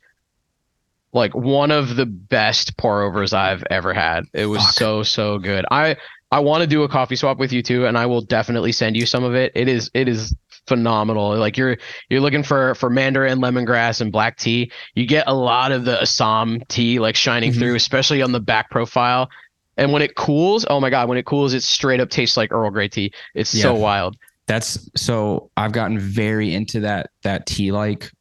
like 1.13 1.35
one 1.35 1.71
of 1.71 1.95
the 1.95 2.05
best 2.05 2.77
pour 2.77 3.01
overs 3.03 3.33
I've 3.33 3.63
ever 3.69 3.93
had. 3.93 4.23
It 4.33 4.45
was 4.45 4.63
Fuck. 4.63 4.73
so 4.73 5.03
so 5.03 5.37
good. 5.37 5.65
I 5.69 5.97
I 6.31 6.39
want 6.39 6.61
to 6.61 6.67
do 6.67 6.83
a 6.83 6.89
coffee 6.89 7.17
swap 7.17 7.37
with 7.37 7.51
you 7.51 7.61
too 7.61 7.85
and 7.85 7.97
I 7.97 8.05
will 8.05 8.21
definitely 8.21 8.71
send 8.71 8.95
you 8.95 9.05
some 9.05 9.23
of 9.23 9.35
it. 9.35 9.51
It 9.53 9.67
is 9.67 9.91
it 9.93 10.07
is 10.07 10.33
phenomenal. 10.67 11.35
Like 11.37 11.57
you're 11.57 11.77
you're 12.09 12.21
looking 12.21 12.43
for 12.43 12.75
for 12.75 12.89
mandarin, 12.89 13.39
lemongrass 13.39 13.99
and 13.99 14.11
black 14.11 14.37
tea. 14.37 14.71
You 14.95 15.05
get 15.05 15.25
a 15.27 15.33
lot 15.33 15.73
of 15.73 15.83
the 15.83 16.01
Assam 16.01 16.61
tea 16.69 16.99
like 16.99 17.15
shining 17.17 17.51
Mhm. 17.51 17.59
through 17.59 17.75
especially 17.75 18.21
on 18.21 18.31
the 18.31 18.39
back 18.39 18.69
profile. 18.71 19.29
And 19.81 19.91
when 19.91 20.03
it 20.03 20.13
cools, 20.13 20.63
oh 20.69 20.79
my 20.79 20.91
god, 20.91 21.09
when 21.09 21.17
it 21.17 21.25
cools 21.25 21.55
it 21.55 21.63
straight 21.63 21.99
up 21.99 22.11
tastes 22.11 22.37
like 22.37 22.51
Earl 22.51 22.69
Grey 22.69 22.87
tea. 22.87 23.11
It's 23.33 23.49
so 23.49 23.73
wild. 23.73 24.15
That's 24.45 24.87
so 24.95 25.49
I've 25.57 25.71
gotten 25.71 25.97
very 25.97 26.53
into 26.53 26.81
that 26.81 27.09
that 27.23 27.47
tea 27.47 27.71
like 27.71 28.11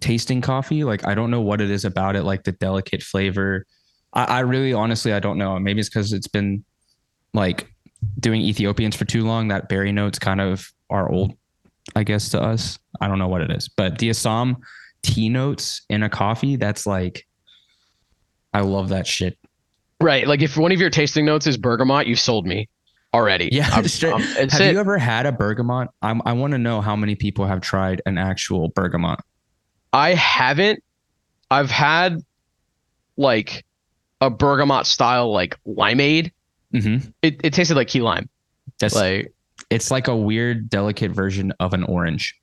tasting 0.00 0.42
coffee. 0.42 0.84
Like 0.84 1.06
I 1.06 1.14
don't 1.14 1.30
know 1.30 1.40
what 1.40 1.62
it 1.62 1.70
is 1.70 1.86
about 1.86 2.14
it, 2.14 2.24
like 2.24 2.44
the 2.44 2.52
delicate 2.52 3.02
flavor. 3.02 3.64
I, 4.12 4.24
I 4.24 4.40
really 4.40 4.74
honestly 4.74 5.14
I 5.14 5.18
don't 5.18 5.38
know. 5.38 5.58
Maybe 5.58 5.80
it's 5.80 5.88
because 5.88 6.12
it's 6.12 6.28
been 6.28 6.62
like 7.32 7.72
doing 8.20 8.42
Ethiopians 8.42 8.94
for 8.94 9.06
too 9.06 9.24
long 9.24 9.48
that 9.48 9.70
berry 9.70 9.92
notes 9.92 10.18
kind 10.18 10.42
of 10.42 10.70
are 10.90 11.10
old, 11.10 11.32
I 11.96 12.04
guess, 12.04 12.28
to 12.30 12.42
us. 12.42 12.78
I 13.00 13.08
don't 13.08 13.18
know 13.18 13.28
what 13.28 13.40
it 13.40 13.50
is. 13.50 13.66
But 13.66 13.96
the 13.96 14.10
Assam 14.10 14.58
tea 15.02 15.30
notes 15.30 15.80
in 15.88 16.02
a 16.02 16.10
coffee, 16.10 16.56
that's 16.56 16.86
like 16.86 17.26
I 18.52 18.60
love 18.60 18.90
that 18.90 19.06
shit. 19.06 19.38
Right. 20.00 20.26
Like 20.26 20.42
if 20.42 20.56
one 20.56 20.72
of 20.72 20.80
your 20.80 20.90
tasting 20.90 21.24
notes 21.24 21.46
is 21.46 21.56
bergamot, 21.56 22.06
you've 22.06 22.20
sold 22.20 22.46
me 22.46 22.68
already. 23.14 23.48
Yeah. 23.52 23.68
I'm- 23.72 23.88
straight- 23.88 24.12
I'm- 24.14 24.48
have 24.48 24.60
it. 24.60 24.72
you 24.72 24.78
ever 24.78 24.98
had 24.98 25.26
a 25.26 25.32
bergamot? 25.32 25.88
I'm, 26.02 26.22
I 26.24 26.32
want 26.34 26.52
to 26.52 26.58
know 26.58 26.80
how 26.80 26.94
many 26.96 27.14
people 27.14 27.46
have 27.46 27.60
tried 27.60 28.00
an 28.06 28.16
actual 28.18 28.68
bergamot. 28.68 29.18
I 29.92 30.14
haven't. 30.14 30.82
I've 31.50 31.70
had 31.70 32.22
like 33.16 33.64
a 34.20 34.30
bergamot 34.30 34.86
style 34.86 35.32
like 35.32 35.58
limeade. 35.66 36.30
Mm-hmm. 36.74 37.08
It, 37.22 37.40
it 37.42 37.52
tasted 37.54 37.74
like 37.74 37.88
key 37.88 38.02
lime. 38.02 38.28
That's 38.78 38.94
Like 38.94 39.32
it's 39.70 39.90
like 39.90 40.06
a 40.08 40.14
weird, 40.16 40.68
delicate 40.70 41.10
version 41.10 41.52
of 41.58 41.72
an 41.74 41.82
orange. 41.84 42.34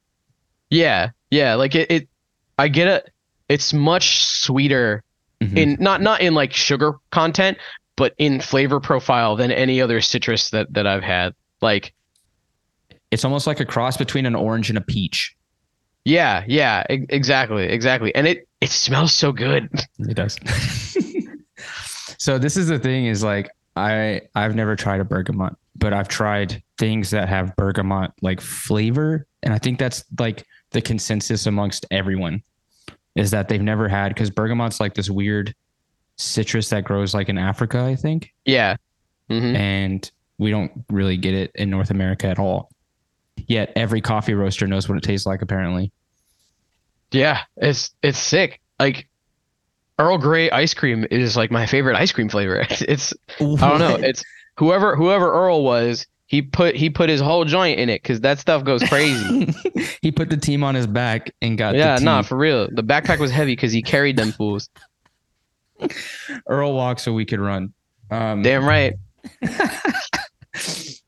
yeah, 0.70 1.12
yeah. 1.32 1.54
Like 1.56 1.76
it. 1.76 1.90
it 1.92 2.10
I 2.58 2.68
get 2.68 2.88
it. 2.88 3.12
It's 3.48 3.74
much 3.74 4.24
sweeter 4.24 5.04
Mhm. 5.42 5.58
in 5.58 5.78
not 5.80 6.02
not 6.02 6.22
in 6.22 6.34
like 6.34 6.54
sugar 6.54 6.94
content, 7.12 7.58
but 7.98 8.14
in 8.18 8.40
flavor 8.42 8.80
profile 8.80 9.36
than 9.36 9.52
any 9.52 9.82
other 9.82 10.00
citrus 10.02 10.50
that 10.52 10.72
that 10.74 10.88
I've 10.88 11.04
had. 11.04 11.34
Like 11.62 11.94
It's 13.12 13.24
almost 13.26 13.48
like 13.48 13.60
a 13.60 13.66
cross 13.66 13.98
between 13.98 14.26
an 14.26 14.36
orange 14.36 14.70
and 14.70 14.78
a 14.78 14.82
peach. 14.82 15.36
yeah, 16.06 16.44
yeah, 16.48 16.84
e- 16.90 17.06
exactly, 17.10 17.64
exactly. 17.66 18.14
And 18.16 18.28
it 18.28 18.48
it 18.62 18.70
smells 18.70 19.14
so 19.14 19.32
good. 19.32 19.70
It 20.00 20.16
does. 20.16 20.38
so 22.18 22.38
this 22.38 22.58
is 22.58 22.68
the 22.68 22.80
thing 22.80 23.06
is 23.08 23.24
like 23.24 23.50
I 23.76 24.22
I've 24.36 24.56
never 24.56 24.76
tried 24.76 25.02
a 25.02 25.06
bergamot, 25.06 25.54
but 25.76 25.94
I've 25.94 26.08
tried 26.08 26.62
things 26.78 27.10
that 27.12 27.28
have 27.30 27.56
bergamot 27.56 28.12
like 28.22 28.40
flavor, 28.42 29.26
and 29.44 29.54
I 29.54 29.58
think 29.58 29.80
that's 29.80 30.04
like 30.20 30.46
the 30.72 30.82
consensus 30.82 31.46
amongst 31.46 31.86
everyone 31.92 32.42
is 33.16 33.32
that 33.32 33.48
they've 33.50 33.62
never 33.62 33.88
had 33.88 34.10
because 34.10 34.30
bergamot's 34.30 34.80
like 34.80 34.94
this 34.94 35.10
weird 35.10 35.54
citrus 36.18 36.70
that 36.70 36.84
grows 36.84 37.14
like 37.14 37.30
in 37.30 37.38
Africa, 37.38 37.82
I 37.82 37.96
think, 37.96 38.34
Yeah. 38.46 38.76
hmm 39.30 39.56
and 39.56 40.12
we 40.38 40.52
don't 40.52 40.72
really 40.90 41.16
get 41.18 41.34
it 41.34 41.52
in 41.56 41.70
North 41.70 41.92
America 41.92 42.28
at 42.28 42.40
all. 42.40 42.70
Yet 43.48 43.72
every 43.76 44.02
coffee 44.02 44.34
roaster 44.34 44.68
knows 44.68 44.88
what 44.90 44.98
it 44.98 45.04
tastes 45.04 45.26
like 45.26 45.42
apparently. 45.42 45.92
Yeah, 47.12 47.42
it's 47.58 47.92
it's 48.02 48.18
sick. 48.20 48.60
Like 48.80 49.08
Earl 50.00 50.18
Grey 50.18 50.50
ice 50.52 50.74
cream 50.74 51.06
is 51.10 51.38
like 51.38 51.52
my 51.52 51.66
favorite 51.66 51.96
ice 51.96 52.12
cream 52.12 52.28
flavor. 52.30 52.66
It's 52.82 53.14
I 53.40 53.44
don't 53.44 53.80
know. 53.80 53.96
It's 53.96 54.24
whoever 54.58 54.96
whoever 54.96 55.32
Earl 55.32 55.64
was. 55.64 56.06
He 56.28 56.42
put 56.42 56.76
he 56.76 56.90
put 56.90 57.10
his 57.10 57.22
whole 57.22 57.46
joint 57.46 57.80
in 57.80 57.90
it 57.90 58.02
because 58.02 58.22
that 58.22 58.40
stuff 58.40 58.64
goes 58.64 58.82
crazy. 58.84 59.54
he 60.02 60.12
put 60.12 60.30
the 60.30 60.38
team 60.38 60.64
on 60.64 60.74
his 60.74 60.88
back 60.88 61.32
and 61.42 61.58
got 61.58 61.76
yeah, 61.76 62.00
nah, 62.00 62.24
for 62.24 62.36
real. 62.36 62.68
The 62.72 62.84
backpack 62.84 63.20
was 63.20 63.30
heavy 63.32 63.52
because 63.52 63.72
he 63.72 63.84
carried 63.84 64.18
them 64.18 64.32
fools. 64.32 64.70
Earl 66.48 66.74
walked 66.74 67.02
so 67.02 67.14
we 67.14 67.26
could 67.26 67.40
run. 67.40 67.74
Um, 68.10 68.42
Damn 68.42 68.66
right. 68.66 68.94
uh, 69.44 69.52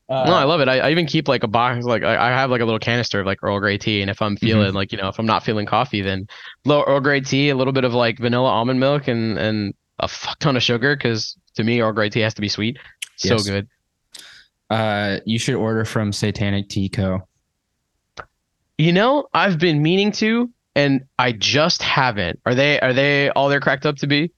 no, 0.08 0.34
I 0.34 0.44
love 0.44 0.60
it. 0.60 0.68
I, 0.68 0.78
I 0.78 0.90
even 0.90 1.06
keep 1.06 1.26
like 1.26 1.42
a 1.42 1.48
box, 1.48 1.84
like 1.84 2.02
I, 2.04 2.28
I 2.28 2.30
have 2.30 2.50
like 2.50 2.60
a 2.60 2.64
little 2.64 2.78
canister 2.78 3.20
of 3.20 3.26
like 3.26 3.42
Earl 3.42 3.58
Grey 3.58 3.78
tea, 3.78 4.02
and 4.02 4.10
if 4.10 4.22
I'm 4.22 4.36
feeling 4.36 4.72
like 4.72 4.92
you 4.92 4.98
know 4.98 5.08
if 5.08 5.18
I'm 5.18 5.26
not 5.26 5.44
feeling 5.44 5.66
coffee, 5.66 6.02
then 6.02 6.28
little 6.64 6.84
Earl 6.86 7.00
Grey 7.00 7.20
tea, 7.20 7.50
a 7.50 7.56
little 7.56 7.72
bit 7.72 7.84
of 7.84 7.92
like 7.92 8.18
vanilla 8.18 8.50
almond 8.50 8.78
milk, 8.78 9.08
and 9.08 9.36
and 9.38 9.74
a 9.98 10.06
fuck 10.06 10.38
ton 10.38 10.56
of 10.56 10.62
sugar 10.62 10.94
because 10.94 11.36
to 11.54 11.64
me 11.64 11.80
Earl 11.80 11.92
Grey 11.92 12.08
tea 12.08 12.20
has 12.20 12.34
to 12.34 12.40
be 12.40 12.48
sweet. 12.48 12.78
So 13.16 13.34
Yes. 13.34 13.48
good. 13.48 13.68
Uh, 14.70 15.18
you 15.24 15.38
should 15.38 15.54
order 15.54 15.84
from 15.84 16.12
Satanic 16.12 16.68
Tea 16.68 16.88
Co. 16.88 17.26
You 18.76 18.92
know, 18.92 19.26
I've 19.34 19.58
been 19.58 19.82
meaning 19.82 20.12
to, 20.12 20.50
and 20.76 21.04
I 21.18 21.32
just 21.32 21.82
haven't. 21.82 22.40
Are 22.46 22.54
they 22.54 22.78
are 22.80 22.92
they 22.92 23.30
all 23.30 23.48
they're 23.48 23.60
cracked 23.60 23.86
up 23.86 23.96
to 23.96 24.06
be? 24.06 24.32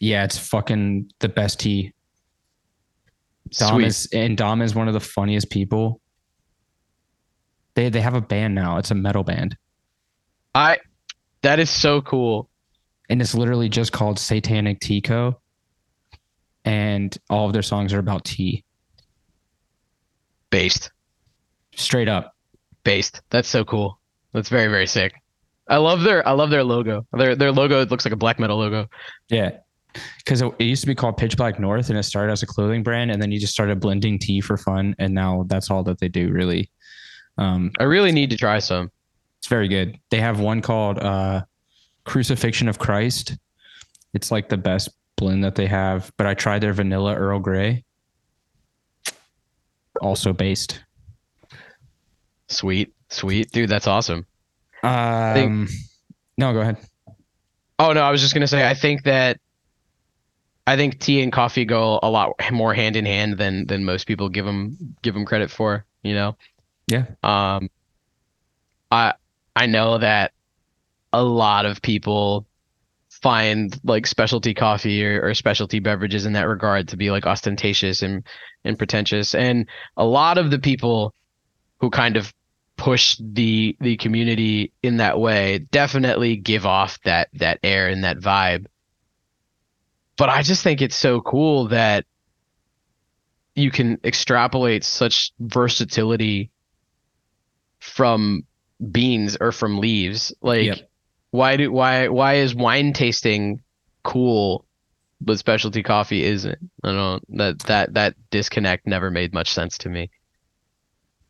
Yeah, 0.00 0.24
it's 0.24 0.38
fucking 0.38 1.10
the 1.20 1.28
best 1.28 1.60
tea. 1.60 1.92
Dom 3.58 3.74
Sweet. 3.74 3.86
is 3.86 4.08
and 4.12 4.36
Dom 4.36 4.62
is 4.62 4.74
one 4.74 4.88
of 4.88 4.94
the 4.94 5.00
funniest 5.00 5.50
people. 5.50 6.00
They 7.74 7.88
they 7.90 8.00
have 8.00 8.14
a 8.14 8.20
band 8.20 8.54
now. 8.54 8.78
It's 8.78 8.90
a 8.90 8.94
metal 8.94 9.22
band, 9.24 9.56
I 10.54 10.78
that 11.42 11.58
is 11.60 11.68
so 11.68 12.00
cool. 12.00 12.48
and 13.10 13.20
it's 13.20 13.34
literally 13.34 13.68
just 13.68 13.92
called 13.92 14.18
Satanic 14.18 14.80
Tea 14.80 15.00
Co. 15.02 15.38
And 16.64 17.14
all 17.28 17.46
of 17.46 17.52
their 17.52 17.62
songs 17.62 17.92
are 17.92 17.98
about 17.98 18.24
tea, 18.24 18.63
Based. 20.54 20.90
straight 21.74 22.08
up. 22.08 22.34
Based. 22.84 23.20
That's 23.30 23.48
so 23.48 23.64
cool. 23.64 23.98
That's 24.32 24.48
very, 24.48 24.68
very 24.68 24.86
sick. 24.86 25.14
I 25.68 25.78
love 25.78 26.02
their 26.02 26.26
I 26.28 26.32
love 26.32 26.50
their 26.50 26.62
logo. 26.62 27.06
Their 27.12 27.34
their 27.34 27.50
logo 27.50 27.80
it 27.80 27.90
looks 27.90 28.04
like 28.04 28.12
a 28.12 28.16
black 28.16 28.38
metal 28.38 28.58
logo. 28.58 28.86
Yeah. 29.28 29.58
Because 30.18 30.42
it, 30.42 30.52
it 30.58 30.64
used 30.64 30.82
to 30.82 30.86
be 30.86 30.94
called 30.94 31.16
Pitch 31.16 31.36
Black 31.36 31.58
North 31.58 31.88
and 31.88 31.98
it 31.98 32.02
started 32.04 32.30
as 32.30 32.42
a 32.42 32.46
clothing 32.46 32.82
brand 32.82 33.10
and 33.10 33.20
then 33.20 33.32
you 33.32 33.40
just 33.40 33.52
started 33.52 33.80
blending 33.80 34.18
tea 34.18 34.40
for 34.40 34.56
fun. 34.56 34.94
And 34.98 35.12
now 35.12 35.44
that's 35.48 35.70
all 35.70 35.82
that 35.84 35.98
they 35.98 36.08
do, 36.08 36.30
really. 36.30 36.70
Um, 37.38 37.72
I 37.80 37.84
really 37.84 38.12
need 38.12 38.30
to 38.30 38.36
try 38.36 38.58
some. 38.60 38.90
it's 39.38 39.48
very 39.48 39.68
good. 39.68 39.98
They 40.10 40.20
have 40.20 40.38
one 40.38 40.62
called 40.62 40.98
uh, 40.98 41.44
Crucifixion 42.04 42.68
of 42.68 42.78
Christ. 42.78 43.36
It's 44.12 44.30
like 44.30 44.48
the 44.48 44.56
best 44.56 44.90
blend 45.16 45.42
that 45.42 45.56
they 45.56 45.66
have. 45.66 46.12
But 46.16 46.26
I 46.28 46.34
tried 46.34 46.60
their 46.60 46.72
vanilla 46.72 47.14
Earl 47.14 47.40
Grey, 47.40 47.84
also 50.00 50.32
based. 50.32 50.80
Sweet. 52.48 52.92
Sweet. 53.08 53.50
Dude, 53.52 53.70
that's 53.70 53.86
awesome. 53.86 54.26
Um, 54.82 55.68
no, 56.36 56.52
go 56.52 56.60
ahead. 56.60 56.76
Oh 57.78 57.92
no, 57.92 58.02
I 58.02 58.10
was 58.10 58.20
just 58.20 58.34
gonna 58.34 58.46
say 58.46 58.68
I 58.68 58.74
think 58.74 59.04
that 59.04 59.40
I 60.66 60.76
think 60.76 61.00
tea 61.00 61.22
and 61.22 61.32
coffee 61.32 61.64
go 61.64 61.98
a 62.02 62.10
lot 62.10 62.32
more 62.52 62.74
hand 62.74 62.96
in 62.96 63.04
hand 63.04 63.38
than 63.38 63.66
than 63.66 63.84
most 63.84 64.06
people 64.06 64.28
give 64.28 64.44
them 64.44 64.96
give 65.02 65.14
them 65.14 65.24
credit 65.24 65.50
for. 65.50 65.84
You 66.02 66.14
know. 66.14 66.36
Yeah. 66.86 67.06
Um. 67.22 67.70
I 68.90 69.14
I 69.56 69.66
know 69.66 69.98
that 69.98 70.32
a 71.12 71.22
lot 71.22 71.66
of 71.66 71.80
people 71.80 72.46
find 73.24 73.80
like 73.84 74.06
specialty 74.06 74.52
coffee 74.52 75.02
or, 75.02 75.28
or 75.28 75.32
specialty 75.32 75.78
beverages 75.78 76.26
in 76.26 76.34
that 76.34 76.46
regard 76.46 76.88
to 76.88 76.96
be 76.98 77.10
like 77.10 77.26
ostentatious 77.26 78.02
and 78.02 78.22
and 78.64 78.76
pretentious, 78.76 79.34
and 79.34 79.66
a 79.96 80.04
lot 80.04 80.36
of 80.36 80.50
the 80.50 80.58
people 80.58 81.14
who 81.80 81.88
kind 81.88 82.18
of 82.18 82.34
push 82.76 83.16
the 83.18 83.78
the 83.80 83.96
community 83.96 84.72
in 84.82 84.98
that 84.98 85.18
way 85.18 85.60
definitely 85.70 86.36
give 86.36 86.66
off 86.66 86.98
that 87.04 87.28
that 87.32 87.58
air 87.62 87.88
and 87.88 88.04
that 88.04 88.18
vibe. 88.18 88.66
But 90.18 90.28
i 90.28 90.42
just 90.42 90.62
think 90.62 90.82
it's 90.82 90.94
so 90.96 91.22
cool 91.22 91.68
that 91.68 92.04
you 93.54 93.70
can 93.70 93.98
extrapolate 94.04 94.84
such 94.84 95.32
versatility 95.40 96.50
from 97.78 98.42
beans 98.92 99.38
or 99.40 99.50
from 99.50 99.78
leaves. 99.78 100.34
Like 100.42 100.66
Yep. 100.66 100.90
Why 101.34 101.56
do 101.56 101.72
why 101.72 102.06
why 102.08 102.34
is 102.34 102.54
wine 102.54 102.92
tasting 102.92 103.60
cool 104.04 104.64
but 105.20 105.38
specialty 105.38 105.82
coffee 105.82 106.22
isn't 106.22 106.58
i 106.84 106.92
don't 106.92 107.36
that 107.36 107.58
that 107.60 107.94
that 107.94 108.14
disconnect 108.30 108.86
never 108.86 109.10
made 109.10 109.32
much 109.32 109.52
sense 109.52 109.76
to 109.78 109.88
me 109.88 110.08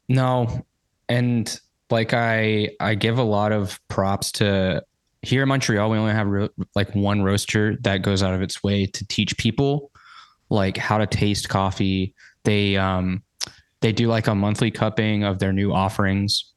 No, 0.08 0.64
and 1.08 1.60
like 1.90 2.12
I 2.12 2.70
I 2.80 2.94
give 2.94 3.18
a 3.18 3.22
lot 3.22 3.52
of 3.52 3.80
props 3.88 4.32
to 4.32 4.82
here 5.22 5.42
in 5.42 5.48
Montreal. 5.48 5.90
We 5.90 5.98
only 5.98 6.12
have 6.12 6.50
like 6.74 6.94
one 6.94 7.22
roaster 7.22 7.76
that 7.82 8.02
goes 8.02 8.22
out 8.22 8.34
of 8.34 8.42
its 8.42 8.62
way 8.62 8.86
to 8.86 9.06
teach 9.06 9.36
people 9.38 9.90
like 10.50 10.76
how 10.76 10.98
to 10.98 11.06
taste 11.06 11.48
coffee. 11.48 12.14
They 12.44 12.76
um 12.76 13.22
they 13.80 13.92
do 13.92 14.08
like 14.08 14.26
a 14.26 14.34
monthly 14.34 14.70
cupping 14.70 15.24
of 15.24 15.38
their 15.38 15.52
new 15.52 15.72
offerings 15.72 16.52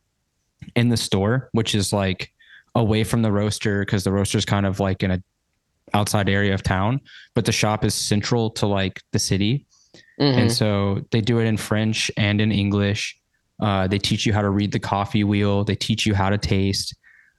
in 0.75 0.89
the 0.89 0.97
store, 0.97 1.49
which 1.53 1.73
is 1.73 1.93
like 1.93 2.33
away 2.77 3.03
from 3.03 3.21
the 3.21 3.31
roaster 3.31 3.81
because 3.81 4.03
the 4.05 4.11
roaster 4.11 4.37
is 4.37 4.45
kind 4.45 4.65
of 4.65 4.79
like 4.79 5.03
in 5.03 5.11
a 5.11 5.21
outside 5.93 6.29
area 6.29 6.53
of 6.53 6.63
town, 6.63 7.01
but 7.33 7.43
the 7.45 7.51
shop 7.51 7.83
is 7.83 7.93
central 7.93 8.49
to 8.51 8.65
like 8.67 9.01
the 9.11 9.19
city. 9.19 9.65
Mhm. 10.19 10.37
And 10.37 10.51
so 10.51 11.01
they 11.11 11.21
do 11.21 11.39
it 11.39 11.45
in 11.45 11.57
French 11.57 12.09
and 12.17 12.39
in 12.39 12.51
English. 12.51 13.17
Uh, 13.59 13.87
they 13.87 13.97
teach 13.99 14.25
you 14.25 14.33
how 14.33 14.41
to 14.41 14.49
read 14.49 14.71
the 14.71 14.79
coffee 14.79 15.23
wheel. 15.23 15.63
They 15.63 15.75
teach 15.75 16.05
you 16.05 16.13
how 16.13 16.29
to 16.29 16.37
taste. 16.37 16.95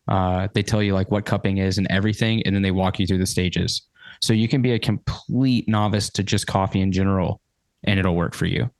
Uh, 0.08 0.48
they 0.54 0.62
tell 0.62 0.82
you 0.82 0.94
like 0.94 1.10
what 1.10 1.24
cupping 1.24 1.58
is 1.58 1.78
and 1.78 1.86
everything, 1.90 2.42
and 2.44 2.54
then 2.54 2.62
they 2.62 2.70
walk 2.72 2.98
you 2.98 3.06
through 3.06 3.18
the 3.18 3.26
stages. 3.26 3.82
So 4.20 4.32
you 4.32 4.48
can 4.48 4.62
be 4.62 4.72
a 4.72 4.78
complete 4.78 5.68
novice 5.68 6.10
to 6.10 6.22
just 6.22 6.46
coffee 6.46 6.80
in 6.80 6.90
general, 6.92 7.40
and 7.84 8.00
it'll 8.00 8.16
work 8.16 8.34
for 8.34 8.46
you. 8.46 8.70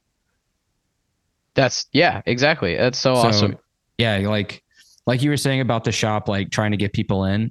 that's 1.54 1.86
yeah 1.92 2.22
exactly 2.26 2.76
that's 2.76 2.98
so, 2.98 3.14
So, 3.14 3.20
awesome 3.28 3.59
Yeah, 3.98 4.18
like 4.28 4.62
like 5.09 5.22
you 5.22 5.30
were 5.30 5.38
saying 5.38 5.62
about 5.62 5.84
the 5.84 5.90
shop, 5.90 6.28
like 6.28 6.50
trying 6.50 6.70
to 6.70 6.76
get 6.76 6.92
people 6.92 7.24
in. 7.24 7.50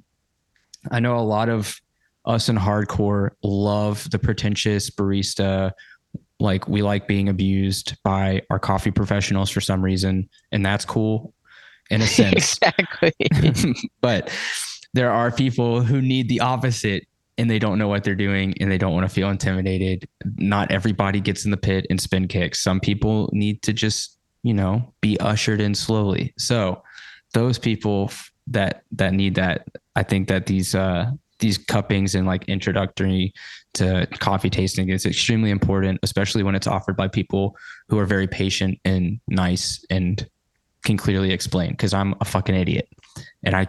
I 0.92 1.00
know 1.00 1.18
a 1.18 1.26
lot 1.26 1.48
of 1.48 1.80
us 2.24 2.48
in 2.48 2.56
hardcore 2.56 3.30
love 3.42 4.08
the 4.12 4.18
pretentious 4.18 4.88
barista. 4.90 5.72
Like 6.38 6.68
we 6.68 6.82
like 6.82 7.08
being 7.08 7.28
abused 7.28 7.96
by 8.04 8.42
our 8.48 8.60
coffee 8.60 8.92
professionals 8.92 9.50
for 9.50 9.60
some 9.60 9.82
reason, 9.82 10.28
and 10.52 10.64
that's 10.64 10.84
cool 10.84 11.34
in 11.90 12.00
a 12.00 12.06
sense. 12.06 12.58
exactly. 12.62 13.12
but 14.00 14.30
there 14.94 15.10
are 15.10 15.32
people 15.32 15.82
who 15.82 16.00
need 16.00 16.28
the 16.28 16.38
opposite 16.38 17.08
and 17.38 17.50
they 17.50 17.58
don't 17.58 17.76
know 17.76 17.88
what 17.88 18.04
they're 18.04 18.14
doing 18.14 18.54
and 18.60 18.70
they 18.70 18.78
don't 18.78 18.94
want 18.94 19.04
to 19.04 19.12
feel 19.12 19.30
intimidated. 19.30 20.08
Not 20.36 20.70
everybody 20.70 21.20
gets 21.20 21.44
in 21.44 21.50
the 21.50 21.56
pit 21.56 21.88
and 21.90 22.00
spin 22.00 22.28
kicks. 22.28 22.62
Some 22.62 22.78
people 22.78 23.28
need 23.32 23.62
to 23.62 23.72
just, 23.72 24.16
you 24.44 24.54
know, 24.54 24.94
be 25.00 25.18
ushered 25.18 25.60
in 25.60 25.74
slowly. 25.74 26.32
So 26.38 26.84
those 27.34 27.58
people 27.58 28.10
that 28.48 28.82
that 28.92 29.12
need 29.12 29.34
that, 29.36 29.66
I 29.96 30.02
think 30.02 30.28
that 30.28 30.46
these 30.46 30.74
uh 30.74 31.10
these 31.38 31.58
cuppings 31.58 32.14
and 32.14 32.26
like 32.26 32.44
introductory 32.48 33.32
to 33.74 34.06
coffee 34.18 34.50
tasting 34.50 34.88
is 34.88 35.06
extremely 35.06 35.50
important, 35.50 36.00
especially 36.02 36.42
when 36.42 36.54
it's 36.54 36.66
offered 36.66 36.96
by 36.96 37.08
people 37.08 37.56
who 37.88 37.98
are 37.98 38.06
very 38.06 38.26
patient 38.26 38.78
and 38.84 39.20
nice 39.28 39.84
and 39.90 40.26
can 40.84 40.96
clearly 40.96 41.32
explain. 41.32 41.76
Cause 41.76 41.94
I'm 41.94 42.14
a 42.20 42.24
fucking 42.24 42.54
idiot. 42.54 42.88
And 43.44 43.54
I 43.54 43.68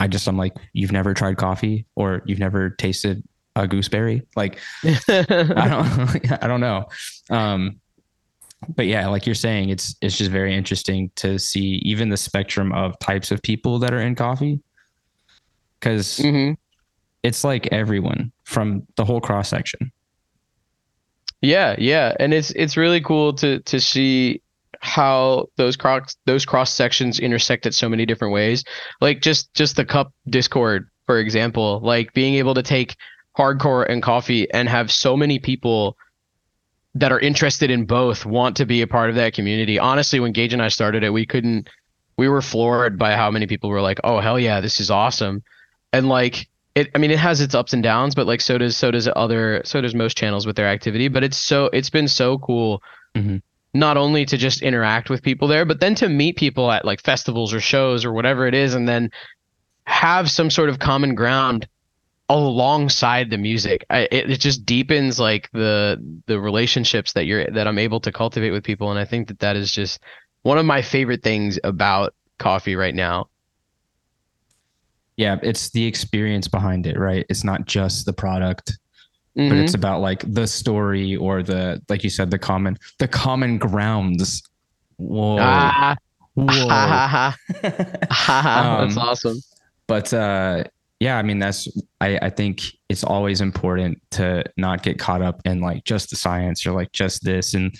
I 0.00 0.06
just 0.06 0.26
I'm 0.28 0.36
like, 0.36 0.54
you've 0.72 0.92
never 0.92 1.12
tried 1.12 1.36
coffee 1.36 1.84
or 1.96 2.22
you've 2.24 2.38
never 2.38 2.70
tasted 2.70 3.22
a 3.56 3.66
gooseberry. 3.66 4.22
Like 4.36 4.58
I 4.84 5.68
don't 5.68 6.32
I 6.42 6.46
don't 6.46 6.60
know. 6.60 6.86
Um 7.30 7.80
but 8.76 8.86
yeah, 8.86 9.06
like 9.08 9.26
you're 9.26 9.34
saying, 9.34 9.70
it's 9.70 9.94
it's 10.02 10.18
just 10.18 10.30
very 10.30 10.54
interesting 10.54 11.10
to 11.16 11.38
see 11.38 11.80
even 11.84 12.08
the 12.08 12.16
spectrum 12.16 12.72
of 12.72 12.98
types 12.98 13.30
of 13.30 13.42
people 13.42 13.78
that 13.80 13.92
are 13.94 14.00
in 14.00 14.14
coffee. 14.14 14.60
because 15.80 16.18
hmm 16.20 16.52
it's 17.22 17.44
like 17.44 17.66
everyone 17.72 18.32
from 18.44 18.86
the 18.96 19.04
whole 19.04 19.20
cross 19.20 19.48
section. 19.48 19.90
Yeah, 21.40 21.76
yeah, 21.78 22.14
and 22.18 22.34
it's 22.34 22.50
it's 22.52 22.76
really 22.76 23.00
cool 23.00 23.32
to 23.34 23.60
to 23.60 23.80
see 23.80 24.42
how 24.80 25.46
those 25.56 25.76
cross 25.76 26.16
those 26.26 26.44
cross 26.44 26.72
sections 26.72 27.20
intersect 27.20 27.66
at 27.66 27.74
so 27.74 27.88
many 27.88 28.06
different 28.06 28.34
ways. 28.34 28.64
Like 29.00 29.20
just 29.22 29.52
just 29.54 29.76
the 29.76 29.84
cup 29.84 30.12
Discord, 30.28 30.88
for 31.06 31.18
example, 31.18 31.80
like 31.82 32.12
being 32.12 32.34
able 32.34 32.54
to 32.54 32.62
take 32.62 32.96
hardcore 33.38 33.88
and 33.88 34.02
coffee 34.02 34.50
and 34.52 34.68
have 34.68 34.90
so 34.90 35.16
many 35.16 35.38
people 35.38 35.96
that 36.98 37.12
are 37.12 37.20
interested 37.20 37.70
in 37.70 37.84
both 37.84 38.26
want 38.26 38.56
to 38.56 38.66
be 38.66 38.82
a 38.82 38.86
part 38.86 39.10
of 39.10 39.16
that 39.16 39.34
community. 39.34 39.78
Honestly, 39.78 40.20
when 40.20 40.32
Gage 40.32 40.52
and 40.52 40.62
I 40.62 40.68
started 40.68 41.02
it, 41.04 41.10
we 41.10 41.26
couldn't 41.26 41.68
we 42.16 42.28
were 42.28 42.42
floored 42.42 42.98
by 42.98 43.14
how 43.14 43.30
many 43.30 43.46
people 43.46 43.70
were 43.70 43.80
like, 43.80 44.00
"Oh 44.04 44.20
hell 44.20 44.38
yeah, 44.38 44.60
this 44.60 44.80
is 44.80 44.90
awesome." 44.90 45.42
And 45.92 46.08
like 46.08 46.48
it 46.74 46.88
I 46.94 46.98
mean 46.98 47.10
it 47.10 47.18
has 47.18 47.40
its 47.40 47.54
ups 47.54 47.72
and 47.72 47.82
downs, 47.82 48.14
but 48.14 48.26
like 48.26 48.40
so 48.40 48.58
does 48.58 48.76
so 48.76 48.90
does 48.90 49.08
other 49.14 49.62
so 49.64 49.80
does 49.80 49.94
most 49.94 50.16
channels 50.16 50.46
with 50.46 50.56
their 50.56 50.68
activity, 50.68 51.08
but 51.08 51.22
it's 51.24 51.36
so 51.36 51.70
it's 51.72 51.90
been 51.90 52.08
so 52.08 52.38
cool 52.38 52.82
Mhm. 53.16 53.42
not 53.74 53.96
only 53.96 54.24
to 54.26 54.36
just 54.36 54.62
interact 54.62 55.08
with 55.08 55.22
people 55.22 55.48
there, 55.48 55.64
but 55.64 55.80
then 55.80 55.94
to 55.96 56.08
meet 56.08 56.36
people 56.36 56.70
at 56.70 56.84
like 56.84 57.02
festivals 57.02 57.54
or 57.54 57.60
shows 57.60 58.04
or 58.04 58.12
whatever 58.12 58.46
it 58.46 58.54
is 58.54 58.74
and 58.74 58.88
then 58.88 59.10
have 59.84 60.30
some 60.30 60.50
sort 60.50 60.68
of 60.68 60.78
common 60.78 61.14
ground 61.14 61.66
alongside 62.28 63.30
the 63.30 63.38
music. 63.38 63.84
I, 63.90 64.00
it, 64.10 64.30
it 64.30 64.40
just 64.40 64.66
deepens 64.66 65.18
like 65.18 65.48
the 65.52 65.98
the 66.26 66.38
relationships 66.40 67.12
that 67.14 67.24
you're 67.26 67.46
that 67.50 67.66
I'm 67.66 67.78
able 67.78 68.00
to 68.00 68.12
cultivate 68.12 68.50
with 68.50 68.64
people 68.64 68.90
and 68.90 68.98
I 68.98 69.04
think 69.04 69.28
that 69.28 69.38
that 69.40 69.56
is 69.56 69.72
just 69.72 70.00
one 70.42 70.58
of 70.58 70.66
my 70.66 70.82
favorite 70.82 71.22
things 71.22 71.58
about 71.64 72.14
coffee 72.38 72.76
right 72.76 72.94
now. 72.94 73.28
Yeah, 75.16 75.36
it's 75.42 75.70
the 75.70 75.84
experience 75.84 76.46
behind 76.46 76.86
it, 76.86 76.96
right? 76.98 77.26
It's 77.28 77.42
not 77.44 77.66
just 77.66 78.06
the 78.06 78.12
product, 78.12 78.78
but 79.48 79.58
Mhm. 79.58 79.60
it's 79.60 79.74
about 79.74 80.00
like 80.00 80.22
the 80.32 80.46
story 80.46 81.16
or 81.16 81.42
the 81.42 81.82
like 81.88 82.04
you 82.04 82.10
said, 82.10 82.30
the 82.30 82.38
common 82.38 82.78
the 82.98 83.08
common 83.08 83.58
grounds. 83.58 84.42
Whoa. 84.96 85.38
Ah, 85.40 85.96
Whoa. 86.34 87.02
ha. 87.08 87.36
That's 88.10 88.96
Um, 88.96 88.98
awesome. 88.98 89.40
but 89.88 90.12
uh 90.14 90.64
yeah 91.00 91.18
i 91.18 91.22
mean 91.22 91.38
that's 91.38 91.68
I, 92.00 92.18
I 92.22 92.30
think 92.30 92.62
it's 92.88 93.04
always 93.04 93.40
important 93.40 94.00
to 94.12 94.44
not 94.56 94.82
get 94.82 94.98
caught 94.98 95.22
up 95.22 95.40
in 95.44 95.60
like 95.60 95.84
just 95.84 96.10
the 96.10 96.16
science 96.16 96.66
or 96.66 96.72
like 96.72 96.92
just 96.92 97.24
this 97.24 97.54
and 97.54 97.74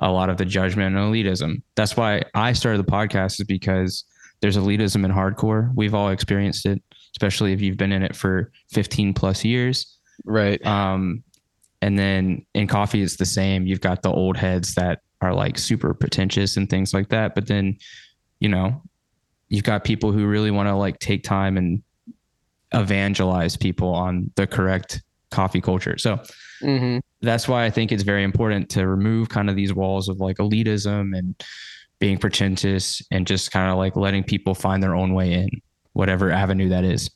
a 0.00 0.10
lot 0.10 0.30
of 0.30 0.36
the 0.36 0.44
judgment 0.44 0.96
and 0.96 1.12
elitism. 1.12 1.62
That's 1.74 1.96
why 1.96 2.22
i 2.34 2.52
started 2.52 2.78
the 2.78 2.90
podcast 2.90 3.40
is 3.40 3.46
because 3.46 4.04
there's 4.40 4.56
elitism 4.56 5.04
in 5.04 5.10
hardcore. 5.10 5.72
We've 5.74 5.94
all 5.94 6.10
experienced 6.10 6.66
it 6.66 6.82
especially 7.16 7.52
if 7.52 7.60
you've 7.60 7.76
been 7.76 7.90
in 7.90 8.02
it 8.02 8.14
for 8.14 8.52
15 8.70 9.14
plus 9.14 9.44
years. 9.44 9.98
Right. 10.24 10.64
um 10.66 11.22
and 11.80 11.96
then 11.96 12.44
in 12.54 12.66
coffee 12.66 13.02
it's 13.02 13.16
the 13.16 13.26
same. 13.26 13.66
You've 13.66 13.80
got 13.80 14.02
the 14.02 14.10
old 14.10 14.36
heads 14.36 14.74
that 14.74 15.00
are 15.20 15.32
like 15.34 15.58
super 15.58 15.94
pretentious 15.94 16.56
and 16.56 16.68
things 16.68 16.92
like 16.92 17.08
that. 17.10 17.34
But 17.34 17.46
then 17.46 17.78
you 18.40 18.48
know 18.48 18.82
you've 19.48 19.64
got 19.64 19.84
people 19.84 20.12
who 20.12 20.26
really 20.26 20.50
want 20.50 20.68
to 20.68 20.74
like 20.74 20.98
take 20.98 21.24
time 21.24 21.56
and 21.56 21.82
evangelize 22.72 23.56
people 23.56 23.88
on 23.94 24.30
the 24.36 24.46
correct 24.46 25.02
coffee 25.30 25.60
culture. 25.60 25.98
So 25.98 26.20
hmm 26.60 26.98
that's 27.20 27.48
why 27.48 27.64
i 27.64 27.70
think 27.70 27.90
it's 27.90 28.04
very 28.04 28.22
important 28.22 28.68
to 28.70 28.86
remove 28.86 29.28
kind 29.28 29.50
of 29.50 29.56
these 29.56 29.74
walls 29.74 30.08
of 30.08 30.20
like 30.20 30.36
elitism 30.36 31.16
and 31.18 31.34
being 31.98 32.18
pretentious 32.18 33.02
and 33.10 33.26
just 33.26 33.50
kind 33.50 33.70
of 33.70 33.76
like 33.76 33.96
letting 33.96 34.22
people 34.22 34.54
find 34.54 34.82
their 34.82 34.94
own 34.94 35.14
way 35.14 35.32
in 35.32 35.48
whatever 35.92 36.30
avenue 36.30 36.68
that 36.68 36.84
is. 36.84 37.10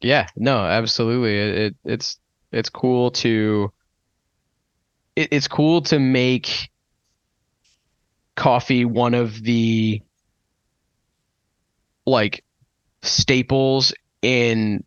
Yeah, 0.00 0.28
no, 0.36 0.58
absolutely. 0.64 1.38
It, 1.38 1.58
it 1.58 1.76
it's 1.84 2.18
it's 2.50 2.68
cool 2.68 3.10
to 3.12 3.72
it, 5.16 5.28
it's 5.30 5.48
cool 5.48 5.82
to 5.82 5.98
make 5.98 6.70
coffee 8.34 8.84
one 8.84 9.14
of 9.14 9.42
the 9.42 10.02
like 12.06 12.44
staples 13.02 13.92
in 14.22 14.84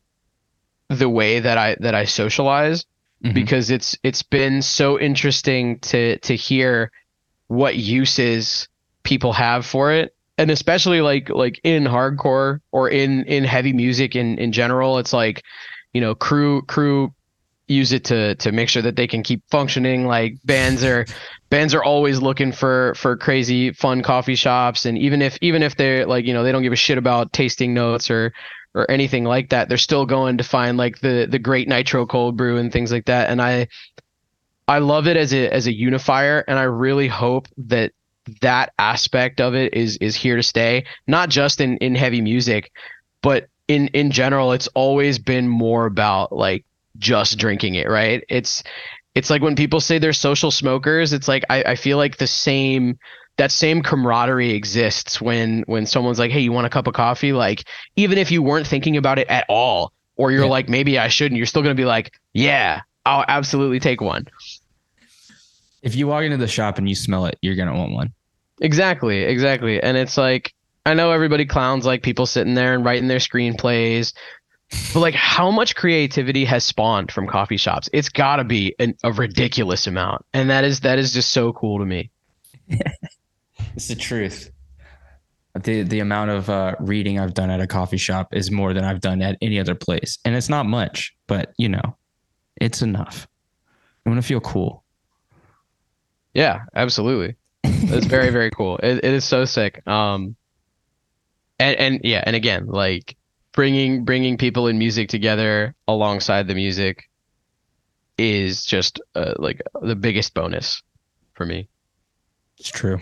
the 0.89 1.09
way 1.09 1.39
that 1.39 1.57
I 1.57 1.75
that 1.79 1.95
I 1.95 2.05
socialize 2.05 2.85
Mhm. 3.23 3.33
because 3.33 3.69
it's 3.69 3.97
it's 4.03 4.23
been 4.23 4.61
so 4.61 4.99
interesting 4.99 5.79
to 5.79 6.17
to 6.19 6.35
hear 6.35 6.91
what 7.47 7.75
uses 7.75 8.67
people 9.03 9.33
have 9.33 9.65
for 9.65 9.91
it. 9.91 10.13
And 10.37 10.51
especially 10.51 11.01
like 11.01 11.29
like 11.29 11.59
in 11.63 11.85
hardcore 11.85 12.59
or 12.71 12.89
in 12.89 13.23
in 13.25 13.43
heavy 13.45 13.73
music 13.73 14.15
in 14.15 14.37
in 14.37 14.51
general 14.51 14.97
it's 14.99 15.13
like 15.13 15.43
you 15.93 16.01
know 16.01 16.13
crew 16.13 16.61
crew 16.63 17.13
use 17.67 17.91
it 17.93 18.03
to 18.05 18.35
to 18.35 18.51
make 18.51 18.69
sure 18.69 18.81
that 18.83 18.95
they 18.95 19.07
can 19.07 19.23
keep 19.23 19.41
functioning. 19.49 20.05
Like 20.05 20.35
bands 20.43 20.83
are 20.83 21.05
bands 21.49 21.73
are 21.73 21.83
always 21.83 22.19
looking 22.21 22.51
for 22.51 22.93
for 22.95 23.15
crazy 23.17 23.71
fun 23.71 24.03
coffee 24.03 24.35
shops. 24.35 24.85
And 24.85 24.97
even 24.97 25.21
if 25.21 25.37
even 25.41 25.63
if 25.63 25.77
they're 25.77 26.05
like 26.05 26.25
you 26.25 26.33
know 26.33 26.43
they 26.43 26.51
don't 26.51 26.63
give 26.63 26.73
a 26.73 26.75
shit 26.75 26.97
about 26.97 27.31
tasting 27.33 27.73
notes 27.73 28.11
or 28.11 28.33
or 28.75 28.89
anything 28.91 29.23
like 29.23 29.49
that. 29.49 29.69
They're 29.69 29.77
still 29.77 30.05
going 30.05 30.37
to 30.37 30.43
find 30.43 30.77
like 30.77 30.99
the 30.99 31.27
the 31.29 31.39
great 31.39 31.67
nitro 31.67 32.05
cold 32.05 32.37
brew 32.37 32.57
and 32.57 32.71
things 32.71 32.91
like 32.91 33.05
that. 33.05 33.29
And 33.29 33.41
i 33.41 33.67
i 34.67 34.79
love 34.79 35.07
it 35.07 35.17
as 35.17 35.33
a 35.33 35.49
as 35.51 35.65
a 35.65 35.73
unifier. 35.73 36.43
And 36.47 36.59
i 36.59 36.63
really 36.63 37.07
hope 37.07 37.47
that 37.57 37.93
that 38.41 38.73
aspect 38.77 39.39
of 39.39 39.55
it 39.55 39.73
is 39.73 39.97
is 39.97 40.15
here 40.15 40.35
to 40.35 40.43
stay 40.43 40.83
not 41.07 41.29
just 41.29 41.61
in 41.61 41.77
in 41.77 41.93
heavy 41.93 42.21
music 42.21 42.71
but 43.21 43.47
in 43.67 43.87
in 43.89 44.09
general 44.09 44.51
it's 44.51 44.67
always 44.69 45.19
been 45.19 45.47
more 45.47 45.85
about 45.85 46.31
like 46.31 46.65
just 46.97 47.37
drinking 47.37 47.75
it 47.75 47.89
right? 47.89 48.23
It's 48.29 48.63
it's 49.13 49.29
like 49.29 49.41
when 49.41 49.55
people 49.55 49.79
say 49.79 49.97
they're 49.99 50.13
social 50.13 50.51
smokers 50.51 51.13
it's 51.13 51.27
like 51.27 51.45
i, 51.49 51.63
I 51.63 51.75
feel 51.75 51.97
like 51.97 52.17
the 52.17 52.27
same 52.27 52.97
that 53.37 53.51
same 53.51 53.81
camaraderie 53.81 54.51
exists 54.51 55.19
when 55.21 55.63
when 55.67 55.85
someone's 55.85 56.19
like 56.19 56.31
hey 56.31 56.39
you 56.39 56.51
want 56.51 56.65
a 56.65 56.69
cup 56.69 56.87
of 56.87 56.93
coffee 56.93 57.33
like 57.33 57.63
even 57.95 58.17
if 58.17 58.31
you 58.31 58.41
weren't 58.41 58.65
thinking 58.67 58.95
about 58.97 59.19
it 59.19 59.27
at 59.27 59.45
all 59.49 59.91
or 60.15 60.31
you're 60.31 60.43
Yeah. 60.45 60.49
like 60.49 60.69
maybe 60.69 60.97
i 60.97 61.07
shouldn't 61.09 61.37
you're 61.37 61.45
still 61.45 61.61
going 61.61 61.75
to 61.75 61.79
be 61.79 61.85
like 61.85 62.13
yeah 62.33 62.81
i'll 63.05 63.25
absolutely 63.27 63.79
take 63.79 63.99
one 64.01 64.25
if 65.83 65.95
you 65.95 66.07
walk 66.07 66.23
into 66.23 66.37
the 66.37 66.47
shop 66.47 66.77
and 66.77 66.87
you 66.89 66.95
smell 66.95 67.25
it 67.25 67.37
you're 67.41 67.55
gonna 67.55 67.75
want 67.77 67.91
one 67.91 68.13
Exactly, 68.61 69.23
exactly. 69.23 69.83
And 69.83 69.97
it's 69.97 70.17
like 70.17 70.53
I 70.85 70.93
know 70.93 71.11
everybody 71.11 71.45
clowns 71.45 71.85
like 71.85 72.01
people 72.03 72.25
sitting 72.25 72.53
there 72.53 72.73
and 72.73 72.85
writing 72.85 73.09
their 73.09 73.17
screenplays, 73.19 74.13
but 74.93 75.01
like 75.01 75.13
how 75.13 75.51
much 75.51 75.75
creativity 75.75 76.45
has 76.45 76.63
spawned 76.63 77.11
from 77.11 77.27
coffee 77.27 77.57
shops? 77.57 77.89
It's 77.91 78.07
got 78.07 78.37
to 78.37 78.45
be 78.45 78.73
an, 78.79 78.95
a 79.03 79.11
ridiculous 79.11 79.87
amount, 79.87 80.23
and 80.33 80.49
that 80.51 80.63
is 80.63 80.79
that 80.79 80.99
is 80.99 81.11
just 81.11 81.33
so 81.33 81.51
cool 81.51 81.79
to 81.79 81.85
me. 81.85 82.11
It's 83.75 83.87
the 83.87 83.95
truth. 83.95 84.51
The 85.61 85.83
the 85.83 85.99
amount 85.99 86.31
of 86.31 86.49
uh, 86.49 86.75
reading 86.79 87.19
I've 87.19 87.33
done 87.33 87.49
at 87.49 87.61
a 87.61 87.67
coffee 87.67 87.97
shop 87.97 88.33
is 88.33 88.51
more 88.51 88.73
than 88.73 88.83
I've 88.83 89.01
done 89.01 89.21
at 89.21 89.37
any 89.41 89.59
other 89.59 89.75
place, 89.75 90.17
and 90.25 90.35
it's 90.35 90.49
not 90.49 90.65
much, 90.65 91.13
but 91.27 91.53
you 91.57 91.69
know, 91.69 91.97
it's 92.59 92.81
enough. 92.81 93.27
I 94.05 94.09
want 94.09 94.21
to 94.21 94.27
feel 94.27 94.41
cool. 94.41 94.83
Yeah, 96.33 96.63
absolutely. 96.75 97.35
It's 97.63 98.05
very 98.05 98.29
very 98.31 98.51
cool. 98.51 98.79
It, 98.83 98.97
it 98.97 99.13
is 99.13 99.23
so 99.23 99.45
sick. 99.45 99.85
Um, 99.87 100.35
and 101.57 101.75
and 101.77 102.01
yeah, 102.03 102.23
and 102.25 102.35
again, 102.35 102.67
like 102.67 103.15
bringing 103.53 104.03
bringing 104.03 104.37
people 104.37 104.67
in 104.67 104.77
music 104.77 105.07
together 105.07 105.73
alongside 105.87 106.47
the 106.47 106.55
music 106.55 107.09
is 108.17 108.65
just 108.65 109.01
uh, 109.15 109.33
like 109.37 109.61
the 109.81 109.95
biggest 109.95 110.33
bonus 110.33 110.81
for 111.33 111.45
me. 111.45 111.69
It's 112.57 112.69
true. 112.69 112.99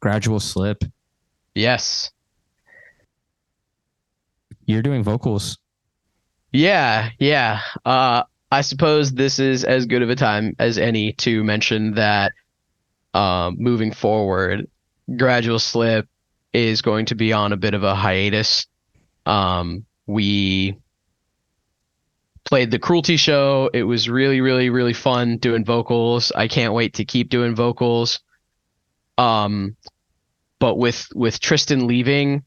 Gradual 0.00 0.40
slip. 0.40 0.84
Yes. 1.54 2.10
You're 4.66 4.82
doing 4.82 5.02
vocals. 5.02 5.58
Yeah, 6.52 7.10
yeah. 7.18 7.60
Uh, 7.84 8.22
I 8.50 8.62
suppose 8.62 9.12
this 9.12 9.38
is 9.38 9.64
as 9.64 9.86
good 9.86 10.02
of 10.02 10.10
a 10.10 10.16
time 10.16 10.56
as 10.58 10.78
any 10.78 11.12
to 11.14 11.44
mention 11.44 11.94
that 11.94 12.32
um, 13.14 13.56
moving 13.58 13.92
forward, 13.92 14.68
Gradual 15.16 15.58
Slip 15.58 16.08
is 16.52 16.82
going 16.82 17.06
to 17.06 17.14
be 17.14 17.32
on 17.32 17.52
a 17.52 17.56
bit 17.56 17.74
of 17.74 17.84
a 17.84 17.94
hiatus. 17.94 18.66
Um, 19.26 19.84
we 20.06 20.76
played 22.44 22.70
the 22.70 22.78
Cruelty 22.78 23.16
show. 23.16 23.70
It 23.72 23.84
was 23.84 24.08
really, 24.08 24.40
really, 24.40 24.70
really 24.70 24.92
fun 24.92 25.38
doing 25.38 25.64
vocals. 25.64 26.32
I 26.34 26.48
can't 26.48 26.74
wait 26.74 26.94
to 26.94 27.04
keep 27.04 27.28
doing 27.28 27.54
vocals. 27.54 28.20
Um, 29.20 29.76
but 30.58 30.76
with 30.76 31.08
with 31.14 31.40
Tristan 31.40 31.86
leaving, 31.86 32.42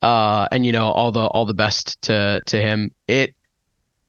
uh, 0.00 0.48
and 0.52 0.64
you 0.64 0.72
know 0.72 0.86
all 0.86 1.12
the 1.12 1.24
all 1.24 1.44
the 1.46 1.54
best 1.54 2.00
to 2.02 2.40
to 2.46 2.60
him. 2.60 2.92
It, 3.08 3.34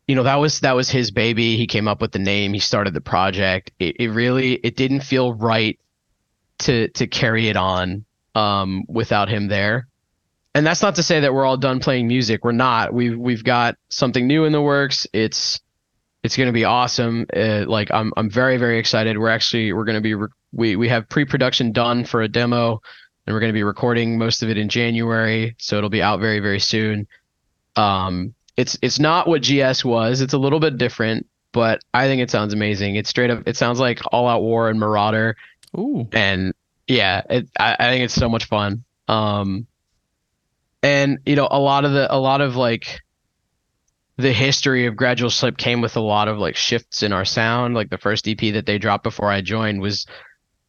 you 0.08 0.16
know 0.16 0.24
that 0.24 0.36
was 0.36 0.60
that 0.60 0.76
was 0.76 0.90
his 0.90 1.12
baby. 1.12 1.58
He 1.58 1.68
came 1.68 1.88
up 1.88 2.02
with 2.02 2.12
the 2.12 2.20
name. 2.20 2.54
He 2.54 2.60
started 2.60 2.94
the 2.94 3.02
project. 3.02 3.72
It, 3.80 3.96
it 4.00 4.10
really 4.10 4.54
it 4.54 4.76
didn't 4.76 5.02
feel 5.02 5.34
right 5.34 5.80
to 6.60 6.90
to 6.90 7.08
carry 7.08 7.48
it 7.50 7.58
on 7.58 8.06
um, 8.36 8.84
without 8.88 9.30
him 9.30 9.48
there. 9.48 9.88
And 10.56 10.66
that's 10.66 10.84
not 10.84 10.96
to 10.96 11.04
say 11.04 11.22
that 11.22 11.34
we're 11.34 11.46
all 11.46 11.58
done 11.58 11.80
playing 11.80 12.08
music. 12.08 12.44
We're 12.44 12.52
not. 12.52 12.94
We've 12.94 13.18
we've 13.18 13.44
got 13.44 13.76
something 13.90 14.28
new 14.28 14.46
in 14.46 14.52
the 14.52 14.62
works. 14.62 15.08
It's 15.14 15.60
it's 16.22 16.38
going 16.38 16.48
to 16.48 16.54
be 16.54 16.66
awesome. 16.66 17.26
Uh, 17.36 17.66
like 17.68 17.90
I'm 17.92 18.14
I'm 18.16 18.30
very 18.30 18.58
very 18.58 18.78
excited. 18.78 19.18
We're 19.18 19.30
actually 19.30 19.74
we're 19.74 19.86
going 19.86 19.96
to 19.96 20.02
be 20.02 20.14
re- 20.14 20.28
we 20.54 20.76
we 20.76 20.88
have 20.90 21.10
pre-production 21.10 21.72
done 21.72 22.06
for 22.06 22.22
a 22.22 22.28
demo 22.28 22.82
and 23.26 23.34
we're 23.34 23.40
going 23.40 23.52
to 23.52 23.54
be 23.54 23.64
recording 23.64 24.18
most 24.18 24.44
of 24.44 24.50
it 24.50 24.58
in 24.58 24.70
January, 24.70 25.56
so 25.58 25.78
it'll 25.78 25.90
be 25.90 26.02
out 26.02 26.20
very 26.20 26.40
very 26.40 26.60
soon. 26.60 27.08
Um, 27.76 28.34
it's 28.58 28.78
it's 28.82 29.00
not 29.00 29.28
what 29.28 29.42
GS 29.42 29.84
was. 29.84 30.22
It's 30.22 30.34
a 30.34 30.38
little 30.38 30.60
bit 30.60 30.78
different, 30.78 31.28
but 31.52 31.82
I 31.94 32.08
think 32.08 32.22
it 32.22 32.30
sounds 32.30 32.54
amazing. 32.54 32.96
It's 32.96 33.10
straight 33.10 33.30
up. 33.30 33.48
It 33.48 33.58
sounds 33.58 33.80
like 33.80 34.02
All 34.12 34.28
Out 34.28 34.42
War 34.42 34.70
and 34.70 34.80
Marauder. 34.80 35.36
Ooh. 35.78 36.08
And 36.12 36.54
yeah, 36.88 37.22
it, 37.30 37.50
I, 37.60 37.76
I 37.80 37.90
think 37.90 38.04
it's 38.04 38.14
so 38.14 38.30
much 38.30 38.46
fun. 38.46 38.84
Um, 39.08 39.66
and 40.84 41.20
you 41.26 41.36
know, 41.36 41.48
a 41.50 41.60
lot 41.60 41.86
of 41.86 41.94
the 41.94 42.14
a 42.14 42.20
lot 42.20 42.42
of 42.42 42.56
like 42.56 43.00
the 44.18 44.34
history 44.34 44.86
of 44.86 44.96
gradual 44.96 45.30
slip 45.30 45.58
came 45.58 45.82
with 45.82 45.96
a 45.96 46.02
lot 46.02 46.28
of 46.28 46.38
like 46.38 46.56
shifts 46.56 47.02
in 47.02 47.12
our 47.12 47.26
sound 47.26 47.74
like 47.74 47.90
the 47.90 47.98
first 47.98 48.28
ep 48.28 48.40
that 48.54 48.68
they 48.68 48.78
dropped 48.78 49.04
before 49.04 49.32
i 49.32 49.42
joined 49.42 49.82
was 49.82 50.06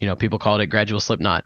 you 0.04 0.10
know 0.10 0.16
people 0.16 0.38
called 0.38 0.60
it 0.60 0.66
gradual 0.66 1.00
slipknot. 1.00 1.44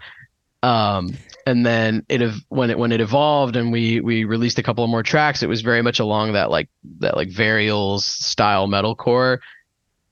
Um 0.64 1.14
and 1.46 1.64
then 1.64 2.04
it 2.08 2.20
when 2.48 2.70
it 2.70 2.78
when 2.78 2.90
it 2.90 3.00
evolved 3.00 3.54
and 3.54 3.70
we 3.70 4.00
we 4.00 4.24
released 4.24 4.58
a 4.58 4.64
couple 4.64 4.82
of 4.82 4.90
more 4.90 5.04
tracks 5.04 5.44
it 5.44 5.48
was 5.48 5.60
very 5.60 5.80
much 5.80 6.00
along 6.00 6.32
that 6.32 6.50
like 6.50 6.68
that 6.98 7.16
like 7.16 7.28
varials 7.28 8.00
style 8.00 8.66
metalcore. 8.66 9.38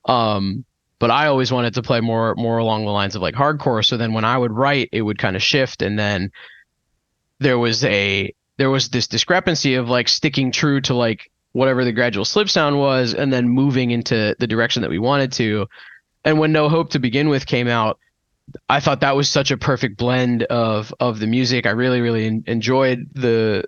Um 0.05 0.65
but 1.01 1.11
i 1.11 1.27
always 1.27 1.51
wanted 1.51 1.75
to 1.75 1.83
play 1.83 2.01
more 2.01 2.37
more 2.37 2.59
along 2.59 2.85
the 2.85 2.93
lines 2.93 3.17
of 3.17 3.23
like 3.23 3.35
hardcore. 3.35 3.85
So 3.85 3.97
then 3.97 4.13
when 4.13 4.25
i 4.25 4.39
would 4.39 4.53
write 4.53 4.91
it 4.93 5.03
would 5.03 5.19
kind 5.19 5.35
of 5.35 5.43
shift. 5.43 5.83
And 5.83 5.99
then 5.99 6.31
there 7.41 7.59
was 7.59 7.85
a 7.85 8.33
there 8.59 8.71
was 8.71 8.91
this 8.91 9.09
discrepancy 9.09 9.75
of 9.75 9.89
like 9.89 10.09
sticking 10.09 10.53
true 10.53 10.81
to 10.83 10.95
like 10.95 11.29
whatever 11.51 11.85
the 11.85 11.93
gradual 11.93 12.25
slip 12.25 12.49
sound 12.49 12.79
was 12.79 13.15
and 13.15 13.33
then 13.33 13.49
moving 13.49 13.91
into 13.91 14.37
the 14.39 14.47
direction 14.47 14.83
that 14.83 14.91
we 14.91 15.01
wanted 15.01 15.33
to. 15.33 15.67
And 16.25 16.39
when 16.39 16.53
no 16.53 16.69
hope 16.69 16.91
to 16.91 17.01
begin 17.01 17.29
with 17.29 17.47
came 17.47 17.67
out 17.67 17.99
i 18.69 18.81
thought 18.81 19.01
that 19.01 19.17
was 19.17 19.29
such 19.29 19.51
a 19.51 19.57
perfect 19.57 19.97
blend 19.97 20.43
of 20.45 20.93
of 21.01 21.19
the 21.19 21.27
music 21.27 21.67
i 21.67 21.71
really 21.71 22.01
really 22.01 22.43
enjoyed 22.47 23.09
the 23.13 23.65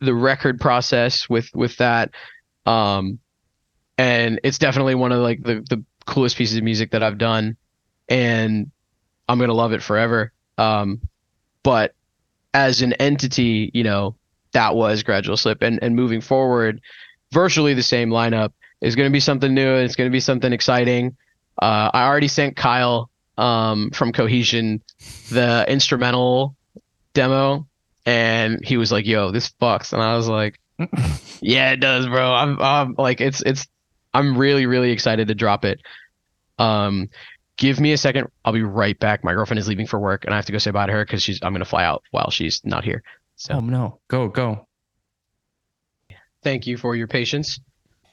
the 0.00 0.14
record 0.14 0.60
process 0.60 1.28
with 1.28 1.48
with 1.54 1.76
that 1.78 2.10
um 2.66 3.18
and 3.98 4.40
it's 4.44 4.58
definitely 4.58 4.94
one 4.94 5.12
of 5.12 5.18
like 5.20 5.42
the 5.42 5.64
the 5.68 5.84
coolest 6.06 6.36
pieces 6.36 6.56
of 6.56 6.64
music 6.64 6.90
that 6.90 7.02
i've 7.02 7.18
done 7.18 7.56
and 8.08 8.70
i'm 9.28 9.38
gonna 9.38 9.52
love 9.52 9.72
it 9.72 9.82
forever 9.82 10.32
um 10.58 11.00
but 11.62 11.94
as 12.54 12.82
an 12.82 12.92
entity 12.94 13.70
you 13.72 13.84
know 13.84 14.14
that 14.52 14.74
was 14.74 15.02
gradual 15.02 15.36
slip 15.36 15.62
and 15.62 15.78
and 15.82 15.94
moving 15.94 16.20
forward 16.20 16.80
virtually 17.32 17.74
the 17.74 17.82
same 17.82 18.10
lineup. 18.10 18.52
is 18.80 18.94
going 18.94 19.08
to 19.08 19.12
be 19.12 19.20
something 19.20 19.52
new. 19.52 19.74
And 19.74 19.84
it's 19.84 19.96
going 19.96 20.08
to 20.08 20.12
be 20.12 20.20
something 20.20 20.52
exciting. 20.52 21.16
Uh, 21.60 21.90
I 21.92 22.06
already 22.06 22.28
sent 22.28 22.56
Kyle 22.56 23.10
um, 23.38 23.90
from 23.90 24.12
Cohesion 24.12 24.82
the 25.30 25.64
instrumental 25.68 26.56
demo, 27.14 27.66
and 28.06 28.64
he 28.64 28.76
was 28.76 28.92
like, 28.92 29.06
"Yo, 29.06 29.30
this 29.30 29.50
fucks," 29.60 29.92
and 29.92 30.02
I 30.02 30.16
was 30.16 30.28
like, 30.28 30.58
"Yeah, 31.40 31.72
it 31.72 31.80
does, 31.80 32.06
bro." 32.06 32.32
I'm, 32.32 32.60
I'm 32.60 32.94
like, 32.98 33.20
it's 33.20 33.42
it's. 33.42 33.66
I'm 34.14 34.36
really 34.36 34.66
really 34.66 34.90
excited 34.90 35.28
to 35.28 35.34
drop 35.34 35.64
it. 35.64 35.80
Um, 36.58 37.08
give 37.56 37.80
me 37.80 37.92
a 37.92 37.98
second. 37.98 38.28
I'll 38.44 38.52
be 38.52 38.62
right 38.62 38.98
back. 38.98 39.24
My 39.24 39.32
girlfriend 39.32 39.58
is 39.58 39.68
leaving 39.68 39.86
for 39.86 39.98
work, 39.98 40.24
and 40.24 40.34
I 40.34 40.36
have 40.36 40.46
to 40.46 40.52
go 40.52 40.58
say 40.58 40.70
bye 40.70 40.86
to 40.86 40.92
her 40.92 41.04
because 41.04 41.22
she's. 41.22 41.40
I'm 41.42 41.52
gonna 41.52 41.64
fly 41.64 41.84
out 41.84 42.02
while 42.10 42.30
she's 42.30 42.60
not 42.64 42.84
here. 42.84 43.02
So. 43.36 43.54
Oh 43.54 43.60
no, 43.60 44.00
go 44.08 44.28
go. 44.28 44.66
Thank 46.42 46.66
you 46.66 46.76
for 46.76 46.96
your 46.96 47.06
patience. 47.06 47.60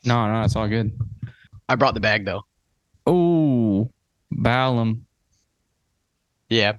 No, 0.05 0.31
no, 0.31 0.43
it's 0.43 0.55
all 0.55 0.67
good. 0.67 0.97
I 1.67 1.75
brought 1.75 1.93
the 1.93 1.99
bag 1.99 2.25
though. 2.25 2.43
Oh, 3.05 3.91
Balam. 4.33 5.01
Yeah. 6.49 6.73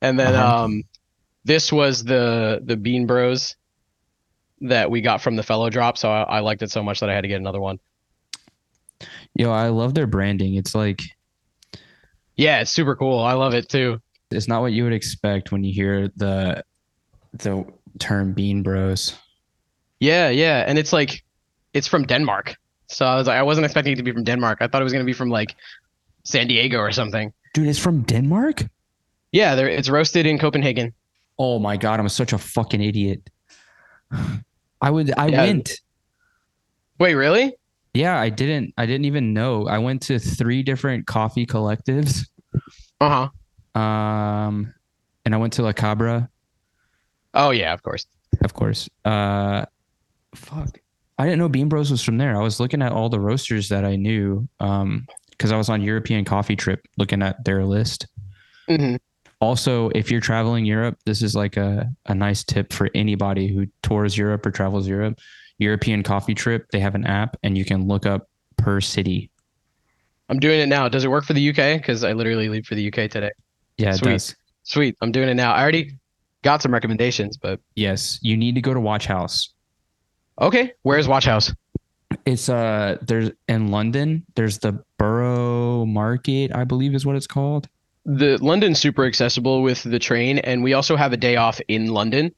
And 0.00 0.18
then 0.18 0.34
uh-huh. 0.34 0.64
um 0.64 0.84
this 1.44 1.72
was 1.72 2.04
the 2.04 2.62
the 2.64 2.76
Bean 2.76 3.06
Bros 3.06 3.56
that 4.60 4.90
we 4.90 5.00
got 5.00 5.20
from 5.20 5.36
the 5.36 5.42
fellow 5.42 5.70
drop, 5.70 5.98
so 5.98 6.10
I, 6.10 6.22
I 6.22 6.40
liked 6.40 6.62
it 6.62 6.70
so 6.70 6.82
much 6.82 7.00
that 7.00 7.10
I 7.10 7.14
had 7.14 7.22
to 7.22 7.28
get 7.28 7.40
another 7.40 7.60
one. 7.60 7.80
Yo, 9.34 9.50
I 9.50 9.68
love 9.68 9.94
their 9.94 10.06
branding. 10.06 10.54
It's 10.54 10.74
like 10.74 11.02
Yeah, 12.36 12.60
it's 12.60 12.70
super 12.70 12.96
cool. 12.96 13.18
I 13.20 13.32
love 13.32 13.54
it 13.54 13.68
too. 13.68 14.00
It's 14.30 14.48
not 14.48 14.62
what 14.62 14.72
you 14.72 14.84
would 14.84 14.92
expect 14.92 15.52
when 15.52 15.64
you 15.64 15.72
hear 15.72 16.08
the 16.16 16.64
the 17.34 17.64
term 17.98 18.32
Bean 18.32 18.62
Bros. 18.62 19.14
Yeah, 20.00 20.30
yeah, 20.30 20.64
and 20.66 20.78
it's 20.78 20.92
like 20.92 21.24
it's 21.72 21.86
from 21.86 22.04
Denmark. 22.04 22.56
So 22.88 23.06
I 23.06 23.16
was 23.16 23.26
like, 23.26 23.38
I 23.38 23.42
wasn't 23.42 23.64
expecting 23.64 23.94
it 23.94 23.96
to 23.96 24.02
be 24.02 24.12
from 24.12 24.24
Denmark. 24.24 24.58
I 24.60 24.68
thought 24.68 24.82
it 24.82 24.84
was 24.84 24.92
gonna 24.92 25.04
be 25.04 25.12
from 25.12 25.30
like 25.30 25.54
San 26.24 26.46
Diego 26.46 26.78
or 26.78 26.92
something. 26.92 27.32
Dude, 27.54 27.68
it's 27.68 27.78
from 27.78 28.02
Denmark. 28.02 28.64
Yeah, 29.32 29.54
there 29.54 29.68
it's 29.68 29.88
roasted 29.88 30.26
in 30.26 30.38
Copenhagen. 30.38 30.92
Oh 31.38 31.58
my 31.58 31.76
god, 31.76 31.98
I'm 31.98 32.08
such 32.08 32.32
a 32.32 32.38
fucking 32.38 32.82
idiot. 32.82 33.28
I 34.80 34.90
would 34.90 35.12
I 35.18 35.28
yeah. 35.28 35.44
went. 35.44 35.80
Wait, 36.98 37.14
really? 37.14 37.54
Yeah, 37.94 38.18
I 38.18 38.28
didn't 38.28 38.74
I 38.76 38.86
didn't 38.86 39.06
even 39.06 39.32
know. 39.32 39.66
I 39.66 39.78
went 39.78 40.02
to 40.02 40.18
three 40.18 40.62
different 40.62 41.06
coffee 41.06 41.46
collectives. 41.46 42.26
Uh-huh. 43.00 43.80
Um 43.80 44.74
and 45.24 45.34
I 45.34 45.38
went 45.38 45.54
to 45.54 45.62
La 45.62 45.72
Cabra. 45.72 46.28
Oh 47.34 47.50
yeah, 47.50 47.72
of 47.72 47.82
course. 47.82 48.06
Of 48.42 48.54
course. 48.54 48.88
Uh 49.04 49.64
fuck. 50.34 50.78
I 51.18 51.24
didn't 51.24 51.38
know 51.38 51.48
Bean 51.48 51.68
Bros 51.68 51.90
was 51.90 52.02
from 52.02 52.18
there. 52.18 52.36
I 52.36 52.42
was 52.42 52.60
looking 52.60 52.82
at 52.82 52.92
all 52.92 53.08
the 53.08 53.20
roasters 53.20 53.68
that 53.70 53.84
I 53.84 53.96
knew 53.96 54.48
um 54.60 55.06
because 55.30 55.52
I 55.52 55.56
was 55.56 55.68
on 55.68 55.82
European 55.82 56.24
coffee 56.24 56.56
trip 56.56 56.86
looking 56.98 57.22
at 57.22 57.44
their 57.44 57.64
list. 57.64 58.06
Mm-hmm. 58.68 58.96
Also, 59.42 59.88
if 59.88 60.08
you're 60.08 60.20
traveling 60.20 60.64
Europe, 60.64 60.96
this 61.04 61.20
is 61.20 61.34
like 61.34 61.56
a, 61.56 61.90
a 62.06 62.14
nice 62.14 62.44
tip 62.44 62.72
for 62.72 62.88
anybody 62.94 63.48
who 63.48 63.66
tours 63.82 64.16
Europe 64.16 64.46
or 64.46 64.52
travels 64.52 64.86
Europe. 64.86 65.18
European 65.58 66.04
coffee 66.04 66.32
trip, 66.32 66.68
they 66.70 66.78
have 66.78 66.94
an 66.94 67.04
app 67.04 67.36
and 67.42 67.58
you 67.58 67.64
can 67.64 67.88
look 67.88 68.06
up 68.06 68.28
per 68.56 68.80
city. 68.80 69.30
I'm 70.28 70.38
doing 70.38 70.60
it 70.60 70.66
now. 70.66 70.88
Does 70.88 71.02
it 71.02 71.10
work 71.10 71.24
for 71.24 71.32
the 71.32 71.50
UK? 71.50 71.80
Because 71.80 72.04
I 72.04 72.12
literally 72.12 72.48
leave 72.48 72.66
for 72.66 72.76
the 72.76 72.86
UK 72.86 73.10
today. 73.10 73.32
Yeah, 73.78 73.90
Sweet. 73.94 74.12
does. 74.12 74.36
Sweet. 74.62 74.96
I'm 75.02 75.10
doing 75.10 75.28
it 75.28 75.34
now. 75.34 75.52
I 75.52 75.60
already 75.60 75.98
got 76.42 76.62
some 76.62 76.72
recommendations, 76.72 77.36
but 77.36 77.58
yes, 77.74 78.20
you 78.22 78.36
need 78.36 78.54
to 78.54 78.60
go 78.60 78.72
to 78.72 78.80
Watch 78.80 79.06
House. 79.06 79.52
Okay, 80.40 80.72
where's 80.82 81.08
Watch 81.08 81.24
House? 81.24 81.52
It's 82.26 82.48
uh 82.48 82.96
there's 83.02 83.32
in 83.48 83.72
London. 83.72 84.24
There's 84.36 84.60
the 84.60 84.84
Borough 84.98 85.84
Market, 85.84 86.54
I 86.54 86.62
believe 86.62 86.94
is 86.94 87.04
what 87.04 87.16
it's 87.16 87.26
called. 87.26 87.68
The 88.04 88.38
London's 88.38 88.80
super 88.80 89.04
accessible 89.04 89.62
with 89.62 89.82
the 89.82 89.98
train, 89.98 90.38
and 90.40 90.62
we 90.62 90.72
also 90.72 90.96
have 90.96 91.12
a 91.12 91.16
day 91.16 91.36
off 91.36 91.60
in 91.68 91.86
London. 91.88 92.34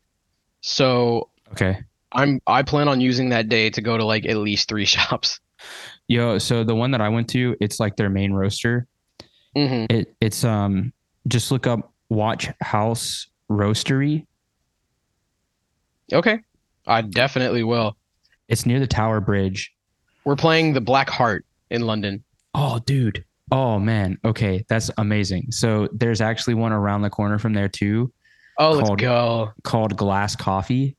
So 0.61 1.31
okay, 1.53 1.79
I'm 2.13 2.41
I 2.47 2.63
plan 2.63 2.89
on 2.89 3.01
using 3.01 3.31
that 3.31 3.49
day 3.49 3.71
to 3.71 3.81
go 3.81 3.97
to 3.97 4.05
like 4.05 4.27
at 4.27 4.37
least 4.37 4.69
three 4.69 4.85
shops. 4.85 5.41
Yo, 6.07 6.39
so 6.39 6.65
the 6.65 6.75
one 6.75 6.91
that 6.91 7.01
I 7.01 7.09
went 7.09 7.29
to, 7.31 7.57
it's 7.61 7.81
like 7.81 7.97
their 7.97 8.11
main 8.11 8.33
roaster. 8.33 8.87
Mm-hmm. 9.57 9.95
It 9.95 10.15
it's 10.21 10.45
um 10.45 10.93
just 11.29 11.51
look 11.51 11.67
up 11.67 11.93
Watch 12.11 12.51
House 12.61 13.29
Roastery 13.51 14.27
Okay. 16.13 16.41
I 16.87 17.01
definitely 17.03 17.65
will. 17.65 17.97
It's 18.49 18.67
near 18.67 18.79
the 18.79 18.87
Tower 18.87 19.21
Bridge. 19.21 19.73
We're 20.25 20.37
playing 20.37 20.75
the 20.75 20.81
Black 20.81 21.09
Heart 21.09 21.47
in 21.71 21.87
London. 21.87 22.25
Oh, 22.55 22.79
dude. 22.85 23.25
Oh 23.57 23.79
man. 23.79 24.19
Okay, 24.25 24.65
that's 24.69 24.91
amazing. 24.99 25.53
So 25.53 25.89
there's 25.93 26.21
actually 26.21 26.55
one 26.55 26.73
around 26.73 27.03
the 27.03 27.11
corner 27.11 27.39
from 27.39 27.53
there 27.53 27.69
too, 27.69 28.13
Oh, 28.59 28.73
let's 28.73 28.89
Called- 28.89 28.99
go. 28.99 29.53
called 29.63 29.97
Glass 29.97 30.35
Coffee. 30.35 30.97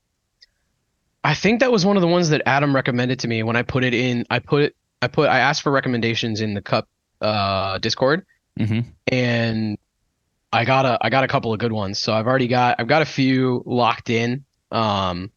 I 1.22 1.34
think 1.34 1.60
that 1.60 1.70
was 1.70 1.84
one 1.84 1.96
of 1.96 2.00
the 2.00 2.06
ones 2.08 2.30
that 2.30 2.40
Adam 2.46 2.74
recommended 2.74 3.18
to 3.20 3.28
me 3.28 3.42
when 3.42 3.56
I 3.56 3.62
put 3.62 3.84
it 3.84 3.92
in. 3.92 4.24
I 4.30 4.38
put 4.38 4.62
it. 4.62 4.76
I 5.02 5.08
put. 5.08 5.28
I 5.28 5.40
asked 5.40 5.60
for 5.62 5.70
recommendations 5.72 6.40
in 6.40 6.54
the 6.54 6.62
cup 6.62 6.88
uh, 7.20 7.76
Discord, 7.78 8.24
hmm 8.58 8.80
and 9.08 9.76
I 10.52 10.64
got 10.64 10.86
a. 10.86 10.98
I 11.02 11.10
got 11.10 11.24
a 11.24 11.28
couple 11.28 11.52
of 11.52 11.58
good 11.58 11.72
ones. 11.72 11.98
So 11.98 12.14
I've 12.14 12.26
already 12.26 12.48
got. 12.48 12.76
I've 12.78 12.86
got 12.88 13.02
a 13.02 13.06
few 13.06 13.62
locked 13.66 14.08
in. 14.08 14.44
Um, 14.70 15.30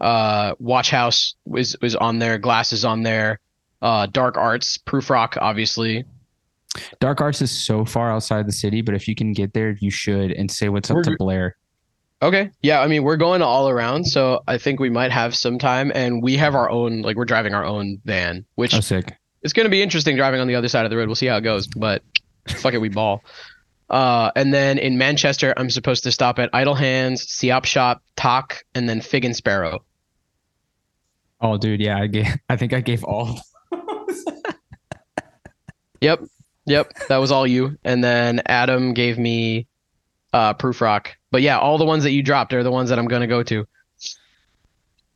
uh, 0.00 0.54
Watch 0.58 0.90
House 0.90 1.34
was 1.44 1.76
was 1.82 1.94
on 1.96 2.18
there. 2.20 2.38
Glass 2.38 2.72
is 2.72 2.84
on 2.84 3.02
there. 3.02 3.40
Uh, 3.82 4.06
Dark 4.06 4.36
Arts, 4.38 4.78
Prufrock, 4.78 5.36
obviously. 5.40 6.04
Dark 7.00 7.20
Arts 7.20 7.40
is 7.42 7.50
so 7.50 7.84
far 7.84 8.10
outside 8.10 8.46
the 8.46 8.52
city, 8.52 8.82
but 8.82 8.94
if 8.94 9.06
you 9.08 9.14
can 9.14 9.32
get 9.32 9.52
there, 9.54 9.76
you 9.80 9.90
should 9.90 10.32
and 10.32 10.50
say 10.50 10.68
what's 10.68 10.90
up 10.90 11.02
to 11.02 11.10
We're- 11.10 11.16
Blair. 11.18 11.56
Okay. 12.22 12.50
Yeah, 12.62 12.80
I 12.80 12.86
mean, 12.86 13.02
we're 13.02 13.16
going 13.18 13.42
all 13.42 13.68
around, 13.68 14.04
so 14.06 14.42
I 14.48 14.56
think 14.56 14.80
we 14.80 14.88
might 14.88 15.10
have 15.12 15.36
some 15.36 15.58
time 15.58 15.92
and 15.94 16.22
we 16.22 16.36
have 16.38 16.54
our 16.54 16.70
own 16.70 17.02
like 17.02 17.16
we're 17.16 17.26
driving 17.26 17.52
our 17.54 17.64
own 17.64 18.00
van, 18.04 18.46
which 18.54 18.74
Oh, 18.74 18.80
sick. 18.80 19.12
it's 19.42 19.52
going 19.52 19.64
to 19.66 19.70
be 19.70 19.82
interesting 19.82 20.16
driving 20.16 20.40
on 20.40 20.46
the 20.46 20.54
other 20.54 20.68
side 20.68 20.84
of 20.86 20.90
the 20.90 20.96
road. 20.96 21.06
We'll 21.08 21.16
see 21.16 21.26
how 21.26 21.36
it 21.36 21.42
goes, 21.42 21.66
but 21.66 22.02
fuck 22.48 22.72
it, 22.72 22.78
we 22.78 22.88
ball. 22.88 23.22
Uh, 23.90 24.30
and 24.36 24.54
then 24.54 24.78
in 24.78 24.96
Manchester, 24.96 25.52
I'm 25.58 25.68
supposed 25.68 26.02
to 26.04 26.12
stop 26.12 26.38
at 26.38 26.48
Idle 26.54 26.74
Hands, 26.74 27.20
Siop 27.22 27.66
Shop, 27.66 28.02
Takk, 28.16 28.64
and 28.74 28.88
then 28.88 29.02
Fig 29.02 29.26
and 29.26 29.36
Sparrow. 29.36 29.84
Oh, 31.42 31.58
dude, 31.58 31.80
yeah, 31.80 31.98
I 31.98 32.06
gave. 32.06 32.26
I 32.48 32.56
think 32.56 32.72
I 32.72 32.80
gave 32.80 33.04
all. 33.04 33.38
Yep, 36.00 36.20
yep, 36.66 36.92
that 37.08 37.18
was 37.18 37.30
all 37.30 37.46
you. 37.46 37.78
And 37.84 38.02
then 38.02 38.42
Adam 38.46 38.94
gave 38.94 39.18
me 39.18 39.66
uh, 40.32 40.54
Prufrock. 40.54 41.08
But 41.30 41.42
yeah, 41.42 41.58
all 41.58 41.78
the 41.78 41.84
ones 41.84 42.02
that 42.04 42.12
you 42.12 42.22
dropped 42.22 42.52
are 42.52 42.62
the 42.62 42.70
ones 42.70 42.90
that 42.90 42.98
I'm 42.98 43.06
going 43.06 43.22
to 43.22 43.26
go 43.26 43.42
to. 43.44 43.66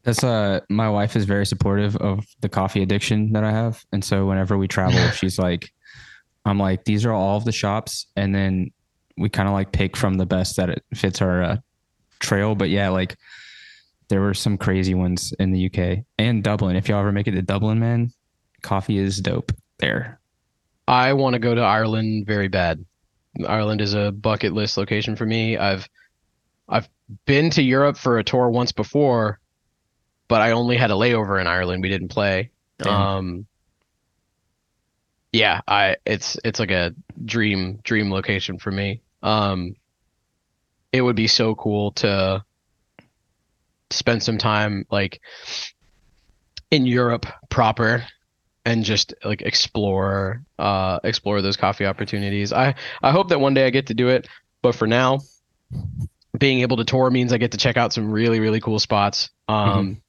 That's 0.05 0.25
uh, 0.25 0.61
my 0.71 0.89
wife 0.89 1.17
is 1.17 1.25
very 1.25 1.45
supportive 1.45 1.97
of 1.97 2.25
the 2.41 2.49
coffee 2.49 2.83
addiction 2.83 3.33
that 3.33 3.45
I 3.45 3.51
have, 3.51 3.85
and 3.93 4.03
so 4.03 4.27
whenever 4.27 4.57
we 4.57 4.67
travel, 4.67 4.99
she's 5.11 5.39
like, 5.39 5.71
I'm 6.47 6.59
like, 6.59 6.85
these 6.85 7.05
are 7.05 7.13
all 7.13 7.37
of 7.37 7.45
the 7.45 7.53
shops, 7.53 8.07
and 8.17 8.35
then 8.35 8.71
we 9.19 9.29
kind 9.29 9.49
of 9.49 9.53
like 9.53 9.73
pick 9.73 9.97
from 9.97 10.15
the 10.15 10.25
best 10.25 10.57
that 10.57 10.71
it 10.71 10.83
fits 10.95 11.21
our 11.21 11.43
uh, 11.43 11.57
trail. 12.21 12.55
But 12.55 12.71
yeah, 12.71 12.89
like 12.89 13.17
there 14.09 14.21
were 14.21 14.35
some 14.35 14.57
crazy 14.57 14.95
ones 14.95 15.35
in 15.39 15.51
the 15.51 15.67
UK 15.67 16.05
and 16.17 16.43
Dublin. 16.43 16.77
If 16.77 16.89
y'all 16.89 17.01
ever 17.01 17.13
make 17.13 17.27
it 17.27 17.33
to 17.33 17.43
Dublin, 17.43 17.79
man, 17.79 18.13
coffee 18.63 18.99
is 18.99 19.21
dope 19.21 19.53
there. 19.79 20.21
I 20.89 21.13
want 21.13 21.35
to 21.35 21.39
go 21.39 21.55
to 21.55 21.61
Ireland 21.61 22.27
very 22.27 22.49
bad. 22.49 22.83
Ireland 23.47 23.83
is 23.83 23.93
a 23.93 24.11
bucket 24.11 24.55
list 24.55 24.79
location 24.79 25.17
for 25.17 25.27
me. 25.27 25.59
I've 25.59 25.87
I've 26.67 26.89
been 27.27 27.51
to 27.51 27.63
Europe 27.63 27.99
for 27.99 28.19
a 28.19 28.25
tour 28.25 28.49
once 28.49 28.73
before, 28.73 29.39
but 30.29 30.41
I 30.41 30.53
only 30.53 30.79
had 30.79 30.91
a 30.91 30.95
layover 30.95 31.39
in 31.39 31.47
Ireland. 31.47 31.83
We 31.83 31.91
didn't 31.91 32.09
play. 32.09 32.51
Um 32.81 33.47
Yeah, 35.31 35.61
I 35.69 35.97
it's 36.07 36.39
it's 36.43 36.59
like 36.59 36.71
a 36.71 36.95
dream 37.23 37.81
dream 37.85 38.11
location 38.11 38.59
for 38.59 38.71
me. 38.71 39.03
Um 39.23 39.75
it 40.91 41.03
would 41.03 41.17
be 41.17 41.29
so 41.29 41.55
cool 41.55 41.93
to 41.93 42.43
spend 43.91 44.23
some 44.23 44.39
time 44.39 44.87
like 44.91 45.21
in 46.71 46.87
Europe 46.87 47.27
proper 47.51 48.07
and 48.65 48.85
just 48.85 49.15
like 49.25 49.43
explore 49.43 50.43
uh 50.59 50.99
explore 51.05 51.41
those 51.43 51.57
coffee 51.57 51.87
opportunities. 51.87 52.53
I 52.53 52.75
I 53.03 53.11
hope 53.11 53.29
that 53.29 53.41
one 53.41 53.55
day 53.55 53.67
I 53.67 53.71
get 53.71 53.87
to 53.87 53.95
do 53.95 54.09
it, 54.09 54.29
but 54.63 54.75
for 54.75 54.87
now 54.87 55.19
being 56.39 56.61
able 56.61 56.77
to 56.77 56.85
tour 56.85 57.11
means 57.11 57.33
I 57.33 57.39
get 57.39 57.53
to 57.53 57.59
check 57.59 57.77
out 57.77 57.93
some 57.93 58.11
really 58.11 58.41
really 58.41 58.61
cool 58.61 58.79
spots. 58.79 59.31
Um 59.49 60.03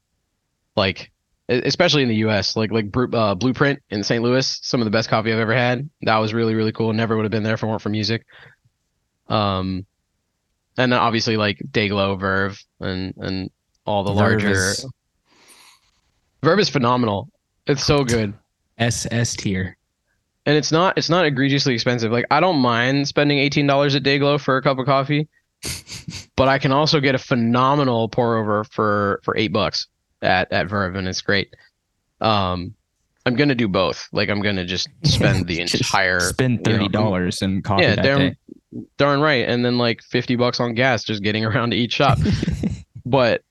like 0.76 1.12
e- 1.50 1.62
especially 1.64 2.04
in 2.04 2.10
the 2.10 2.16
US, 2.28 2.56
like 2.56 2.72
like 2.72 2.88
uh, 3.14 3.36
Blueprint 3.36 3.82
in 3.90 4.04
St. 4.04 4.24
Louis, 4.24 4.60
some 4.62 4.82
of 4.82 4.86
the 4.86 4.92
best 4.92 5.10
coffee 5.10 5.32
I've 5.32 5.40
ever 5.40 5.54
had. 5.54 5.90
That 6.02 6.18
was 6.18 6.34
really 6.34 6.56
really 6.56 6.72
cool. 6.72 6.92
Never 6.94 7.16
would 7.16 7.24
have 7.24 7.32
been 7.32 7.44
there 7.44 7.54
if 7.54 7.64
it 7.64 7.68
weren't 7.68 7.82
for 7.82 7.90
music. 7.90 8.26
Um 9.28 9.86
and 10.78 10.92
then 10.92 11.00
obviously 11.00 11.38
like 11.38 11.60
Dayglow, 11.72 12.20
Verve 12.20 12.62
and 12.80 13.14
and 13.18 13.52
all 13.86 14.04
the 14.04 14.14
Verve 14.14 14.44
larger 14.44 14.72
is 14.72 14.86
Verve 16.44 16.60
is 16.60 16.70
phenomenal. 16.70 17.30
It's 17.70 17.84
so 17.86 18.04
good. 18.04 18.34
SS 18.80 19.36
tier. 19.36 19.78
and 20.46 20.58
it's 20.58 20.72
not 20.72 20.98
it's 20.98 21.10
not 21.10 21.26
egregiously 21.26 21.74
expensive. 21.74 22.12
Like 22.12 22.26
I 22.32 22.40
don't 22.40 22.58
mind 22.60 23.08
spending 23.08 23.38
eighteen 23.40 23.68
dollars 23.68 23.96
at 23.96 24.04
Dayglow 24.04 24.40
for 24.42 24.58
a 24.58 24.62
cup 24.62 24.80
of 24.80 24.86
coffee, 24.86 25.28
but 26.36 26.48
I 26.48 26.58
can 26.60 26.72
also 26.72 27.00
get 27.00 27.14
a 27.16 27.20
phenomenal 27.20 28.10
pour 28.10 28.38
over 28.38 28.64
for 28.64 29.20
for 29.24 29.38
eight 29.38 29.54
bucks 29.54 29.88
at 30.22 30.52
at 30.52 30.68
Verve, 30.68 30.96
and 30.96 31.08
it's 31.08 31.22
great. 31.22 31.54
Um, 32.22 32.74
I'm 33.26 33.36
gonna 33.36 33.56
do 33.56 33.68
both. 33.68 34.08
Like 34.12 34.30
I'm 34.30 34.42
gonna 34.42 34.66
just 34.66 34.88
spend 35.04 35.46
the 35.48 35.58
Just 35.58 35.76
entire 35.76 36.22
spend 36.22 36.66
you 36.66 36.74
know, 36.74 36.78
thirty 36.80 36.88
dollars 36.90 37.42
in 37.42 37.62
coffee 37.62 37.84
yeah, 37.84 37.96
that 37.96 38.04
darn, 38.04 38.38
darn 38.98 39.20
right, 39.22 39.48
and 39.48 39.64
then 39.64 39.78
like 39.78 40.02
fifty 40.02 40.36
bucks 40.36 40.60
on 40.60 40.74
gas 40.74 41.04
just 41.04 41.22
getting 41.22 41.46
around 41.50 41.72
to 41.72 41.78
each 41.78 41.94
shop. 41.94 42.18
but 43.06 43.44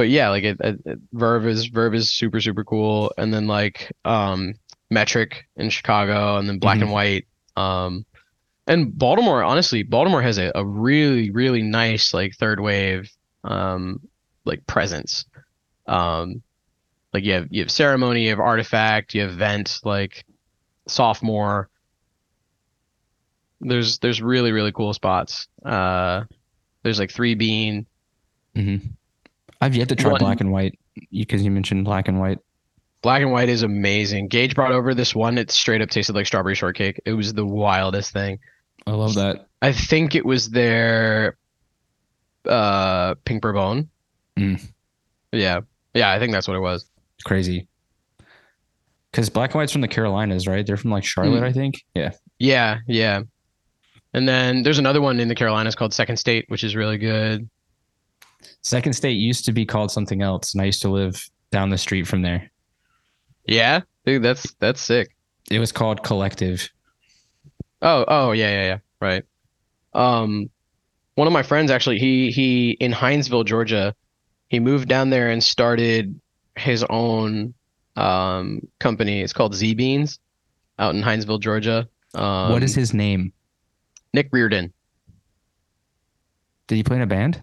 but 0.00 0.08
yeah, 0.08 0.30
like 0.30 0.44
it, 0.44 0.56
it, 0.60 0.80
it- 0.86 0.98
Verve 1.12 1.46
is 1.46 1.66
Verve 1.66 1.94
is 1.94 2.10
super 2.10 2.40
super 2.40 2.64
cool, 2.64 3.12
and 3.18 3.34
then 3.34 3.46
like 3.46 3.92
um 4.06 4.54
Metric 4.90 5.44
in 5.56 5.68
Chicago, 5.68 6.38
and 6.38 6.48
then 6.48 6.58
Black 6.58 6.78
Mhm. 6.78 6.82
and 6.84 6.90
White, 6.92 7.26
um, 7.54 8.06
and 8.66 8.96
Baltimore. 8.96 9.42
Honestly, 9.44 9.82
Baltimore 9.82 10.22
has 10.22 10.38
a, 10.38 10.52
a 10.54 10.64
really 10.64 11.30
really 11.32 11.60
nice 11.60 12.14
like 12.14 12.34
third 12.34 12.60
wave 12.60 13.10
um 13.44 14.00
like 14.46 14.66
presence. 14.66 15.26
Um, 15.86 16.40
like 17.12 17.24
you 17.24 17.34
have 17.34 17.48
you 17.50 17.60
have 17.60 17.70
ceremony, 17.70 18.22
you 18.24 18.30
have 18.30 18.40
artifact, 18.40 19.12
you 19.14 19.20
have 19.20 19.32
vent, 19.32 19.80
like 19.84 20.24
sophomore. 20.88 21.68
There's 23.60 23.98
there's 23.98 24.22
really 24.22 24.52
really 24.52 24.72
cool 24.72 24.94
spots. 24.94 25.46
Uh, 25.62 26.24
there's 26.84 26.98
like 26.98 27.10
three 27.10 27.34
bean. 27.34 27.84
hmm 28.56 28.76
I've 29.60 29.74
yet 29.74 29.88
to 29.90 29.96
try 29.96 30.12
One- 30.12 30.18
black 30.20 30.40
and 30.40 30.50
white 30.52 30.78
because 31.12 31.42
you 31.42 31.50
mentioned 31.50 31.84
black 31.84 32.08
and 32.08 32.18
white. 32.18 32.38
Black 33.02 33.22
and 33.22 33.30
white 33.32 33.48
is 33.48 33.62
amazing. 33.62 34.28
Gage 34.28 34.54
brought 34.54 34.72
over 34.72 34.94
this 34.94 35.14
one. 35.14 35.38
It 35.38 35.50
straight 35.50 35.80
up 35.80 35.88
tasted 35.90 36.14
like 36.14 36.26
strawberry 36.26 36.54
shortcake. 36.54 37.00
It 37.06 37.12
was 37.14 37.32
the 37.32 37.46
wildest 37.46 38.12
thing. 38.12 38.38
I 38.86 38.90
love 38.92 39.14
that. 39.14 39.46
I 39.62 39.72
think 39.72 40.14
it 40.14 40.24
was 40.24 40.50
their 40.50 41.36
uh 42.46 43.14
pink 43.24 43.42
bourbon. 43.42 43.88
Mm. 44.36 44.62
Yeah. 45.32 45.60
Yeah, 45.94 46.10
I 46.12 46.18
think 46.18 46.32
that's 46.32 46.46
what 46.48 46.56
it 46.56 46.60
was. 46.60 46.86
Crazy. 47.24 47.66
Because 49.10 49.28
black 49.28 49.50
and 49.50 49.58
white's 49.60 49.72
from 49.72 49.80
the 49.80 49.88
Carolinas, 49.88 50.46
right? 50.46 50.64
They're 50.66 50.76
from 50.76 50.90
like 50.90 51.04
Charlotte, 51.04 51.40
Mm. 51.42 51.46
I 51.46 51.52
think. 51.52 51.84
Yeah. 51.94 52.12
Yeah, 52.38 52.78
yeah. 52.86 53.22
And 54.14 54.28
then 54.28 54.62
there's 54.62 54.78
another 54.78 55.00
one 55.00 55.20
in 55.20 55.28
the 55.28 55.34
Carolinas 55.34 55.74
called 55.74 55.92
Second 55.94 56.16
State, 56.16 56.44
which 56.48 56.64
is 56.64 56.74
really 56.76 56.98
good. 56.98 57.48
Second 58.62 58.92
State 58.92 59.18
used 59.18 59.44
to 59.46 59.52
be 59.52 59.64
called 59.64 59.90
something 59.90 60.22
else, 60.22 60.54
and 60.54 60.62
I 60.62 60.66
used 60.66 60.82
to 60.82 60.88
live 60.88 61.28
down 61.50 61.70
the 61.70 61.78
street 61.78 62.06
from 62.06 62.22
there. 62.22 62.50
Yeah, 63.46 63.80
dude, 64.04 64.22
that's 64.22 64.52
that's 64.54 64.80
sick. 64.80 65.10
It 65.50 65.58
was 65.58 65.72
called 65.72 66.04
Collective. 66.04 66.68
Oh, 67.82 68.04
oh, 68.06 68.32
yeah, 68.32 68.50
yeah, 68.50 68.66
yeah. 68.66 68.78
Right. 69.00 69.24
Um, 69.94 70.50
one 71.14 71.26
of 71.26 71.32
my 71.32 71.42
friends 71.42 71.70
actually, 71.70 71.98
he 71.98 72.30
he 72.30 72.72
in 72.72 72.92
Hinesville, 72.92 73.44
Georgia, 73.44 73.94
he 74.48 74.60
moved 74.60 74.88
down 74.88 75.10
there 75.10 75.30
and 75.30 75.42
started 75.42 76.20
his 76.56 76.84
own 76.88 77.54
um 77.96 78.60
company. 78.78 79.20
It's 79.20 79.32
called 79.32 79.54
Z 79.54 79.74
Beans 79.74 80.20
out 80.78 80.94
in 80.94 81.02
Hinesville, 81.02 81.40
Georgia. 81.40 81.88
Um, 82.14 82.52
what 82.52 82.62
is 82.62 82.74
his 82.74 82.94
name? 82.94 83.32
Nick 84.12 84.28
Reardon? 84.32 84.72
Did 86.66 86.76
he 86.76 86.82
play 86.82 86.96
in 86.96 87.02
a 87.02 87.06
band? 87.06 87.42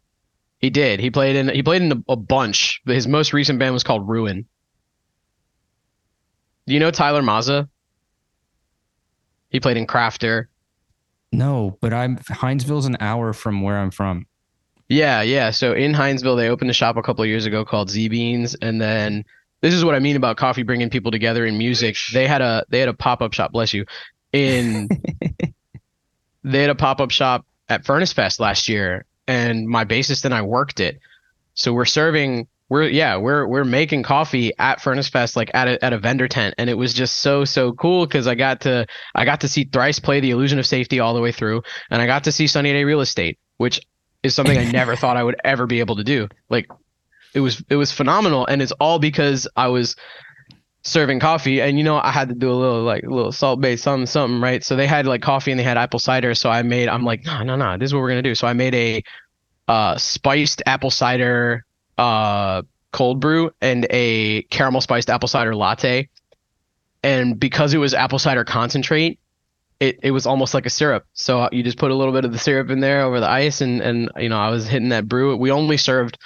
He 0.59 0.69
did. 0.69 0.99
He 0.99 1.11
played 1.11 1.35
in 1.35 1.49
he 1.49 1.63
played 1.63 1.81
in 1.81 1.91
a, 1.91 2.13
a 2.13 2.15
bunch. 2.15 2.81
His 2.85 3.07
most 3.07 3.33
recent 3.33 3.59
band 3.59 3.73
was 3.73 3.83
called 3.83 4.07
Ruin. 4.07 4.45
Do 6.65 6.73
you 6.73 6.79
know 6.79 6.91
Tyler 6.91 7.21
Mazza? 7.21 7.69
He 9.49 9.59
played 9.59 9.77
in 9.77 9.87
Crafter. 9.87 10.47
No, 11.31 11.77
but 11.81 11.93
I'm 11.93 12.17
Hinesville's 12.17 12.85
an 12.85 12.97
hour 12.99 13.33
from 13.33 13.61
where 13.61 13.77
I'm 13.77 13.91
from. 13.91 14.25
Yeah, 14.89 15.21
yeah. 15.21 15.51
So 15.51 15.73
in 15.73 15.93
Hinesville, 15.93 16.37
they 16.37 16.49
opened 16.49 16.69
a 16.69 16.73
shop 16.73 16.97
a 16.97 17.01
couple 17.01 17.23
of 17.23 17.29
years 17.29 17.45
ago 17.45 17.65
called 17.65 17.89
Z 17.89 18.07
Beans, 18.09 18.55
and 18.55 18.81
then 18.81 19.25
this 19.61 19.73
is 19.73 19.83
what 19.83 19.95
I 19.95 19.99
mean 19.99 20.15
about 20.15 20.37
coffee 20.37 20.63
bringing 20.63 20.89
people 20.89 21.11
together 21.11 21.45
in 21.45 21.57
music. 21.57 21.97
They 22.13 22.27
had 22.27 22.41
a 22.41 22.65
they 22.69 22.79
had 22.79 22.89
a 22.89 22.93
pop 22.93 23.21
up 23.21 23.33
shop. 23.33 23.51
Bless 23.51 23.73
you. 23.73 23.85
In 24.33 24.87
they 26.43 26.61
had 26.61 26.69
a 26.69 26.75
pop 26.75 26.99
up 26.99 27.11
shop 27.11 27.45
at 27.69 27.85
Furnace 27.85 28.13
Fest 28.13 28.39
last 28.39 28.69
year, 28.69 29.05
and 29.27 29.67
my 29.67 29.85
bassist 29.85 30.25
and 30.25 30.33
I 30.33 30.41
worked 30.41 30.79
it. 30.79 30.99
So 31.53 31.73
we're 31.73 31.85
serving 31.85 32.47
we're 32.69 32.83
yeah 32.83 33.15
we're 33.15 33.47
we're 33.47 33.63
making 33.63 34.03
coffee 34.03 34.51
at 34.59 34.81
Furnace 34.81 35.07
Fest 35.07 35.37
like 35.37 35.49
at 35.53 35.67
a 35.67 35.83
at 35.83 35.93
a 35.93 35.97
vendor 35.97 36.27
tent. 36.27 36.55
And 36.57 36.69
it 36.69 36.75
was 36.75 36.93
just 36.93 37.17
so 37.17 37.45
so 37.45 37.73
cool 37.73 38.05
because 38.05 38.27
I 38.27 38.35
got 38.35 38.61
to 38.61 38.87
I 39.15 39.25
got 39.25 39.41
to 39.41 39.47
see 39.47 39.63
Thrice 39.65 39.99
play 39.99 40.19
the 40.19 40.31
Illusion 40.31 40.59
of 40.59 40.65
Safety 40.65 40.99
all 40.99 41.13
the 41.13 41.21
way 41.21 41.31
through 41.31 41.63
and 41.89 42.01
I 42.01 42.05
got 42.05 42.25
to 42.25 42.31
see 42.31 42.47
Sunny 42.47 42.71
Day 42.73 42.83
Real 42.83 43.01
Estate 43.01 43.39
which 43.57 43.81
is 44.23 44.35
something 44.35 44.57
I 44.57 44.65
never 44.71 44.95
thought 44.95 45.17
I 45.17 45.23
would 45.23 45.39
ever 45.43 45.65
be 45.65 45.79
able 45.79 45.95
to 45.97 46.03
do. 46.03 46.27
Like 46.49 46.67
it 47.33 47.39
was 47.39 47.63
it 47.69 47.75
was 47.75 47.91
phenomenal. 47.91 48.45
And 48.45 48.61
it's 48.61 48.71
all 48.73 48.99
because 48.99 49.47
I 49.55 49.67
was 49.67 49.95
serving 50.87 51.19
coffee. 51.19 51.61
And 51.61 51.77
you 51.77 51.83
know 51.83 51.97
I 51.97 52.11
had 52.11 52.29
to 52.29 52.35
do 52.35 52.49
a 52.49 52.53
little 52.53 52.81
like 52.81 53.03
a 53.03 53.09
little 53.09 53.31
salt 53.31 53.61
based 53.61 53.83
something 53.83 54.05
something 54.05 54.41
right? 54.41 54.63
So 54.63 54.75
they 54.75 54.87
had 54.87 55.05
like 55.05 55.21
coffee 55.21 55.51
and 55.51 55.59
they 55.59 55.63
had 55.63 55.77
apple 55.77 55.99
cider. 55.99 56.33
So 56.33 56.49
I 56.49 56.61
made 56.63 56.87
I'm 56.89 57.03
like 57.03 57.25
no 57.25 57.43
no 57.43 57.55
no 57.55 57.77
this 57.77 57.87
is 57.87 57.93
what 57.93 58.01
we're 58.01 58.09
gonna 58.09 58.21
do. 58.21 58.35
So 58.35 58.47
I 58.47 58.53
made 58.53 58.73
a 58.73 59.03
uh 59.67 59.97
spiced 59.97 60.61
apple 60.65 60.91
cider 60.91 61.65
uh 61.97 62.61
cold 62.91 63.19
brew 63.19 63.51
and 63.61 63.85
a 63.89 64.43
caramel 64.43 64.81
spiced 64.81 65.09
apple 65.09 65.27
cider 65.27 65.55
latte. 65.55 66.09
And 67.03 67.39
because 67.39 67.73
it 67.73 67.77
was 67.77 67.93
apple 67.93 68.19
cider 68.19 68.43
concentrate 68.43 69.19
it, 69.79 69.99
it 70.01 70.11
was 70.11 70.25
almost 70.25 70.53
like 70.53 70.65
a 70.65 70.69
syrup. 70.71 71.05
So 71.13 71.49
you 71.51 71.61
just 71.61 71.77
put 71.77 71.91
a 71.91 71.93
little 71.93 72.13
bit 72.13 72.25
of 72.25 72.31
the 72.31 72.39
syrup 72.39 72.71
in 72.71 72.79
there 72.79 73.03
over 73.03 73.19
the 73.19 73.29
ice 73.29 73.61
and 73.61 73.81
and 73.81 74.09
you 74.17 74.29
know 74.29 74.39
I 74.39 74.49
was 74.49 74.67
hitting 74.67 74.89
that 74.89 75.07
brew. 75.07 75.35
We 75.35 75.51
only 75.51 75.77
served 75.77 76.17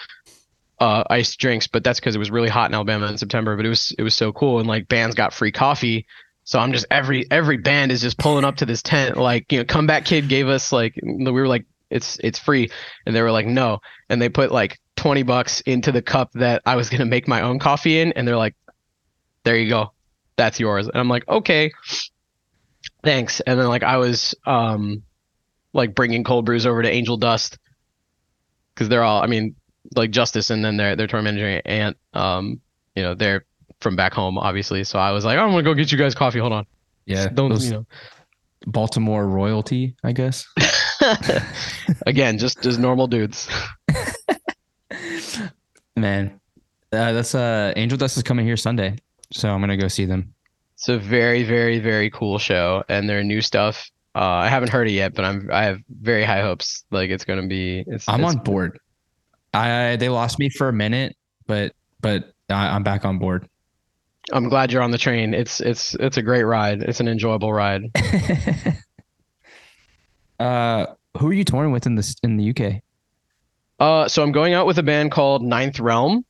uh, 0.81 1.03
iced 1.11 1.39
drinks, 1.39 1.67
but 1.67 1.83
that's 1.83 1.99
because 1.99 2.15
it 2.15 2.19
was 2.19 2.31
really 2.31 2.49
hot 2.49 2.71
in 2.71 2.73
Alabama 2.73 3.05
in 3.05 3.17
September. 3.17 3.55
But 3.55 3.67
it 3.67 3.69
was 3.69 3.93
it 3.97 4.01
was 4.01 4.15
so 4.15 4.33
cool, 4.33 4.57
and 4.59 4.67
like 4.67 4.87
bands 4.87 5.15
got 5.15 5.31
free 5.31 5.51
coffee. 5.51 6.07
So 6.43 6.59
I'm 6.59 6.73
just 6.73 6.87
every 6.89 7.29
every 7.29 7.57
band 7.57 7.91
is 7.91 8.01
just 8.01 8.17
pulling 8.17 8.43
up 8.43 8.57
to 8.57 8.65
this 8.65 8.81
tent. 8.81 9.15
Like 9.15 9.51
you 9.51 9.59
know, 9.59 9.65
Comeback 9.65 10.05
Kid 10.05 10.27
gave 10.27 10.47
us 10.47 10.71
like 10.71 10.95
we 11.03 11.31
were 11.31 11.47
like 11.47 11.65
it's 11.91 12.17
it's 12.23 12.39
free, 12.39 12.71
and 13.05 13.15
they 13.15 13.21
were 13.21 13.31
like 13.31 13.45
no, 13.45 13.79
and 14.09 14.19
they 14.19 14.27
put 14.27 14.51
like 14.51 14.79
twenty 14.95 15.21
bucks 15.21 15.61
into 15.61 15.91
the 15.91 16.01
cup 16.01 16.31
that 16.33 16.63
I 16.65 16.75
was 16.75 16.89
gonna 16.89 17.05
make 17.05 17.27
my 17.27 17.41
own 17.41 17.59
coffee 17.59 17.99
in, 17.99 18.13
and 18.13 18.27
they're 18.27 18.35
like, 18.35 18.55
there 19.43 19.57
you 19.57 19.69
go, 19.69 19.93
that's 20.35 20.59
yours. 20.59 20.87
And 20.87 20.97
I'm 20.97 21.09
like 21.09 21.27
okay, 21.29 21.71
thanks. 23.03 23.39
And 23.39 23.59
then 23.59 23.67
like 23.67 23.83
I 23.83 23.97
was 23.97 24.33
um 24.47 25.03
like 25.73 25.93
bringing 25.93 26.23
cold 26.23 26.45
brews 26.45 26.65
over 26.65 26.81
to 26.81 26.89
Angel 26.89 27.17
Dust 27.17 27.59
because 28.73 28.89
they're 28.89 29.03
all 29.03 29.21
I 29.21 29.27
mean 29.27 29.55
like 29.95 30.11
Justice 30.11 30.49
and 30.49 30.63
then 30.63 30.77
their 30.77 30.95
their 30.95 31.07
tour 31.07 31.21
manager 31.21 31.61
Aunt, 31.65 31.97
um, 32.13 32.61
you 32.95 33.03
know, 33.03 33.13
they're 33.13 33.45
from 33.79 33.95
back 33.95 34.13
home, 34.13 34.37
obviously. 34.37 34.83
So 34.83 34.99
I 34.99 35.11
was 35.11 35.25
like, 35.25 35.37
oh, 35.37 35.41
I'm 35.41 35.49
gonna 35.51 35.63
go 35.63 35.73
get 35.73 35.91
you 35.91 35.97
guys 35.97 36.15
coffee. 36.15 36.39
Hold 36.39 36.53
on. 36.53 36.65
Yeah. 37.05 37.27
Don't 37.27 37.49
those 37.49 37.65
you 37.65 37.71
know? 37.71 37.85
Baltimore 38.67 39.27
royalty, 39.27 39.95
I 40.03 40.11
guess. 40.11 40.47
Again, 42.05 42.37
just 42.37 42.61
just 42.61 42.79
normal 42.79 43.07
dudes. 43.07 43.49
Man, 45.95 46.39
uh, 46.91 47.11
that's 47.11 47.35
uh 47.35 47.73
Angel 47.75 47.97
Dust 47.97 48.17
is 48.17 48.23
coming 48.23 48.45
here 48.45 48.57
Sunday, 48.57 48.97
so 49.31 49.49
I'm 49.49 49.59
gonna 49.61 49.77
go 49.77 49.87
see 49.87 50.05
them. 50.05 50.33
It's 50.75 50.89
a 50.89 50.97
very 50.97 51.43
very 51.43 51.79
very 51.79 52.09
cool 52.11 52.37
show, 52.37 52.83
and 52.87 53.09
their 53.09 53.23
new 53.23 53.41
stuff. 53.41 53.89
Uh, 54.13 54.19
I 54.19 54.49
haven't 54.49 54.69
heard 54.69 54.89
it 54.89 54.91
yet, 54.91 55.13
but 55.13 55.25
I'm 55.25 55.49
I 55.51 55.63
have 55.63 55.79
very 55.89 56.23
high 56.23 56.41
hopes. 56.41 56.83
Like 56.91 57.09
it's 57.09 57.25
gonna 57.25 57.47
be. 57.47 57.83
It's, 57.87 58.07
I'm 58.07 58.23
it's, 58.23 58.35
on 58.35 58.43
board. 58.43 58.79
I 59.53 59.95
they 59.97 60.09
lost 60.09 60.39
me 60.39 60.49
for 60.49 60.69
a 60.69 60.73
minute, 60.73 61.15
but 61.47 61.73
but 62.01 62.31
I, 62.49 62.67
I'm 62.75 62.83
back 62.83 63.05
on 63.05 63.19
board. 63.19 63.47
I'm 64.31 64.49
glad 64.49 64.71
you're 64.71 64.81
on 64.81 64.91
the 64.91 64.97
train. 64.97 65.33
It's 65.33 65.59
it's 65.61 65.95
it's 65.95 66.17
a 66.17 66.21
great 66.21 66.43
ride. 66.43 66.81
It's 66.83 66.99
an 66.99 67.07
enjoyable 67.07 67.51
ride. 67.51 67.83
uh, 70.39 70.85
who 71.17 71.27
are 71.29 71.33
you 71.33 71.43
touring 71.43 71.71
with 71.71 71.85
in 71.85 71.95
this 71.95 72.15
in 72.23 72.37
the 72.37 72.49
UK? 72.51 72.81
Uh, 73.79 74.07
so 74.07 74.21
I'm 74.23 74.31
going 74.31 74.53
out 74.53 74.67
with 74.67 74.77
a 74.77 74.83
band 74.83 75.11
called 75.11 75.43
Ninth 75.43 75.79
Realm. 75.79 76.23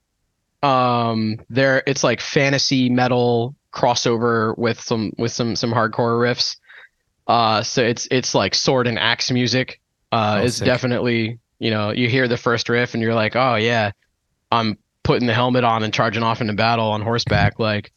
Um, 0.63 1.37
there 1.49 1.83
it's 1.85 2.03
like 2.03 2.21
fantasy 2.21 2.89
metal 2.89 3.55
crossover 3.73 4.57
with 4.57 4.79
some 4.79 5.11
with 5.17 5.31
some 5.31 5.55
some 5.55 5.71
hardcore 5.71 6.17
riffs. 6.19 6.57
Uh, 7.27 7.61
so 7.61 7.83
it's 7.83 8.07
it's 8.11 8.33
like 8.33 8.55
sword 8.55 8.87
and 8.87 8.97
axe 8.97 9.31
music. 9.31 9.79
Uh, 10.11 10.39
Oh, 10.39 10.45
it's 10.45 10.57
sick. 10.57 10.65
definitely 10.65 11.39
you 11.61 11.69
know 11.69 11.91
you 11.91 12.09
hear 12.09 12.27
the 12.27 12.37
first 12.37 12.67
riff 12.69 12.93
and 12.93 13.03
you're 13.03 13.13
like, 13.13 13.35
oh 13.35 13.55
yeah, 13.55 13.91
I'm 14.51 14.77
putting 15.03 15.27
the 15.27 15.33
helmet 15.33 15.63
on 15.63 15.83
and 15.83 15.93
charging 15.93 16.23
off 16.23 16.41
into 16.41 16.53
battle 16.53 16.89
on 16.89 17.01
horseback. 17.01 17.59
like, 17.59 17.91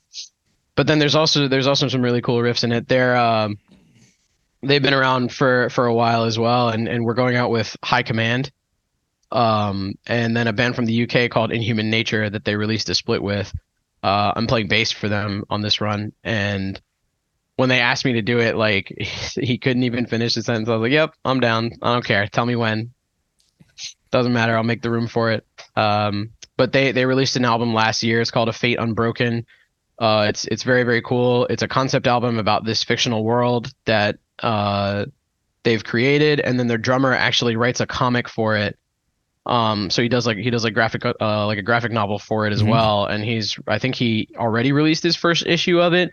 but 0.77 0.87
then 0.87 0.99
there's 0.99 1.15
also 1.15 1.49
there's 1.49 1.67
also 1.67 1.89
some 1.89 2.03
really 2.03 2.23
cool 2.23 2.39
riffs 2.39 2.63
in 2.63 2.73
it. 2.73 2.87
They're 2.87 3.17
um, 3.17 3.59
they've 4.63 4.83
been 4.83 4.95
around 4.95 5.33
for 5.33 5.71
for 5.71 5.87
a 5.87 5.95
while 5.95 6.25
as 6.25 6.39
well, 6.39 6.69
and 6.69 6.87
and 6.87 7.05
we're 7.05 7.15
going 7.15 7.37
out 7.37 7.51
with 7.51 7.77
High 7.83 8.03
Command 8.03 8.53
um, 9.35 9.95
and 10.07 10.37
then 10.37 10.47
a 10.47 10.53
band 10.53 10.77
from 10.77 10.87
the 10.87 11.03
UK 11.03 11.29
called 11.31 11.53
Inhuman 11.53 11.91
Nature 11.91 12.31
that 12.31 12.45
they 12.45 12.55
released 12.55 12.89
a 12.89 12.95
split 12.95 13.23
with. 13.23 13.53
Uh, 14.03 14.33
I'm 14.37 14.47
playing 14.47 14.69
bass 14.69 14.93
for 14.93 15.09
them 15.09 15.45
on 15.51 15.61
this 15.61 15.81
run, 15.81 16.13
and 16.23 16.81
when 17.57 17.69
they 17.69 17.81
asked 17.81 18.05
me 18.05 18.15
to 18.15 18.23
do 18.23 18.39
it, 18.39 18.57
like 18.57 18.95
he 18.99 19.59
couldn't 19.59 19.83
even 19.83 20.07
finish 20.07 20.35
the 20.35 20.43
sentence. 20.43 20.69
I 20.69 20.73
was 20.73 20.83
like, 20.83 20.93
"Yep, 20.93 21.15
I'm 21.25 21.41
down. 21.41 21.73
I 21.83 21.93
don't 21.93 22.05
care. 22.05 22.27
Tell 22.29 22.47
me 22.47 22.55
when. 22.57 22.94
Doesn't 24.15 24.33
matter. 24.33 24.57
I'll 24.57 24.63
make 24.63 24.81
the 24.83 24.91
room 24.91 25.09
for 25.09 25.33
it." 25.33 25.45
Um, 25.77 26.31
but 26.57 26.73
they 26.73 26.93
they 26.93 27.05
released 27.05 27.37
an 27.37 27.45
album 27.45 27.75
last 27.75 28.03
year. 28.03 28.21
It's 28.21 28.31
called 28.31 28.49
A 28.49 28.53
Fate 28.53 28.79
Unbroken. 28.79 29.45
Uh, 29.99 30.27
it's 30.29 30.45
it's 30.47 30.63
very 30.63 30.85
very 30.85 31.03
cool. 31.03 31.47
It's 31.47 31.63
a 31.63 31.69
concept 31.69 32.07
album 32.07 32.39
about 32.39 32.65
this 32.65 32.85
fictional 32.85 33.25
world 33.25 33.73
that 33.87 34.19
uh, 34.43 35.07
they've 35.65 35.83
created, 35.83 36.39
and 36.41 36.59
then 36.59 36.69
their 36.69 36.79
drummer 36.79 37.13
actually 37.13 37.57
writes 37.57 37.81
a 37.81 37.87
comic 37.87 38.29
for 38.29 38.57
it 38.57 38.79
um, 39.47 39.91
so 39.91 40.01
he 40.01 40.09
does 40.09 40.27
like 40.27 40.39
he 40.39 40.49
does 40.49 40.65
like 40.65 40.73
graphic 40.75 41.05
uh 41.05 41.47
like 41.47 41.59
a 41.59 41.63
graphic 41.63 41.93
novel 41.93 42.19
for 42.19 42.47
it 42.47 42.53
as 42.53 42.63
Mhm. 42.63 42.71
well, 42.71 43.05
and 43.07 43.23
he's 43.23 43.59
I 43.67 43.79
think 43.79 43.95
he 43.95 44.29
already 44.37 44.73
released 44.73 45.03
his 45.03 45.17
first 45.17 45.45
issue 45.47 45.81
of 45.81 45.93
it. 45.93 46.13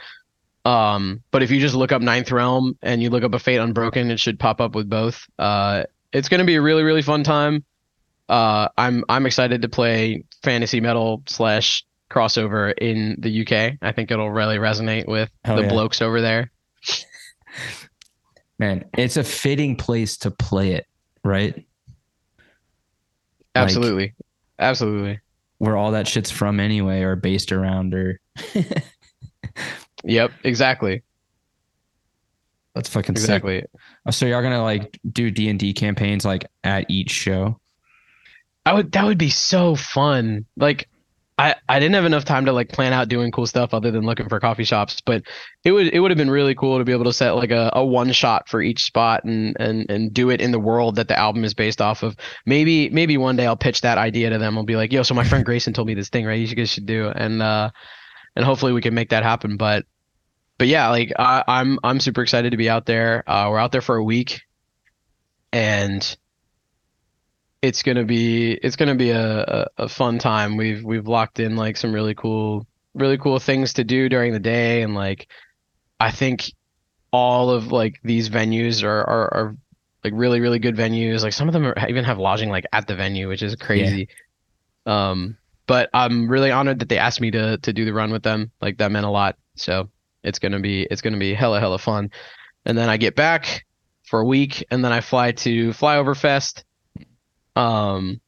Um, 0.65 1.23
but 1.31 1.41
if 1.41 1.49
you 1.49 1.59
just 1.59 1.73
look 1.73 1.91
up 1.91 2.01
Ninth 2.01 2.31
Realm 2.31 2.77
and 2.81 3.01
you 3.01 3.09
look 3.09 3.23
up 3.23 3.33
a 3.33 3.39
Fate 3.39 3.57
Unbroken, 3.57 4.11
it 4.11 4.19
should 4.19 4.37
pop 4.37 4.59
up 4.59 4.75
with 4.75 4.89
both. 4.89 5.25
Uh, 5.39 5.83
it's 6.11 6.27
gonna 6.29 6.43
be 6.43 6.55
a 6.55 6.61
really 6.61 6.83
really 6.83 7.01
fun 7.01 7.23
time. 7.23 7.63
Uh, 8.31 8.69
I'm 8.77 9.03
I'm 9.09 9.25
excited 9.25 9.61
to 9.63 9.67
play 9.69 10.23
fantasy 10.41 10.79
metal 10.79 11.21
slash 11.27 11.83
crossover 12.09 12.73
in 12.77 13.17
the 13.19 13.41
UK. 13.41 13.77
I 13.81 13.91
think 13.91 14.09
it'll 14.09 14.31
really 14.31 14.55
resonate 14.55 15.05
with 15.05 15.29
Hell 15.43 15.57
the 15.57 15.63
yeah. 15.63 15.69
blokes 15.69 16.01
over 16.01 16.21
there. 16.21 16.49
Man, 18.59 18.85
it's 18.97 19.17
a 19.17 19.23
fitting 19.25 19.75
place 19.75 20.15
to 20.19 20.31
play 20.31 20.71
it, 20.73 20.87
right? 21.25 21.55
Like- 21.55 21.65
Absolutely, 23.53 24.13
absolutely. 24.59 25.19
Where 25.57 25.75
all 25.75 25.91
that 25.91 26.07
shit's 26.07 26.31
from 26.31 26.61
anyway, 26.61 27.01
or 27.01 27.17
based 27.17 27.51
around, 27.51 27.93
or 27.93 28.21
Yep, 30.05 30.31
exactly, 30.45 31.03
that's 32.75 32.87
fucking 32.87 33.11
exactly. 33.13 33.65
Oh, 34.05 34.11
So 34.11 34.25
y'all 34.25 34.41
gonna 34.41 34.63
like 34.63 34.97
do 35.11 35.29
D 35.31 35.49
and 35.49 35.59
D 35.59 35.73
campaigns 35.73 36.23
like 36.23 36.45
at 36.63 36.89
each 36.89 37.11
show? 37.11 37.59
I 38.65 38.73
would 38.73 38.91
that 38.91 39.05
would 39.05 39.17
be 39.17 39.29
so 39.29 39.75
fun. 39.75 40.45
Like 40.55 40.87
I 41.37 41.55
I 41.67 41.79
didn't 41.79 41.95
have 41.95 42.05
enough 42.05 42.25
time 42.25 42.45
to 42.45 42.53
like 42.53 42.69
plan 42.69 42.93
out 42.93 43.07
doing 43.07 43.31
cool 43.31 43.47
stuff 43.47 43.73
other 43.73 43.89
than 43.89 44.05
looking 44.05 44.29
for 44.29 44.39
coffee 44.39 44.63
shops, 44.63 45.01
but 45.01 45.23
it 45.63 45.71
would 45.71 45.87
it 45.87 45.99
would 45.99 46.11
have 46.11 46.17
been 46.17 46.29
really 46.29 46.53
cool 46.53 46.77
to 46.77 46.85
be 46.85 46.91
able 46.91 47.05
to 47.05 47.13
set 47.13 47.31
like 47.31 47.51
a, 47.51 47.71
a 47.73 47.83
one 47.83 48.11
shot 48.11 48.47
for 48.47 48.61
each 48.61 48.83
spot 48.83 49.23
and 49.23 49.55
and 49.59 49.89
and 49.89 50.13
do 50.13 50.29
it 50.29 50.41
in 50.41 50.51
the 50.51 50.59
world 50.59 50.97
that 50.97 51.07
the 51.07 51.17
album 51.17 51.43
is 51.43 51.53
based 51.53 51.81
off 51.81 52.03
of. 52.03 52.15
Maybe 52.45 52.89
maybe 52.89 53.17
one 53.17 53.35
day 53.35 53.47
I'll 53.47 53.57
pitch 53.57 53.81
that 53.81 53.97
idea 53.97 54.29
to 54.29 54.37
them. 54.37 54.57
I'll 54.57 54.63
be 54.63 54.75
like, 54.75 54.93
"Yo, 54.93 55.03
so 55.03 55.15
my 55.15 55.23
friend 55.23 55.43
Grayson 55.45 55.73
told 55.73 55.87
me 55.87 55.95
this 55.95 56.09
thing, 56.09 56.25
right? 56.25 56.39
You 56.39 56.55
guys 56.55 56.69
should 56.69 56.85
do." 56.85 57.07
And 57.09 57.41
uh 57.41 57.71
and 58.35 58.45
hopefully 58.45 58.73
we 58.73 58.81
can 58.81 58.93
make 58.93 59.09
that 59.09 59.23
happen, 59.23 59.57
but 59.57 59.85
but 60.61 60.67
yeah, 60.67 60.89
like 60.89 61.11
I, 61.17 61.43
I'm 61.47 61.79
I'm 61.83 61.99
super 61.99 62.21
excited 62.21 62.51
to 62.51 62.57
be 62.57 62.69
out 62.69 62.85
there. 62.85 63.27
Uh, 63.27 63.49
we're 63.49 63.57
out 63.57 63.71
there 63.71 63.81
for 63.81 63.95
a 63.95 64.03
week, 64.03 64.41
and 65.51 66.15
it's 67.61 67.83
gonna 67.83 68.05
be 68.05 68.53
it's 68.53 68.75
gonna 68.75 68.95
be 68.95 69.11
a, 69.11 69.41
a, 69.41 69.67
a 69.83 69.89
fun 69.89 70.19
time. 70.19 70.57
We've 70.57 70.83
we've 70.83 71.07
locked 71.07 71.39
in 71.39 71.55
like 71.55 71.77
some 71.77 71.93
really 71.93 72.15
cool 72.15 72.65
really 72.93 73.17
cool 73.17 73.39
things 73.39 73.73
to 73.73 73.83
do 73.83 74.09
during 74.09 74.33
the 74.33 74.39
day, 74.39 74.81
and 74.81 74.95
like 74.95 75.27
I 75.99 76.11
think 76.11 76.51
all 77.11 77.49
of 77.49 77.71
like 77.71 77.99
these 78.03 78.29
venues 78.29 78.83
are 78.83 79.01
are, 79.01 79.33
are 79.33 79.57
like 80.03 80.13
really 80.15 80.39
really 80.39 80.59
good 80.59 80.75
venues. 80.75 81.21
Like 81.21 81.33
some 81.33 81.47
of 81.47 81.53
them 81.53 81.65
are, 81.65 81.87
even 81.87 82.03
have 82.03 82.17
lodging 82.17 82.49
like 82.49 82.65
at 82.73 82.87
the 82.87 82.95
venue, 82.95 83.27
which 83.27 83.43
is 83.43 83.55
crazy. 83.55 84.07
Um, 84.85 85.37
but 85.67 85.89
I'm 85.93 86.27
really 86.27 86.51
honored 86.51 86.79
that 86.79 86.89
they 86.89 86.97
asked 86.97 87.21
me 87.21 87.31
to 87.31 87.57
to 87.59 87.73
do 87.73 87.85
the 87.85 87.93
run 87.93 88.11
with 88.11 88.23
them. 88.23 88.51
Like 88.61 88.77
that 88.77 88.91
meant 88.91 89.05
a 89.05 89.09
lot. 89.09 89.37
So 89.55 89.89
it's 90.23 90.39
gonna 90.39 90.59
be 90.59 90.87
it's 90.89 91.01
gonna 91.01 91.19
be 91.19 91.35
hella 91.35 91.59
hella 91.59 91.77
fun. 91.77 92.09
And 92.65 92.77
then 92.77 92.89
I 92.89 92.97
get 92.97 93.15
back 93.15 93.65
for 94.03 94.19
a 94.19 94.25
week, 94.25 94.65
and 94.71 94.83
then 94.83 94.91
I 94.91 95.01
fly 95.01 95.31
to 95.31 95.69
Flyover 95.69 96.17
Fest. 96.17 96.65
Um, 97.55 98.21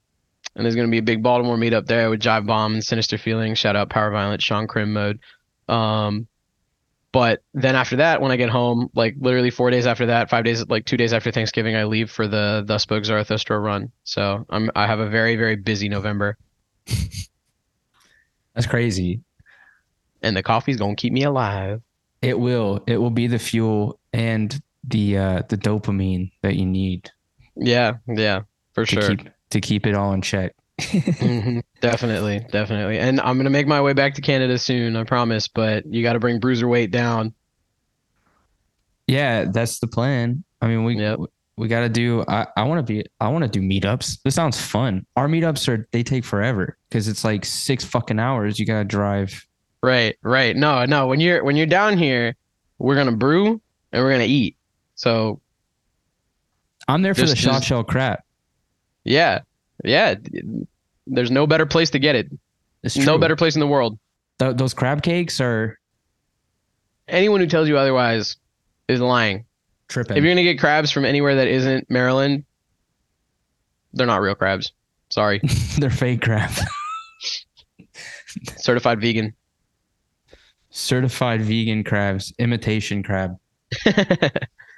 and 0.55 0.65
there's 0.65 0.75
gonna 0.75 0.87
be 0.87 0.99
a 0.99 1.03
big 1.03 1.23
Baltimore 1.23 1.57
meetup 1.57 1.85
there 1.87 2.09
with 2.09 2.21
Jive 2.21 2.45
Bomb 2.45 2.73
and 2.75 2.83
Sinister 2.83 3.17
Feeling. 3.17 3.55
Shout 3.55 3.75
out 3.75 3.89
Power 3.89 4.11
Violent, 4.11 4.41
Sean 4.41 4.67
Crim 4.67 4.93
mode. 4.93 5.19
Um, 5.67 6.27
but 7.11 7.43
then 7.53 7.75
after 7.75 7.97
that, 7.97 8.21
when 8.21 8.31
I 8.31 8.37
get 8.37 8.49
home, 8.49 8.89
like 8.95 9.15
literally 9.19 9.51
four 9.51 9.69
days 9.69 9.85
after 9.85 10.07
that, 10.07 10.29
five 10.29 10.43
days, 10.43 10.67
like 10.67 10.85
two 10.85 10.97
days 10.97 11.13
after 11.13 11.31
Thanksgiving, 11.31 11.75
I 11.75 11.83
leave 11.83 12.09
for 12.09 12.27
the 12.27 12.63
Thus 12.65 12.83
Spoke 12.83 13.05
Zarathustra 13.05 13.59
run. 13.59 13.91
So 14.03 14.45
I'm 14.49 14.71
I 14.75 14.87
have 14.87 14.99
a 14.99 15.07
very 15.07 15.35
very 15.35 15.55
busy 15.55 15.89
November. 15.89 16.37
That's 18.55 18.67
crazy. 18.67 19.21
And 20.21 20.35
the 20.35 20.43
coffee's 20.43 20.77
gonna 20.77 20.95
keep 20.95 21.13
me 21.13 21.23
alive. 21.23 21.81
It 22.21 22.39
will. 22.39 22.83
It 22.87 22.97
will 22.97 23.11
be 23.11 23.27
the 23.27 23.39
fuel 23.39 23.99
and 24.11 24.59
the 24.83 25.17
uh 25.17 25.41
the 25.49 25.57
dopamine 25.57 26.31
that 26.41 26.55
you 26.55 26.65
need 26.65 27.09
Yeah, 27.55 27.93
yeah, 28.07 28.41
for 28.73 28.85
to 28.85 29.01
sure. 29.01 29.09
keep 29.15 29.29
to 29.51 29.61
keep 29.61 29.85
it 29.87 29.95
all 29.95 30.13
in 30.13 30.21
check. 30.21 30.53
hmm 30.81 31.59
Definitely, 31.81 32.45
definitely. 32.51 32.97
And 32.99 33.19
I'm 33.21 33.37
gonna 33.37 33.49
make 33.49 33.67
my 33.67 33.81
way 33.81 33.93
back 33.93 34.15
to 34.15 34.21
Canada 34.21 34.57
soon, 34.57 34.95
I 34.95 35.03
promise. 35.03 35.47
But 35.47 35.85
you 35.85 36.01
got 36.03 36.13
to 36.13 36.19
bring 36.19 36.39
bruiser 36.39 36.67
weight 36.67 36.91
down. 36.91 37.33
Yeah, 39.07 39.45
that's 39.51 39.79
the 39.79 39.87
plan. 39.87 40.43
I 40.61 40.67
mean, 40.67 40.83
we 40.85 40.95
Yep. 40.97 41.19
we 41.57 41.67
got 41.67 41.81
to 41.81 41.89
do. 41.89 42.23
I 42.27 42.47
I 42.55 42.63
want 42.63 42.85
to 42.85 42.93
be. 42.93 43.05
I 43.19 43.27
want 43.29 43.43
to 43.43 43.49
do 43.49 43.61
meetups. 43.61 44.19
This 44.23 44.33
sounds 44.35 44.59
fun. 44.59 45.05
Our 45.15 45.27
meetups 45.27 45.67
are 45.67 45.87
they 45.91 46.03
take 46.03 46.23
forever 46.23 46.77
because 46.89 47.07
it's 47.07 47.23
like 47.23 47.43
six 47.45 47.83
fucking 47.83 48.19
hours. 48.19 48.59
You 48.59 48.65
gotta 48.65 48.85
drive. 48.85 49.45
Right, 49.81 50.15
right. 50.23 50.55
No, 50.55 50.85
no. 50.85 51.07
When 51.07 51.19
you're 51.19 51.43
when 51.43 51.57
you're 51.57 51.65
down 51.67 51.97
here, 51.97 52.35
we're 52.79 52.95
gonna 52.95 53.11
brew 53.11 53.61
and 53.91 54.03
we're 54.03 54.11
gonna 54.11 54.23
eat. 54.23 54.55
So 54.95 55.41
I'm 56.87 57.01
there 57.01 57.13
for 57.13 57.21
Just- 57.21 57.33
the 57.35 57.37
shot 57.41 57.63
shell 57.63 57.83
crap. 57.83 58.23
Yeah, 59.03 59.39
yeah. 59.83 60.15
There's 61.07 61.31
no 61.31 61.45
better 61.47 61.65
place 61.65 61.89
to 61.91 61.99
get 61.99 62.15
it. 62.15 62.31
It's 62.83 62.97
No 62.97 63.17
better 63.17 63.35
place 63.35 63.55
in 63.55 63.59
the 63.59 63.67
world. 63.67 63.97
Th- 64.39 64.55
those 64.55 64.73
crab 64.73 65.01
cakes 65.03 65.39
are 65.41 65.77
Anyone 67.07 67.39
who 67.41 67.47
tells 67.47 67.67
you 67.67 67.77
otherwise 67.77 68.37
is 68.87 68.99
lying. 69.01 69.45
tripping. 69.89 70.17
If 70.17 70.23
you're 70.23 70.31
gonna 70.33 70.43
get 70.43 70.59
crabs 70.59 70.91
from 70.91 71.05
anywhere 71.05 71.35
that 71.35 71.47
isn't 71.47 71.89
Maryland, 71.89 72.45
they're 73.93 74.07
not 74.07 74.21
real 74.21 74.35
crabs. 74.35 74.71
Sorry, 75.09 75.41
They're 75.77 75.89
fake 75.89 76.21
crab. 76.21 76.51
certified 78.57 78.99
vegan. 79.01 79.33
Certified 80.71 81.41
vegan 81.43 81.83
crabs, 81.83 82.33
imitation 82.39 83.03
crab. 83.03 83.37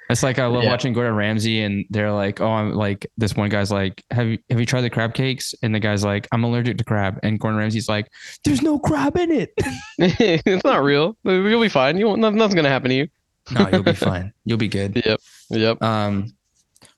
It's 0.08 0.22
like 0.22 0.38
I 0.38 0.46
love 0.46 0.62
Yeah. 0.64 0.70
watching 0.70 0.92
Gordon 0.92 1.14
Ramsay, 1.16 1.62
and 1.62 1.84
they're 1.90 2.12
like, 2.12 2.40
"Oh, 2.40 2.48
I'm 2.48 2.72
like 2.72 3.06
this 3.18 3.34
one 3.34 3.48
guy's 3.48 3.70
like, 3.72 4.04
have 4.12 4.26
you 4.28 4.38
have 4.50 4.60
you 4.60 4.66
tried 4.66 4.82
the 4.82 4.90
crab 4.90 5.14
cakes?" 5.14 5.54
And 5.62 5.74
the 5.74 5.80
guy's 5.80 6.04
like, 6.04 6.28
"I'm 6.32 6.44
allergic 6.44 6.78
to 6.78 6.84
crab," 6.84 7.18
and 7.24 7.40
Gordon 7.40 7.58
Ramsay's 7.58 7.88
like, 7.88 8.10
"There's 8.44 8.62
no 8.62 8.78
crab 8.78 9.16
in 9.16 9.30
it." 9.32 9.52
it's 9.98 10.64
not 10.64 10.82
real. 10.84 11.16
You'll 11.24 11.60
be 11.60 11.68
fine. 11.68 11.96
You 11.98 12.06
won't, 12.06 12.20
nothing's 12.20 12.54
gonna 12.54 12.68
happen 12.68 12.90
to 12.90 12.94
you. 12.96 13.08
no, 13.52 13.68
you'll 13.72 13.82
be 13.82 13.92
fine. 14.10 14.32
You'll 14.44 14.58
be 14.58 14.68
good. 14.68 15.02
Yep. 15.04 15.20
Yep. 15.50 15.82
Um, 15.82 16.32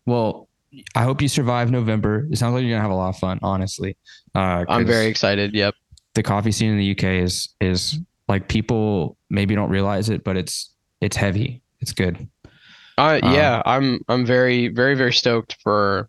well, 0.07 0.49
I 0.95 1.03
hope 1.03 1.23
you 1.23 1.29
survive 1.29 1.71
November. 1.71 2.27
It 2.31 2.37
sounds 2.39 2.55
like 2.55 2.63
you're 2.63 2.73
gonna 2.73 2.83
have 2.83 2.91
a 2.91 2.95
lot 2.95 3.09
of 3.11 3.17
fun. 3.17 3.39
Honestly, 3.43 3.97
uh, 4.35 4.65
I'm 4.69 4.87
very 4.87 5.07
excited. 5.07 5.55
Yep. 5.55 5.75
the 6.15 6.23
coffee 6.23 6.53
scene 6.53 6.73
in 6.73 6.79
the 6.79 6.91
UK 6.93 7.23
is 7.23 7.49
is 7.61 7.99
like 8.29 8.49
people 8.49 9.17
maybe 9.31 9.55
don't 9.55 9.71
realize 9.71 10.11
it, 10.11 10.25
but 10.25 10.37
it's 10.37 10.75
it's 11.01 11.17
heavy. 11.17 11.63
It's 11.81 11.93
good. 11.93 12.29
Uh, 12.99 13.21
Uh, 13.23 13.33
yeah, 13.33 13.63
I'm 13.65 14.01
I'm 14.09 14.27
very 14.27 14.69
very 14.69 14.95
very 14.95 15.13
stoked 15.13 15.57
for 15.63 16.09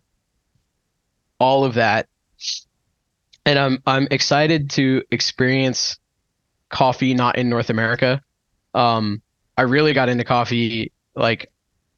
all 1.38 1.64
of 1.64 1.74
that, 1.74 2.08
and 3.46 3.58
I'm 3.58 3.82
I'm 3.86 4.08
excited 4.10 4.70
to 4.70 5.02
experience 5.10 5.98
coffee 6.68 7.14
not 7.14 7.36
in 7.38 7.48
North 7.48 7.70
America. 7.70 8.20
Um, 8.74 9.22
I 9.56 9.62
really 9.62 9.92
got 9.92 10.08
into 10.08 10.24
coffee 10.24 10.92
like 11.14 11.50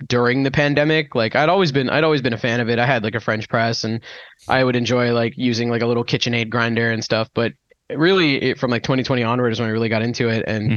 during 0.07 0.43
the 0.43 0.51
pandemic. 0.51 1.15
Like 1.15 1.37
I'd 1.37 1.49
always 1.49 1.73
been 1.73 1.89
I'd 1.91 2.05
always 2.05 2.23
been 2.23 2.33
a 2.33 2.39
fan 2.39 2.61
of 2.61 2.69
it. 2.69 2.79
I 2.79 2.87
had 2.87 3.03
like 3.05 3.15
a 3.15 3.21
French 3.21 3.49
press, 3.49 3.85
and 3.85 4.01
I 4.49 4.63
would 4.65 4.77
enjoy 4.77 5.13
like 5.13 5.35
using 5.37 5.71
like 5.71 5.83
a 5.83 5.87
little 5.87 6.05
KitchenAid 6.05 6.51
grinder 6.51 6.91
and 6.91 7.03
stuff. 7.03 7.29
But 7.35 7.53
really, 7.91 8.43
it, 8.43 8.59
from 8.59 8.71
like 8.71 8.83
2020 8.83 9.23
onward 9.23 9.53
is 9.53 9.61
when 9.61 9.69
I 9.69 9.73
really 9.73 9.89
got 9.89 10.03
into 10.03 10.29
it, 10.29 10.45
and 10.47 10.71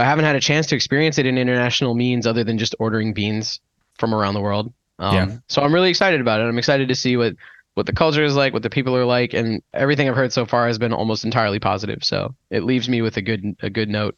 hmm 0.00 0.04
I 0.04 0.08
haven't 0.08 0.24
had 0.24 0.36
a 0.36 0.40
chance 0.40 0.66
to 0.68 0.74
experience 0.74 1.18
it 1.18 1.26
in 1.26 1.38
international 1.38 1.94
means 1.94 2.26
other 2.26 2.44
than 2.44 2.58
just 2.58 2.74
ordering 2.78 3.12
beans 3.14 3.60
from 3.98 4.14
around 4.14 4.34
the 4.34 4.40
world. 4.40 4.72
Um, 4.98 5.14
Yeah. 5.14 5.36
So 5.48 5.62
I'm 5.62 5.72
really 5.72 5.90
excited 5.90 6.20
about 6.20 6.40
it. 6.40 6.44
I'm 6.44 6.58
excited 6.58 6.88
to 6.88 6.94
see 6.94 7.16
what 7.16 7.34
what 7.74 7.84
the 7.84 7.92
culture 7.92 8.24
is 8.24 8.34
like, 8.34 8.54
what 8.54 8.62
the 8.62 8.70
people 8.70 8.96
are 8.96 9.04
like, 9.04 9.34
and 9.34 9.62
everything 9.74 10.08
I've 10.08 10.16
heard 10.16 10.32
so 10.32 10.46
far 10.46 10.66
has 10.66 10.78
been 10.78 10.94
almost 10.94 11.26
entirely 11.26 11.60
positive. 11.60 12.02
So 12.02 12.34
it 12.48 12.62
leaves 12.62 12.88
me 12.88 13.02
with 13.02 13.18
a 13.18 13.22
good 13.22 13.44
a 13.60 13.68
good 13.68 13.90
note. 13.90 14.16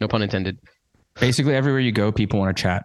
No 0.00 0.06
pun 0.08 0.22
intended. 0.22 0.58
Basically, 1.20 1.54
everywhere 1.54 1.80
you 1.80 1.92
go, 1.92 2.12
people 2.12 2.38
want 2.38 2.56
to 2.56 2.62
chat. 2.62 2.84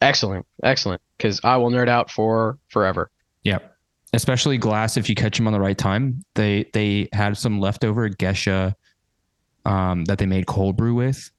Excellent, 0.00 0.46
excellent. 0.62 1.00
Because 1.16 1.40
I 1.42 1.56
will 1.56 1.70
nerd 1.70 1.88
out 1.88 2.10
for 2.10 2.58
forever. 2.68 3.10
Yep. 3.44 3.74
Especially 4.12 4.58
glass 4.58 4.96
if 4.96 5.08
you 5.08 5.14
catch 5.14 5.38
them 5.38 5.46
on 5.46 5.52
the 5.52 5.60
right 5.60 5.76
time. 5.76 6.22
They 6.34 6.66
they 6.74 7.08
had 7.12 7.36
some 7.38 7.60
leftover 7.60 8.08
Gesha 8.10 8.74
um, 9.64 10.04
that 10.06 10.18
they 10.18 10.26
made 10.26 10.46
cold 10.46 10.76
brew 10.76 10.94
with, 10.94 11.30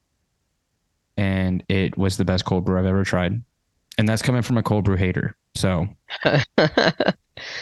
and 1.16 1.62
it 1.68 1.96
was 1.96 2.16
the 2.16 2.24
best 2.24 2.44
cold 2.44 2.64
brew 2.64 2.78
I've 2.78 2.86
ever 2.86 3.04
tried. 3.04 3.42
And 3.98 4.08
that's 4.08 4.22
coming 4.22 4.42
from 4.42 4.58
a 4.58 4.62
cold 4.62 4.84
brew 4.84 4.96
hater. 4.96 5.36
So 5.54 5.88
uh, 6.24 6.40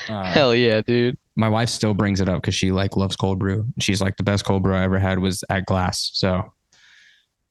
Hell 0.09 0.55
yeah, 0.55 0.81
dude. 0.81 1.17
my 1.37 1.49
wife 1.49 1.69
still 1.69 1.95
brings 1.95 2.21
it 2.21 2.29
up 2.29 2.43
because 2.43 2.55
she 2.55 2.73
like 2.73 2.97
loves 2.97 3.15
cold 3.17 3.39
brew. 3.39 3.67
She's 3.79 4.01
like 4.01 4.17
the 4.17 4.25
best 4.25 4.45
cold 4.45 4.63
brew 4.63 4.75
I 4.75 4.83
ever 4.83 4.99
had 4.99 5.21
was 5.21 5.45
at 5.49 5.67
Glass. 5.67 6.11
So 6.15 6.53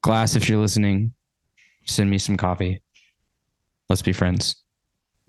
Glass, 0.02 0.36
if 0.36 0.50
you're 0.50 0.60
listening, 0.60 1.14
send 1.86 2.10
me 2.10 2.18
some 2.18 2.36
coffee. 2.36 2.82
Let's 3.90 4.02
be 4.02 4.12
friends. 4.14 4.58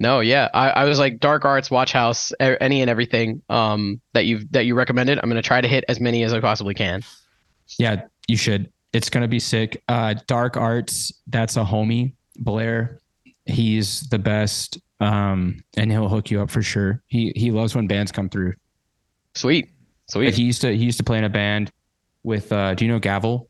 No, 0.00 0.18
yeah. 0.18 0.48
I, 0.52 0.70
I 0.70 0.84
was 0.84 0.98
like 0.98 1.20
Dark 1.20 1.44
Arts, 1.44 1.70
Watch 1.70 1.92
House, 1.92 2.32
any 2.40 2.80
and 2.80 2.90
everything 2.90 3.40
um 3.48 4.00
that 4.14 4.24
you 4.26 4.40
that 4.50 4.66
you 4.66 4.74
recommended. 4.74 5.20
I'm 5.22 5.30
gonna 5.30 5.42
try 5.42 5.60
to 5.60 5.68
hit 5.68 5.84
as 5.88 6.00
many 6.00 6.24
as 6.24 6.32
I 6.32 6.40
possibly 6.40 6.74
can. 6.74 7.02
Yeah, 7.78 8.02
you 8.28 8.36
should. 8.36 8.70
It's 8.92 9.10
gonna 9.10 9.28
be 9.28 9.40
sick. 9.40 9.82
Uh, 9.88 10.14
Dark 10.26 10.56
Arts, 10.56 11.12
that's 11.26 11.56
a 11.56 11.64
homie, 11.64 12.12
Blair. 12.36 13.00
He's 13.46 14.02
the 14.10 14.18
best, 14.18 14.78
um, 15.00 15.58
and 15.76 15.90
he'll 15.90 16.08
hook 16.08 16.30
you 16.30 16.40
up 16.40 16.50
for 16.50 16.62
sure. 16.62 17.02
He 17.08 17.32
he 17.36 17.50
loves 17.50 17.74
when 17.74 17.86
bands 17.86 18.12
come 18.12 18.28
through. 18.28 18.54
Sweet, 19.34 19.70
sweet. 20.08 20.34
He 20.34 20.44
used 20.44 20.60
to 20.62 20.76
he 20.76 20.84
used 20.84 20.98
to 20.98 21.04
play 21.04 21.18
in 21.18 21.24
a 21.24 21.28
band 21.28 21.70
with. 22.22 22.52
Uh, 22.52 22.74
do 22.74 22.84
you 22.84 22.90
know 22.92 22.98
Gavel 23.00 23.48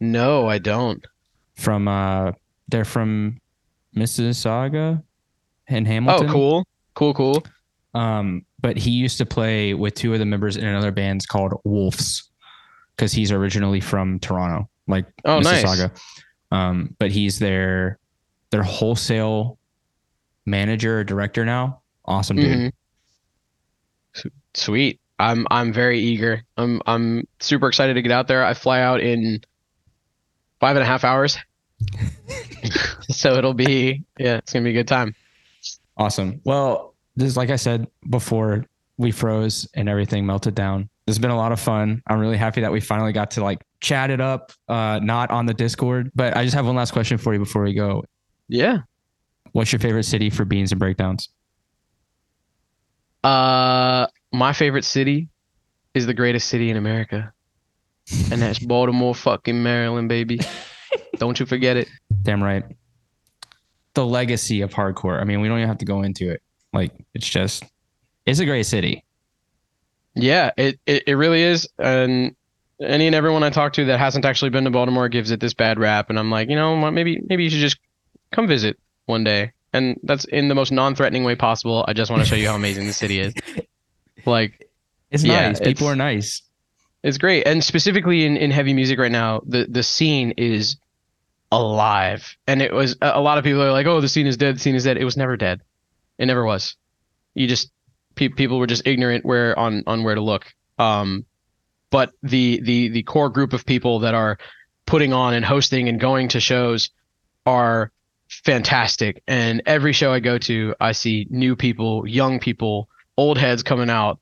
No, 0.00 0.46
I 0.48 0.58
don't. 0.58 1.04
from? 1.56 1.88
Uh, 1.88 2.32
they're 2.68 2.84
from 2.84 3.38
Mississauga 3.96 5.02
and 5.68 5.86
Hamilton. 5.86 6.28
Oh, 6.28 6.32
cool, 6.32 6.66
cool, 6.94 7.14
cool. 7.14 7.44
Um, 7.94 8.44
but 8.60 8.76
he 8.76 8.90
used 8.90 9.18
to 9.18 9.26
play 9.26 9.74
with 9.74 9.94
two 9.94 10.12
of 10.12 10.18
the 10.20 10.26
members 10.26 10.56
in 10.56 10.64
another 10.64 10.92
band's 10.92 11.26
called 11.26 11.54
Wolves, 11.64 12.29
because 13.00 13.12
he's 13.14 13.32
originally 13.32 13.80
from 13.80 14.18
Toronto, 14.18 14.68
like 14.86 15.06
Oh, 15.24 15.40
nice. 15.40 15.64
Mississauga. 15.64 15.98
Um, 16.52 16.94
but 16.98 17.10
he's 17.10 17.38
their 17.38 17.98
their 18.50 18.62
wholesale 18.62 19.56
manager 20.44 20.98
or 21.00 21.04
director 21.04 21.46
now. 21.46 21.80
Awesome 22.04 22.36
dude. 22.36 22.72
Mhm. 24.14 24.30
Sweet. 24.52 25.00
I'm 25.18 25.46
I'm 25.50 25.72
very 25.72 25.98
eager. 25.98 26.42
I'm 26.58 26.82
I'm 26.86 27.26
super 27.38 27.68
excited 27.68 27.94
to 27.94 28.02
get 28.02 28.12
out 28.12 28.28
there. 28.28 28.44
I 28.44 28.52
fly 28.52 28.82
out 28.82 29.00
in 29.00 29.40
five 30.60 30.76
and 30.76 30.82
a 30.82 30.86
half 30.86 31.02
hours. 31.02 31.38
so 33.08 33.34
it'll 33.36 33.54
be 33.54 34.02
yeah, 34.18 34.36
it's 34.38 34.52
gonna 34.52 34.64
be 34.64 34.70
a 34.70 34.74
good 34.74 34.88
time. 34.88 35.14
Awesome. 35.96 36.42
Well, 36.44 36.94
this 37.16 37.28
is 37.28 37.36
like 37.38 37.48
I 37.48 37.56
said 37.56 37.86
before 38.10 38.66
we 38.98 39.10
froze 39.10 39.66
and 39.72 39.88
everything 39.88 40.26
melted 40.26 40.54
down. 40.54 40.90
Has 41.10 41.18
been 41.18 41.32
a 41.32 41.36
lot 41.36 41.50
of 41.50 41.58
fun. 41.58 42.02
I'm 42.06 42.20
really 42.20 42.36
happy 42.36 42.60
that 42.60 42.70
we 42.70 42.78
finally 42.80 43.12
got 43.12 43.32
to 43.32 43.42
like 43.42 43.58
chat 43.80 44.10
it 44.10 44.20
up, 44.20 44.52
uh, 44.68 45.00
not 45.02 45.32
on 45.32 45.44
the 45.44 45.52
Discord. 45.52 46.12
But 46.14 46.36
I 46.36 46.44
just 46.44 46.54
have 46.54 46.66
one 46.66 46.76
last 46.76 46.92
question 46.92 47.18
for 47.18 47.32
you 47.32 47.40
before 47.40 47.64
we 47.64 47.74
go. 47.74 48.04
Yeah. 48.48 48.78
What's 49.50 49.72
your 49.72 49.80
favorite 49.80 50.04
city 50.04 50.30
for 50.30 50.44
beans 50.44 50.70
and 50.70 50.78
breakdowns? 50.78 51.28
Uh 53.24 54.06
my 54.32 54.52
favorite 54.52 54.84
city 54.84 55.28
is 55.94 56.06
the 56.06 56.14
greatest 56.14 56.48
city 56.48 56.70
in 56.70 56.76
America. 56.76 57.32
And 58.30 58.40
that's 58.40 58.58
Baltimore 58.64 59.14
fucking 59.14 59.60
Maryland, 59.60 60.08
baby. 60.08 60.38
Don't 61.16 61.40
you 61.40 61.44
forget 61.44 61.76
it. 61.76 61.88
Damn 62.22 62.40
right. 62.40 62.62
The 63.94 64.06
legacy 64.06 64.60
of 64.60 64.70
hardcore. 64.70 65.20
I 65.20 65.24
mean, 65.24 65.40
we 65.40 65.48
don't 65.48 65.58
even 65.58 65.68
have 65.68 65.78
to 65.78 65.84
go 65.84 66.02
into 66.02 66.30
it. 66.30 66.40
Like, 66.72 66.92
it's 67.14 67.28
just, 67.28 67.64
it's 68.26 68.38
a 68.38 68.44
great 68.44 68.66
city. 68.66 69.04
Yeah, 70.14 70.50
it, 70.56 70.78
it, 70.86 71.04
it 71.06 71.14
really 71.14 71.42
is. 71.42 71.68
And 71.78 72.34
any 72.80 73.06
and 73.06 73.14
everyone 73.14 73.42
I 73.42 73.50
talk 73.50 73.74
to 73.74 73.84
that 73.86 73.98
hasn't 73.98 74.24
actually 74.24 74.50
been 74.50 74.64
to 74.64 74.70
Baltimore 74.70 75.08
gives 75.08 75.30
it 75.30 75.40
this 75.40 75.54
bad 75.54 75.78
rap. 75.78 76.10
And 76.10 76.18
I'm 76.18 76.30
like, 76.30 76.48
you 76.48 76.56
know 76.56 76.90
maybe 76.90 77.20
maybe 77.28 77.44
you 77.44 77.50
should 77.50 77.60
just 77.60 77.78
come 78.32 78.46
visit 78.48 78.78
one 79.06 79.22
day. 79.24 79.52
And 79.72 80.00
that's 80.02 80.24
in 80.24 80.48
the 80.48 80.54
most 80.54 80.72
non 80.72 80.94
threatening 80.96 81.22
way 81.24 81.36
possible. 81.36 81.84
I 81.86 81.92
just 81.92 82.10
want 82.10 82.22
to 82.22 82.28
show 82.28 82.34
you 82.34 82.48
how 82.48 82.56
amazing 82.56 82.86
the 82.86 82.92
city 82.92 83.20
is. 83.20 83.34
Like 84.26 84.68
It's 85.10 85.22
Yeah, 85.24 85.48
nice. 85.48 85.58
People 85.60 85.86
it's- 85.86 85.92
are 85.92 85.96
nice. 85.96 86.42
it's 87.02 87.16
great. 87.18 87.46
And 87.46 87.62
specifically 87.64 88.24
in, 88.26 88.36
in 88.36 88.50
heavy 88.50 88.74
music 88.74 88.98
right 88.98 89.10
now, 89.12 89.40
the, 89.46 89.66
the 89.68 89.82
scene 89.82 90.32
is 90.36 90.76
alive. 91.52 92.36
And 92.46 92.62
it 92.62 92.72
was 92.72 92.96
a 93.00 93.20
lot 93.20 93.38
of 93.38 93.44
people 93.44 93.62
are 93.62 93.72
like, 93.72 93.86
Oh, 93.86 94.00
the 94.00 94.08
scene 94.08 94.26
is 94.26 94.36
dead, 94.36 94.56
the 94.56 94.60
scene 94.60 94.74
is 94.74 94.84
dead. 94.84 94.96
It 94.96 95.04
was 95.04 95.16
never 95.16 95.36
dead. 95.36 95.60
It 96.18 96.26
never 96.26 96.44
was. 96.44 96.76
You 97.34 97.46
just 97.46 97.70
Pe- 98.14 98.28
people 98.28 98.58
were 98.58 98.66
just 98.66 98.86
ignorant 98.86 99.24
where 99.24 99.58
on 99.58 99.84
on 99.86 100.02
where 100.02 100.14
to 100.14 100.20
look. 100.20 100.46
Um, 100.78 101.24
but 101.90 102.12
the 102.22 102.60
the 102.62 102.88
the 102.88 103.02
core 103.02 103.28
group 103.30 103.52
of 103.52 103.66
people 103.66 104.00
that 104.00 104.14
are 104.14 104.38
putting 104.86 105.12
on 105.12 105.34
and 105.34 105.44
hosting 105.44 105.88
and 105.88 106.00
going 106.00 106.28
to 106.28 106.40
shows 106.40 106.90
are 107.46 107.92
fantastic. 108.28 109.22
And 109.26 109.62
every 109.66 109.92
show 109.92 110.12
I 110.12 110.20
go 110.20 110.38
to, 110.38 110.74
I 110.80 110.92
see 110.92 111.26
new 111.30 111.56
people, 111.56 112.06
young 112.06 112.40
people, 112.40 112.88
old 113.16 113.38
heads 113.38 113.62
coming 113.62 113.90
out. 113.90 114.20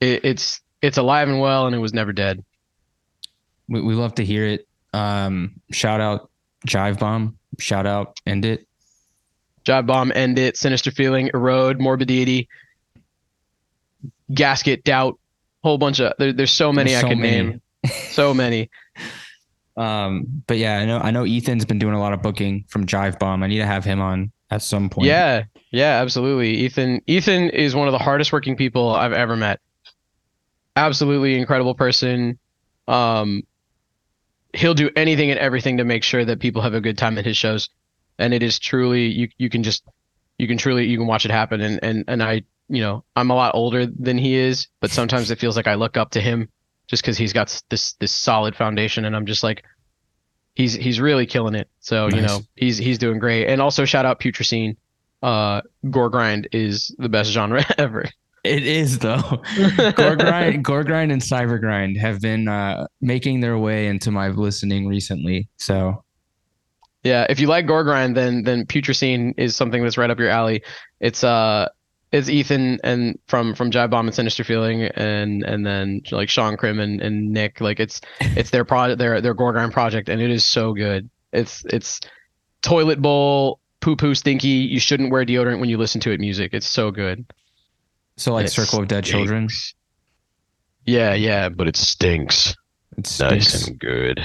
It, 0.00 0.24
it's 0.24 0.60
it's 0.80 0.98
alive 0.98 1.28
and 1.28 1.40
well, 1.40 1.66
and 1.66 1.74
it 1.74 1.78
was 1.78 1.94
never 1.94 2.12
dead. 2.12 2.44
We, 3.68 3.80
we 3.80 3.94
love 3.94 4.14
to 4.16 4.24
hear 4.24 4.46
it. 4.46 4.66
Um, 4.92 5.60
shout 5.70 6.00
out 6.00 6.30
Jive 6.66 6.98
Bomb. 6.98 7.38
Shout 7.58 7.86
out 7.86 8.20
End 8.26 8.44
It. 8.44 8.66
Jive 9.64 9.86
Bomb, 9.86 10.12
End 10.14 10.38
It, 10.38 10.56
Sinister 10.56 10.90
Feeling, 10.90 11.30
Erode, 11.34 11.80
Morbid 11.80 12.08
Deity, 12.08 12.48
Gasket, 14.32 14.84
Doubt, 14.84 15.18
whole 15.62 15.78
bunch 15.78 16.00
of 16.00 16.12
there, 16.18 16.32
there's 16.32 16.50
so 16.52 16.72
many 16.72 16.90
There's 16.90 17.04
I 17.04 17.06
so 17.06 17.08
can 17.08 17.20
many. 17.20 17.48
name. 17.48 17.60
So 18.10 18.34
many. 18.34 18.70
Um, 19.76 20.42
but 20.46 20.58
yeah, 20.58 20.78
I 20.78 20.84
know 20.84 20.98
I 20.98 21.10
know 21.10 21.24
Ethan's 21.24 21.64
been 21.64 21.78
doing 21.78 21.94
a 21.94 22.00
lot 22.00 22.12
of 22.12 22.22
booking 22.22 22.64
from 22.68 22.86
Jive 22.86 23.18
Bomb. 23.18 23.42
I 23.42 23.46
need 23.46 23.58
to 23.58 23.66
have 23.66 23.84
him 23.84 24.00
on 24.00 24.32
at 24.50 24.62
some 24.62 24.90
point. 24.90 25.06
Yeah, 25.06 25.44
yeah, 25.70 26.00
absolutely. 26.02 26.50
Ethan 26.56 27.00
Ethan 27.06 27.50
is 27.50 27.74
one 27.74 27.88
of 27.88 27.92
the 27.92 27.98
hardest 27.98 28.32
working 28.32 28.56
people 28.56 28.90
I've 28.90 29.12
ever 29.12 29.36
met. 29.36 29.60
Absolutely 30.76 31.38
incredible 31.38 31.74
person. 31.74 32.38
Um 32.88 33.42
he'll 34.54 34.74
do 34.74 34.90
anything 34.96 35.30
and 35.30 35.38
everything 35.38 35.78
to 35.78 35.84
make 35.84 36.02
sure 36.02 36.24
that 36.26 36.38
people 36.38 36.60
have 36.60 36.74
a 36.74 36.80
good 36.80 36.98
time 36.98 37.16
at 37.16 37.24
his 37.24 37.36
shows. 37.38 37.70
And 38.18 38.34
it 38.34 38.42
is 38.42 38.58
truly 38.58 39.06
you 39.06 39.28
you 39.38 39.48
can 39.50 39.62
just 39.62 39.84
you 40.38 40.46
can 40.46 40.58
truly 40.58 40.86
you 40.86 40.98
can 40.98 41.06
watch 41.06 41.24
it 41.24 41.30
happen 41.30 41.60
and 41.60 41.80
and 41.82 42.04
and 42.08 42.22
I, 42.22 42.42
you 42.68 42.80
know, 42.82 43.04
I'm 43.16 43.30
a 43.30 43.34
lot 43.34 43.54
older 43.54 43.86
than 43.86 44.18
he 44.18 44.34
is, 44.34 44.68
but 44.80 44.90
sometimes 44.90 45.30
it 45.30 45.38
feels 45.38 45.56
like 45.56 45.66
I 45.66 45.74
look 45.74 45.96
up 45.96 46.10
to 46.12 46.20
him 46.20 46.48
just 46.86 47.04
cuz 47.04 47.16
he's 47.16 47.32
got 47.32 47.62
this 47.68 47.94
this 47.94 48.12
solid 48.12 48.54
foundation 48.56 49.04
and 49.04 49.14
I'm 49.16 49.26
just 49.26 49.42
like 49.42 49.64
he's 50.54 50.74
he's 50.74 51.00
really 51.00 51.26
killing 51.26 51.54
it. 51.54 51.68
So, 51.80 52.08
you 52.08 52.22
know, 52.22 52.40
he's 52.56 52.78
he's 52.78 52.98
doing 52.98 53.18
great. 53.18 53.46
And 53.46 53.60
also 53.60 53.84
shout 53.84 54.04
out 54.04 54.20
Putrescine 54.20 54.76
uh 55.22 55.60
gore 55.90 56.10
grind 56.10 56.48
is 56.52 56.94
the 56.98 57.08
best 57.08 57.30
genre 57.30 57.64
ever 57.78 58.04
It 58.44 58.66
is 58.66 58.98
though. 58.98 59.40
Gore 59.96 60.16
grind, 60.16 60.64
Gore 60.64 60.82
grind, 60.82 61.12
and 61.12 61.22
Cyber 61.22 61.60
grind 61.60 61.96
have 61.98 62.20
been 62.20 62.48
uh, 62.48 62.88
making 63.00 63.38
their 63.40 63.56
way 63.56 63.86
into 63.86 64.10
my 64.10 64.28
listening 64.30 64.88
recently. 64.88 65.48
So 65.58 66.02
yeah 67.02 67.26
if 67.28 67.40
you 67.40 67.46
like 67.46 67.66
gore 67.66 67.84
grind 67.84 68.16
then 68.16 68.42
then 68.44 68.66
Putrescine 68.66 69.34
is 69.36 69.56
something 69.56 69.82
that's 69.82 69.98
right 69.98 70.10
up 70.10 70.18
your 70.18 70.28
alley. 70.30 70.62
It's 71.00 71.24
uh 71.24 71.68
it's 72.12 72.28
ethan 72.28 72.78
and 72.84 73.18
from 73.26 73.54
from 73.54 73.70
jive 73.70 73.90
bomb 73.90 74.06
and 74.06 74.14
sinister 74.14 74.44
feeling 74.44 74.82
and 74.82 75.42
and 75.44 75.64
then 75.64 76.02
like 76.10 76.28
sean 76.28 76.56
krim 76.56 76.78
and, 76.78 77.00
and 77.00 77.30
nick. 77.30 77.60
Like 77.60 77.80
it's 77.80 78.00
it's 78.20 78.50
their 78.50 78.64
project 78.64 78.98
their 78.98 79.20
their 79.20 79.34
gore 79.34 79.52
grind 79.52 79.72
project 79.72 80.08
and 80.08 80.20
it 80.20 80.30
is 80.30 80.44
so 80.44 80.74
good. 80.74 81.08
It's 81.32 81.64
it's 81.66 82.00
toilet 82.60 83.00
bowl 83.00 83.60
poo 83.80 83.96
poo 83.96 84.14
stinky. 84.14 84.48
You 84.48 84.80
shouldn't 84.80 85.10
wear 85.10 85.24
deodorant 85.24 85.60
when 85.60 85.68
you 85.68 85.78
listen 85.78 86.00
to 86.02 86.12
it 86.12 86.20
music. 86.20 86.54
It's 86.54 86.68
so 86.68 86.90
good. 86.90 87.26
So 88.16 88.32
like 88.34 88.46
It 88.46 88.50
Circle 88.50 88.80
of 88.80 88.88
Dead 88.88 89.04
Children. 89.04 89.48
yeah 90.86 91.14
yeah. 91.14 91.48
But 91.48 91.68
it 91.68 91.76
stinks. 91.76 92.54
It 92.96 93.06
stinks. 93.06 93.66
and 93.66 93.78
good. 93.78 94.20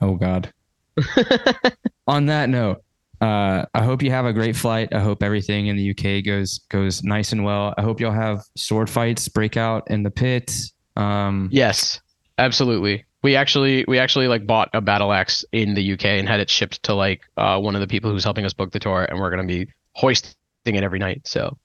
Oh 0.00 0.14
God. 0.14 0.52
On 2.06 2.26
that 2.26 2.48
note, 2.48 2.82
uh, 3.20 3.64
I 3.74 3.82
hope 3.82 4.02
you 4.02 4.10
have 4.10 4.26
a 4.26 4.32
great 4.32 4.56
flight. 4.56 4.92
I 4.92 5.00
hope 5.00 5.22
everything 5.22 5.68
in 5.68 5.76
the 5.76 5.90
UK 5.90 6.24
goes 6.24 6.60
goes 6.68 7.02
nice 7.02 7.32
and 7.32 7.44
well. 7.44 7.74
I 7.78 7.82
hope 7.82 8.00
y'all 8.00 8.12
have 8.12 8.42
sword 8.56 8.90
fights 8.90 9.28
break 9.28 9.56
out 9.56 9.84
in 9.88 10.02
the 10.02 10.10
pit. 10.10 10.52
Um, 10.96 11.48
Yes, 11.52 12.00
absolutely. 12.38 13.04
We 13.22 13.36
actually 13.36 13.84
we 13.86 13.98
actually 13.98 14.26
like 14.26 14.46
bought 14.46 14.70
a 14.72 14.80
battle 14.80 15.12
axe 15.12 15.44
in 15.52 15.74
the 15.74 15.92
UK 15.92 16.04
and 16.06 16.28
had 16.28 16.40
it 16.40 16.50
shipped 16.50 16.82
to 16.84 16.94
like 16.94 17.22
uh, 17.36 17.60
one 17.60 17.76
of 17.76 17.80
the 17.80 17.86
people 17.86 18.10
who's 18.10 18.24
helping 18.24 18.44
us 18.44 18.52
book 18.52 18.72
the 18.72 18.80
tour, 18.80 19.04
and 19.04 19.20
we're 19.20 19.30
gonna 19.30 19.44
be 19.44 19.68
hoisting 19.92 20.34
it 20.66 20.82
every 20.82 20.98
night. 20.98 21.26
So, 21.26 21.56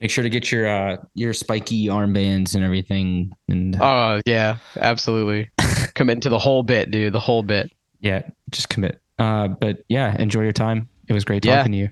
Make 0.00 0.12
sure 0.12 0.22
to 0.22 0.30
get 0.30 0.52
your 0.52 0.68
uh, 0.68 0.96
your 1.14 1.32
spiky 1.32 1.86
armbands 1.86 2.54
and 2.54 2.62
everything. 2.62 3.32
And 3.48 3.76
oh 3.80 4.20
yeah, 4.26 4.58
absolutely. 4.76 5.50
Commit 5.94 6.22
to 6.22 6.28
the 6.28 6.38
whole 6.38 6.62
bit, 6.62 6.90
dude. 6.92 7.12
The 7.12 7.20
whole 7.20 7.42
bit. 7.42 7.72
Yeah, 8.00 8.22
just 8.50 8.68
commit. 8.68 9.00
Uh, 9.18 9.48
but 9.48 9.84
yeah, 9.88 10.16
enjoy 10.20 10.42
your 10.42 10.52
time. 10.52 10.88
It 11.08 11.12
was 11.12 11.24
great 11.24 11.44
Yeah. 11.44 11.56
talking 11.58 11.72
to 11.72 11.78
you. 11.78 11.90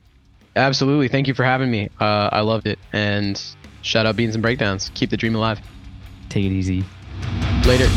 Absolutely. 0.54 1.08
Thank 1.08 1.26
you 1.28 1.34
for 1.34 1.44
having 1.44 1.70
me. 1.70 1.90
Uh, 2.00 2.30
I 2.32 2.40
loved 2.40 2.66
it. 2.66 2.78
And 2.92 3.42
shout 3.82 4.06
out 4.06 4.16
Beans 4.16 4.34
and 4.34 4.42
Breakdowns. 4.42 4.90
Keep 4.94 5.10
the 5.10 5.16
dream 5.16 5.34
alive. 5.34 5.60
Take 6.28 6.44
it 6.44 6.52
easy. 6.52 6.84
Later. 7.66 7.88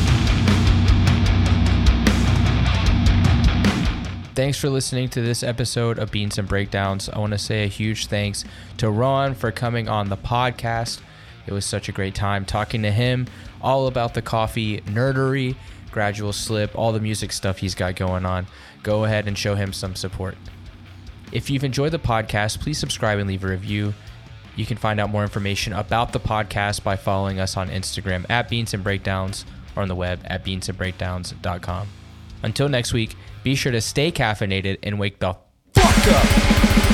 Thanks 4.36 4.58
for 4.58 4.70
listening 4.70 5.10
to 5.10 5.22
this 5.22 5.44
episode 5.44 6.00
of 6.00 6.12
Beans 6.12 6.38
and 6.38 6.48
Breakdowns. 6.48 7.10
I 7.10 7.20
want 7.20 7.34
to 7.34 7.38
say 7.38 7.66
a 7.66 7.68
huge 7.68 8.08
thanks 8.08 8.46
to 8.78 8.90
Rohan 8.90 9.36
for 9.36 9.52
coming 9.52 9.90
on 9.90 10.08
the 10.08 10.16
podcast. 10.16 11.02
It 11.46 11.52
was 11.52 11.66
such 11.66 11.90
a 11.90 11.92
great 11.92 12.16
time 12.16 12.46
talking 12.46 12.82
to 12.84 12.92
him 12.92 13.28
all 13.62 13.88
about 13.88 14.14
the 14.14 14.22
coffee 14.22 14.80
nerdery, 14.82 15.56
gradual 15.92 16.34
slip, 16.34 16.78
all 16.78 16.92
the 16.92 17.00
music 17.00 17.32
stuff 17.32 17.60
he's 17.60 17.76
got 17.76 17.96
going 17.96 18.26
on. 18.26 18.48
Go 18.84 19.04
ahead 19.04 19.28
and 19.28 19.38
show 19.38 19.56
him 19.56 19.74
some 19.74 19.96
support. 19.96 20.38
If 21.32 21.50
you've 21.50 21.64
enjoyed 21.64 21.92
the 21.92 22.00
podcast, 22.00 22.60
please 22.60 22.78
subscribe 22.78 23.20
and 23.20 23.28
leave 23.28 23.44
a 23.44 23.48
review. 23.48 23.94
You 24.56 24.66
can 24.66 24.78
find 24.78 25.00
out 25.00 25.10
more 25.10 25.24
information 25.24 25.74
about 25.74 26.12
the 26.12 26.20
podcast 26.20 26.84
by 26.84 26.96
following 26.96 27.40
us 27.40 27.56
on 27.56 27.70
Instagram 27.70 28.26
at 28.30 28.50
Beans 28.50 28.74
and 28.74 28.84
Breakdowns 28.84 29.46
or 29.76 29.84
on 29.84 29.88
the 29.88 29.96
web 29.96 30.20
at 30.26 30.44
beansandbreakdowns.com. 30.44 31.88
Until 32.42 32.70
next 32.70 32.94
week, 32.94 33.16
be 33.44 33.56
sure 33.56 33.72
to 33.72 33.82
stay 33.82 34.12
caffeinated 34.12 34.78
and 34.84 35.00
wake 35.00 35.20
the 35.20 35.36
fuck 35.74 36.08
up. 36.08 36.89